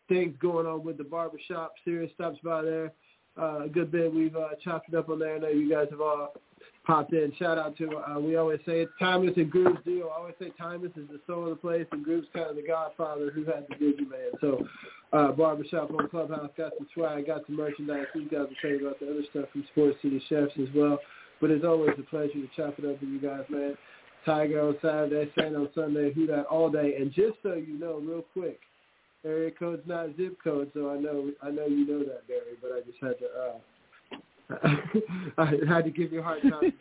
things 0.07 0.35
going 0.39 0.65
on 0.65 0.83
with 0.83 0.97
the 0.97 1.03
barbershop. 1.03 1.73
Serious 1.83 2.11
stops 2.13 2.37
by 2.43 2.61
there 2.61 2.93
uh, 3.39 3.63
a 3.65 3.69
good 3.69 3.91
bit. 3.91 4.13
We've 4.13 4.35
uh, 4.35 4.49
chopped 4.63 4.89
it 4.89 4.95
up 4.95 5.09
on 5.09 5.19
there. 5.19 5.35
I 5.35 5.39
know 5.39 5.49
you 5.49 5.69
guys 5.69 5.87
have 5.91 6.01
all 6.01 6.33
popped 6.89 7.13
in. 7.13 7.31
Shout 7.37 7.59
out 7.59 7.77
to, 7.77 7.97
uh, 7.97 8.19
we 8.19 8.35
always 8.35 8.59
say 8.65 8.81
it's 8.81 8.91
Tymeless 8.99 9.37
and 9.37 9.51
Groove's 9.51 9.77
deal. 9.85 10.09
I 10.11 10.17
always 10.17 10.33
say 10.41 10.51
Tymeless 10.59 10.91
is 10.97 11.07
the 11.07 11.21
soul 11.27 11.43
of 11.43 11.49
the 11.51 11.55
place 11.57 11.85
and 11.91 12.03
Groove's 12.03 12.27
kind 12.33 12.49
of 12.49 12.55
the 12.55 12.63
godfather 12.63 13.29
who 13.29 13.45
had 13.45 13.67
the 13.69 13.75
Digi 13.75 14.09
Man. 14.09 14.31
So 14.41 14.65
uh, 15.13 15.31
Barbershop 15.33 15.91
on 15.91 16.09
Clubhouse 16.09 16.49
got 16.57 16.71
some 16.79 16.87
swag, 16.95 17.27
got 17.27 17.45
some 17.45 17.57
merchandise. 17.57 18.07
These 18.15 18.29
guys 18.31 18.47
will 18.49 18.57
tell 18.59 18.71
you 18.71 18.87
about 18.87 18.99
the 18.99 19.11
other 19.11 19.21
stuff 19.29 19.45
from 19.51 19.65
Sports 19.71 19.97
City 20.01 20.19
Chefs 20.29 20.53
as 20.59 20.67
well. 20.73 20.97
But 21.39 21.51
it's 21.51 21.63
always 21.63 21.91
a 21.99 22.01
pleasure 22.01 22.33
to 22.33 22.49
chop 22.55 22.79
it 22.79 22.85
up 22.85 22.99
with 22.99 23.09
you 23.09 23.21
guys, 23.21 23.43
man. 23.49 23.77
Tiger 24.25 24.59
on 24.59 24.75
Saturday, 24.81 25.31
Saint 25.37 25.55
on 25.55 25.69
Sunday, 25.75 26.11
who 26.11 26.25
that 26.25 26.47
all 26.47 26.71
day. 26.71 26.95
And 26.99 27.13
just 27.13 27.37
so 27.43 27.53
you 27.53 27.77
know, 27.77 27.99
real 28.03 28.25
quick, 28.33 28.59
area 29.23 29.51
code's 29.51 29.83
not 29.85 30.17
zip 30.17 30.37
code, 30.43 30.71
so 30.73 30.89
I 30.89 30.97
know 30.97 31.31
I 31.43 31.51
know 31.51 31.67
you 31.67 31.85
know 31.85 31.99
that, 31.99 32.27
Barry. 32.27 32.57
But 32.61 32.71
I 32.71 32.81
just 32.81 32.97
had 32.99 33.19
to 33.19 33.25
uh, 33.25 33.57
I 35.37 35.53
had 35.67 35.85
to 35.85 35.91
give 35.91 36.11
you 36.11 36.19
a 36.19 36.23
hard 36.23 36.41
time 36.41 36.73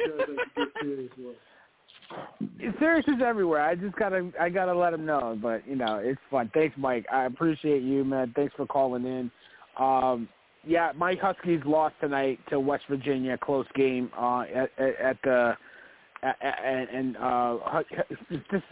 serious 2.78 3.04
is 3.08 3.22
everywhere. 3.24 3.62
I 3.62 3.74
just 3.74 3.94
gotta, 3.96 4.30
I 4.40 4.48
gotta 4.48 4.74
let 4.74 4.92
him 4.92 5.04
know. 5.04 5.38
But 5.40 5.66
you 5.66 5.76
know, 5.76 6.00
it's 6.02 6.20
fun. 6.30 6.50
Thanks, 6.54 6.76
Mike. 6.78 7.06
I 7.12 7.26
appreciate 7.26 7.82
you, 7.82 8.04
man. 8.04 8.32
Thanks 8.34 8.54
for 8.56 8.66
calling 8.66 9.04
in. 9.04 9.30
Um, 9.78 10.28
yeah, 10.66 10.92
my 10.96 11.14
Huskies 11.14 11.60
lost 11.64 11.94
tonight 12.00 12.40
to 12.50 12.58
West 12.60 12.84
Virginia, 12.88 13.38
close 13.38 13.66
game 13.74 14.10
uh, 14.18 14.40
at, 14.42 14.70
at, 14.78 14.96
at 15.00 15.16
the. 15.22 15.56
And, 16.20 16.88
and 16.88 17.16
uh, 17.16 17.58
this 18.28 18.62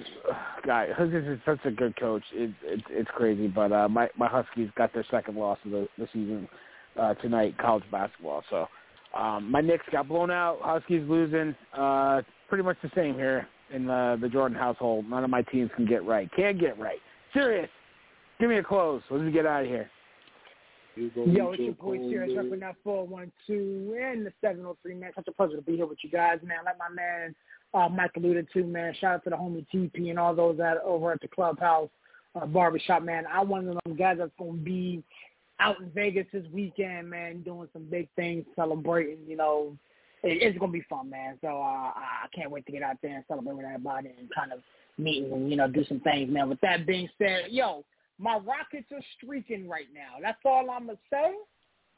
guy, 0.67 0.89
Huskies 0.97 1.29
is 1.29 1.39
such 1.47 1.61
a 1.65 1.71
good 1.71 1.95
coach. 1.97 2.25
It's 2.33 2.53
it's 2.65 2.83
it's 2.91 3.11
crazy, 3.15 3.47
but 3.47 3.71
uh, 3.71 3.89
my 3.89 4.09
my 4.19 4.27
Huskies 4.27 4.69
got 4.77 4.93
their 4.93 5.05
second 5.13 5.37
loss 5.37 5.57
of 5.65 5.71
the, 5.71 5.89
the 5.97 6.09
season 6.13 6.49
uh, 6.99 7.15
tonight, 7.15 7.57
college 7.59 7.85
basketball. 7.93 8.43
So 8.51 8.67
um, 9.17 9.51
my 9.51 9.61
Knicks 9.61 9.85
got 9.91 10.09
blown 10.09 10.31
out. 10.31 10.59
Huskies 10.63 11.03
losing. 11.09 11.55
Uh, 11.77 12.23
pretty 12.49 12.65
much 12.65 12.77
the 12.83 12.91
same 12.95 13.15
here 13.15 13.49
in 13.73 13.87
the 13.87 14.19
the 14.21 14.29
Jordan 14.29 14.57
household. 14.57 15.09
None 15.09 15.25
of 15.25 15.31
my 15.31 15.43
teams 15.43 15.71
can 15.77 15.87
get 15.87 16.05
right. 16.05 16.31
Can't 16.37 16.59
get 16.59 16.79
right. 16.79 16.99
Serious. 17.33 17.69
Give 18.39 18.51
me 18.51 18.59
a 18.59 18.63
close. 18.63 19.03
Let's 19.11 19.33
get 19.33 19.47
out 19.47 19.63
of 19.63 19.69
here. 19.69 19.91
Yo, 20.97 21.53
it's 21.53 21.61
your 21.61 21.75
boy 21.75 21.99
Serious 22.09 22.33
repping 22.33 22.61
that 22.61 22.77
412 22.83 24.01
and 24.01 24.25
the 24.25 24.33
703, 24.41 24.95
man. 24.95 25.11
Such 25.15 25.29
a 25.29 25.33
pleasure 25.33 25.57
to 25.57 25.63
be 25.63 25.77
here 25.77 25.85
with 25.85 25.99
you 26.03 26.11
guys, 26.11 26.39
man. 26.43 26.65
Like 26.65 26.79
my 26.79 26.89
man 26.89 27.35
uh, 27.75 27.89
Mike 27.89 28.13
alluded 28.17 28.49
to, 28.55 28.65
man. 28.65 28.95
Shout 28.99 29.17
out 29.17 29.25
to 29.25 29.31
the 29.31 29.37
homie 29.37 29.67
TP 29.73 30.09
and 30.09 30.19
all 30.19 30.35
those 30.35 30.57
that 30.57 30.79
over 30.85 31.13
at 31.13 31.21
the 31.21 31.29
clubhouse 31.29 31.91
uh, 32.35 32.47
barbershop, 32.47 33.03
man. 33.03 33.25
I'm 33.31 33.49
one 33.49 33.69
of 33.69 33.79
them 33.85 33.97
guys 33.97 34.17
that's 34.19 34.31
going 34.39 34.59
to 34.59 34.65
be 34.65 35.03
out 35.61 35.81
in 35.81 35.91
Vegas 35.91 36.27
this 36.33 36.45
weekend, 36.53 37.11
man, 37.11 37.43
doing 37.43 37.69
some 37.73 37.85
big 37.91 38.09
things, 38.17 38.45
celebrating, 38.55 39.19
you 39.27 39.37
know. 39.37 39.77
It, 40.23 40.43
it's 40.43 40.59
to 40.59 40.67
be 40.69 40.83
fun, 40.89 41.11
man. 41.11 41.39
So 41.41 41.49
uh, 41.49 41.93
I 41.95 42.27
can't 42.35 42.51
wait 42.51 42.67
to 42.67 42.73
get 42.73 42.83
out 42.83 42.97
there 43.03 43.17
and 43.17 43.25
celebrate 43.29 43.57
with 43.57 43.67
everybody 43.67 44.11
and 44.19 44.29
kind 44.35 44.53
of 44.53 44.61
meet 44.99 45.25
and, 45.25 45.51
you 45.51 45.57
know, 45.57 45.69
do 45.69 45.85
some 45.85 46.01
things, 46.01 46.31
man. 46.31 46.49
With 46.49 46.61
that 46.63 46.87
being 46.87 47.09
said, 47.19 47.47
yo, 47.51 47.85
my 48.19 48.37
Rockets 48.37 48.91
are 48.93 49.03
streaking 49.17 49.69
right 49.69 49.87
now. 49.95 50.21
That's 50.21 50.39
all 50.45 50.71
I'm 50.71 50.87
gonna 50.87 50.99
say. 51.11 51.35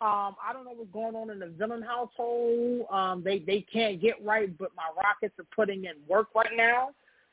Um, 0.00 0.36
I 0.46 0.52
don't 0.52 0.64
know 0.64 0.74
what's 0.76 0.92
going 0.92 1.16
on 1.16 1.30
in 1.30 1.40
the 1.40 1.48
villain 1.48 1.82
household. 1.82 2.86
Um, 2.90 3.22
they 3.24 3.40
they 3.40 3.64
can't 3.72 4.00
get 4.00 4.24
right, 4.24 4.56
but 4.58 4.70
my 4.76 4.88
Rockets 4.96 5.34
are 5.38 5.46
putting 5.54 5.84
in 5.84 5.94
work 6.08 6.28
right 6.34 6.56
now, 6.56 6.90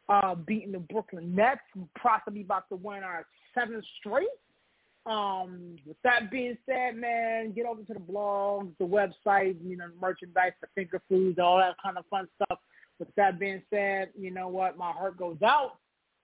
uh, 0.10 0.36
beating 0.36 0.72
the 0.72 0.80
Brooklyn 0.80 1.36
Nets, 1.36 1.62
possibly 2.02 2.42
about 2.42 2.70
to 2.70 2.76
win 2.76 3.04
our 3.04 3.26
seventh 3.54 3.86
straight. 4.00 4.28
Um, 5.06 5.76
with 5.86 5.98
that 6.04 6.32
being 6.32 6.58
said, 6.66 6.96
man, 6.96 7.52
get 7.52 7.68
over 7.68 7.84
to 7.84 7.94
the 7.94 8.00
blogs, 8.00 8.72
the 8.80 8.86
website, 8.86 9.56
you 9.64 9.78
know, 9.78 9.86
merchandise, 10.02 10.54
the 10.62 10.68
finger 10.74 11.00
foods, 11.08 11.38
all 11.38 11.58
that 11.58 11.76
kind 11.84 11.98
of 11.98 12.06
fun 12.10 12.28
stuff. 12.36 12.60
With 12.98 13.14
that 13.16 13.40
being 13.40 13.62
said, 13.70 14.10
you 14.18 14.32
know 14.32 14.48
what? 14.48 14.78
My 14.78 14.92
heart 14.92 15.18
goes 15.18 15.38
out 15.44 15.78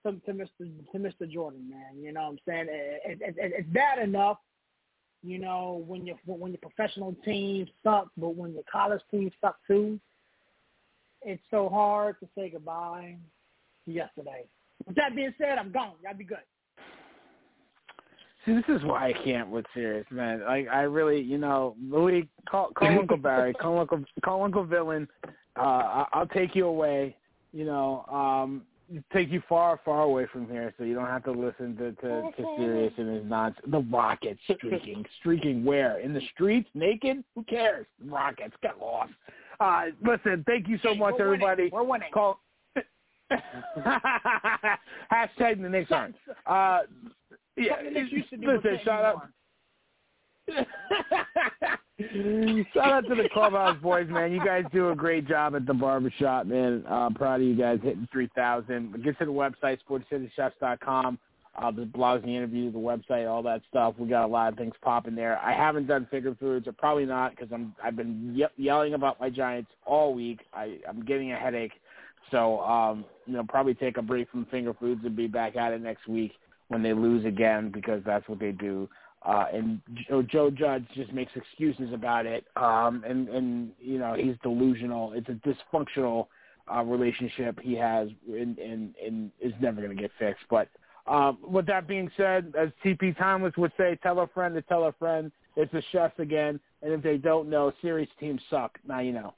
to, 0.04 0.12
to 0.12 0.32
Mr. 0.32 0.48
to 0.92 0.98
Mr. 0.98 1.30
Jordan, 1.30 1.68
man. 1.70 2.02
You 2.02 2.12
know 2.12 2.22
what 2.22 2.30
I'm 2.30 2.38
saying? 2.48 2.66
It, 2.70 3.20
it, 3.20 3.34
it, 3.36 3.52
it's 3.58 3.68
bad 3.68 3.98
enough, 4.00 4.38
you 5.22 5.38
know, 5.38 5.84
when 5.86 6.04
your 6.06 6.16
when 6.26 6.52
your 6.52 6.58
professional 6.58 7.14
team 7.24 7.66
suck, 7.84 8.08
but 8.16 8.34
when 8.34 8.52
your 8.52 8.64
college 8.70 9.02
team 9.10 9.30
suck 9.40 9.58
too, 9.66 10.00
it's 11.22 11.42
so 11.50 11.68
hard 11.68 12.16
to 12.20 12.28
say 12.36 12.50
goodbye 12.50 13.16
yesterday. 13.86 14.44
With 14.86 14.96
that 14.96 15.14
being 15.14 15.34
said, 15.38 15.58
I'm 15.58 15.70
gone. 15.70 15.92
Y'all 16.02 16.14
be 16.14 16.24
good. 16.24 16.38
See, 18.44 18.52
this 18.54 18.64
is 18.68 18.82
why 18.84 19.08
I 19.08 19.12
can't 19.24 19.48
with 19.50 19.64
serious 19.72 20.06
man. 20.10 20.42
Like, 20.44 20.66
I 20.68 20.82
really, 20.82 21.20
you 21.20 21.38
know, 21.38 21.76
Louis, 21.80 22.28
call, 22.48 22.70
call 22.72 22.88
Uncle 22.98 23.16
Barry, 23.16 23.54
call 23.54 23.78
Uncle, 23.78 24.02
call 24.24 24.42
Uncle 24.42 24.64
Villain. 24.64 25.06
Uh, 25.56 25.60
I- 25.60 26.06
I'll 26.12 26.26
take 26.26 26.54
you 26.56 26.66
away. 26.66 27.16
You 27.52 27.66
know, 27.66 28.04
um, 28.10 28.62
take 29.12 29.30
you 29.30 29.42
far, 29.48 29.78
far 29.84 30.02
away 30.02 30.26
from 30.32 30.48
here, 30.48 30.72
so 30.78 30.84
you 30.84 30.94
don't 30.94 31.06
have 31.06 31.22
to 31.24 31.30
listen 31.32 31.76
to 31.76 31.92
to, 31.92 32.30
to 32.36 32.54
Serious 32.58 32.92
and 32.96 33.14
his 33.14 33.24
nonsense. 33.26 33.64
The 33.70 33.80
Rockets 33.80 34.40
streaking, 34.56 35.04
streaking 35.20 35.62
where? 35.64 35.98
In 36.00 36.14
the 36.14 36.22
streets, 36.34 36.68
naked? 36.74 37.22
Who 37.34 37.44
cares? 37.44 37.86
Rockets, 38.06 38.54
get 38.62 38.78
lost. 38.80 39.12
Uh, 39.60 39.84
listen, 40.04 40.42
thank 40.46 40.66
you 40.66 40.78
so 40.82 40.94
much, 40.94 41.14
We're 41.18 41.30
winning. 41.30 41.46
everybody. 41.46 41.70
We're 41.70 41.82
winning. 41.84 42.10
Call. 42.12 42.40
Hashtag 45.12 45.60
the 45.62 45.68
Knicks 45.68 45.90
aren't. 45.90 46.16
Uh, 46.46 46.80
yeah, 47.56 47.76
Something 47.76 47.94
that 47.94 48.12
used 48.12 48.30
to 48.30 48.36
listen, 48.36 48.78
shout 48.84 49.04
out. 49.04 49.28
Shout 52.74 52.92
out 52.92 53.06
to 53.08 53.14
the 53.14 53.28
clubhouse 53.32 53.76
boys, 53.80 54.08
man. 54.08 54.32
You 54.32 54.44
guys 54.44 54.64
do 54.72 54.90
a 54.90 54.96
great 54.96 55.28
job 55.28 55.54
at 55.54 55.66
the 55.66 55.74
barbershop, 55.74 56.46
man. 56.46 56.84
Uh, 56.90 56.94
I'm 56.94 57.14
proud 57.14 57.40
of 57.40 57.46
you 57.46 57.54
guys 57.54 57.78
hitting 57.82 58.08
3,000. 58.10 59.02
Get 59.04 59.18
to 59.18 59.24
the 59.26 59.30
website, 59.30 59.78
sportscitychefs.com. 59.88 61.18
Uh, 61.54 61.70
the 61.70 61.82
blogs, 61.82 62.24
the 62.24 62.34
interviews, 62.34 62.72
the 62.72 62.78
website, 62.78 63.30
all 63.30 63.42
that 63.42 63.60
stuff. 63.68 63.94
We 63.98 64.08
got 64.08 64.24
a 64.24 64.26
lot 64.26 64.50
of 64.50 64.58
things 64.58 64.72
popping 64.82 65.14
there. 65.14 65.38
I 65.38 65.52
haven't 65.52 65.86
done 65.86 66.08
finger 66.10 66.34
foods, 66.40 66.66
or 66.66 66.72
probably 66.72 67.04
not, 67.04 67.36
because 67.36 67.52
I'm 67.52 67.74
I've 67.84 67.94
been 67.94 68.32
ye- 68.34 68.46
yelling 68.64 68.94
about 68.94 69.20
my 69.20 69.28
Giants 69.28 69.70
all 69.84 70.14
week. 70.14 70.40
I, 70.54 70.78
I'm 70.88 71.04
getting 71.04 71.32
a 71.32 71.36
headache, 71.36 71.72
so 72.30 72.60
um, 72.60 73.04
you 73.26 73.34
know 73.34 73.44
probably 73.46 73.74
take 73.74 73.98
a 73.98 74.02
break 74.02 74.30
from 74.30 74.46
finger 74.46 74.72
foods 74.72 75.02
and 75.04 75.14
be 75.14 75.26
back 75.26 75.54
at 75.56 75.74
it 75.74 75.82
next 75.82 76.08
week 76.08 76.32
when 76.72 76.82
they 76.82 76.94
lose 76.94 77.26
again, 77.26 77.70
because 77.70 78.00
that's 78.06 78.26
what 78.28 78.40
they 78.40 78.50
do. 78.50 78.88
Uh, 79.24 79.44
and 79.52 79.80
Joe, 80.08 80.22
Joe 80.22 80.50
Judge 80.50 80.84
just 80.94 81.12
makes 81.12 81.30
excuses 81.36 81.92
about 81.92 82.26
it, 82.26 82.44
um, 82.56 83.04
and 83.06 83.28
and 83.28 83.70
you 83.78 83.98
know 83.98 84.14
he's 84.14 84.34
delusional. 84.42 85.12
It's 85.12 85.28
a 85.28 85.38
dysfunctional 85.46 86.26
uh, 86.74 86.82
relationship 86.82 87.60
he 87.60 87.76
has, 87.76 88.08
and 88.26 88.58
and, 88.58 88.94
and 89.04 89.30
is 89.40 89.52
never 89.60 89.80
going 89.80 89.94
to 89.94 90.02
get 90.02 90.10
fixed. 90.18 90.44
But 90.50 90.68
um, 91.06 91.38
with 91.42 91.66
that 91.66 91.86
being 91.86 92.10
said, 92.16 92.52
as 92.58 92.70
TP 92.84 93.16
Tymeless 93.16 93.56
would 93.58 93.72
say, 93.76 93.96
tell 94.02 94.18
a 94.20 94.26
friend 94.28 94.54
to 94.54 94.62
tell 94.62 94.84
a 94.84 94.92
friend. 94.92 95.30
It's 95.54 95.70
the 95.70 95.82
chefs 95.92 96.18
again, 96.18 96.58
and 96.80 96.92
if 96.92 97.02
they 97.02 97.18
don't 97.18 97.50
know, 97.50 97.72
series 97.82 98.08
teams 98.18 98.40
suck. 98.50 98.78
Now 98.84 99.00
you 99.00 99.12
know. 99.12 99.34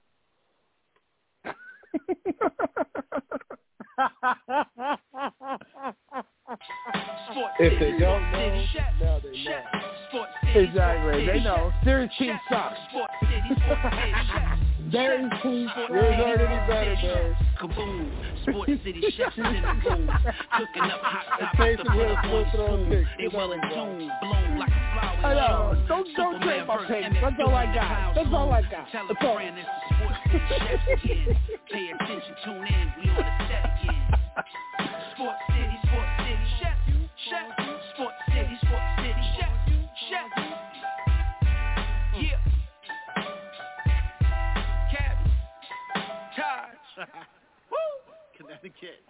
If 7.58 7.80
they 7.80 7.98
don't 7.98 8.30
know, 8.32 8.64
now 9.00 9.20
they 9.22 9.44
know. 9.44 10.26
Exactly. 10.54 11.26
They 11.26 11.40
know. 11.42 11.72
Series 11.84 12.10
teams 12.18 12.38
suck. 12.48 12.72
Very 14.90 15.28
team. 15.42 15.68
Yours 15.88 16.14
aren't 16.24 16.40
any 16.40 16.68
better, 16.68 16.96
man. 17.02 17.36
Kaboom, 17.60 18.42
Sports 18.42 18.72
City. 18.84 19.02
Chefs 19.16 19.36
in 19.36 19.42
the 19.42 19.50
room, 19.50 20.10
cooking 20.58 20.82
up 20.82 21.00
hot 21.00 21.24
topics 21.40 21.56
Face 21.58 21.78
the 21.78 21.84
put 21.90 22.06
up 22.06 22.24
on 22.24 22.46
spoon. 22.52 23.06
They 23.18 23.28
well 23.36 23.52
in 23.52 23.60
tune, 23.62 24.10
blown 24.20 24.58
like 24.58 24.68
a 24.68 25.20
flower. 25.20 25.34
Know. 25.34 25.86
Don't- 25.88 26.14
don't 26.14 26.40
trip 26.42 26.66
my 26.66 26.76
versus 26.76 27.18
That's 27.20 27.36
all 27.44 27.54
I 27.54 27.66
got. 27.74 28.14
That's 28.14 28.28
all 28.32 28.52
I 28.52 28.62
got. 28.62 28.86
Tell 28.92 29.10
a 29.10 29.14
friend 29.14 29.56
it's 29.58 29.68
the 29.88 29.94
Sports 29.96 30.18
City. 30.30 30.42
Chefs 30.48 31.02
again. 31.02 31.36
Pay 31.72 31.90
attention, 31.90 32.34
tune 32.44 32.66
in, 32.66 32.92
we 33.02 33.10
on 33.10 33.16
the 33.16 33.22
set 33.48 33.64
again. 33.82 34.20
Sports 35.16 35.38
Sport 37.24 38.12
City, 38.28 38.58
Sport 38.60 38.82
City, 38.98 39.24
Chef, 39.38 39.48
Chef. 40.10 40.28
Yeah. 42.20 42.36
Woo. 47.70 47.76
Connecticut. 48.36 49.00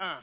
Uh. 0.00 0.20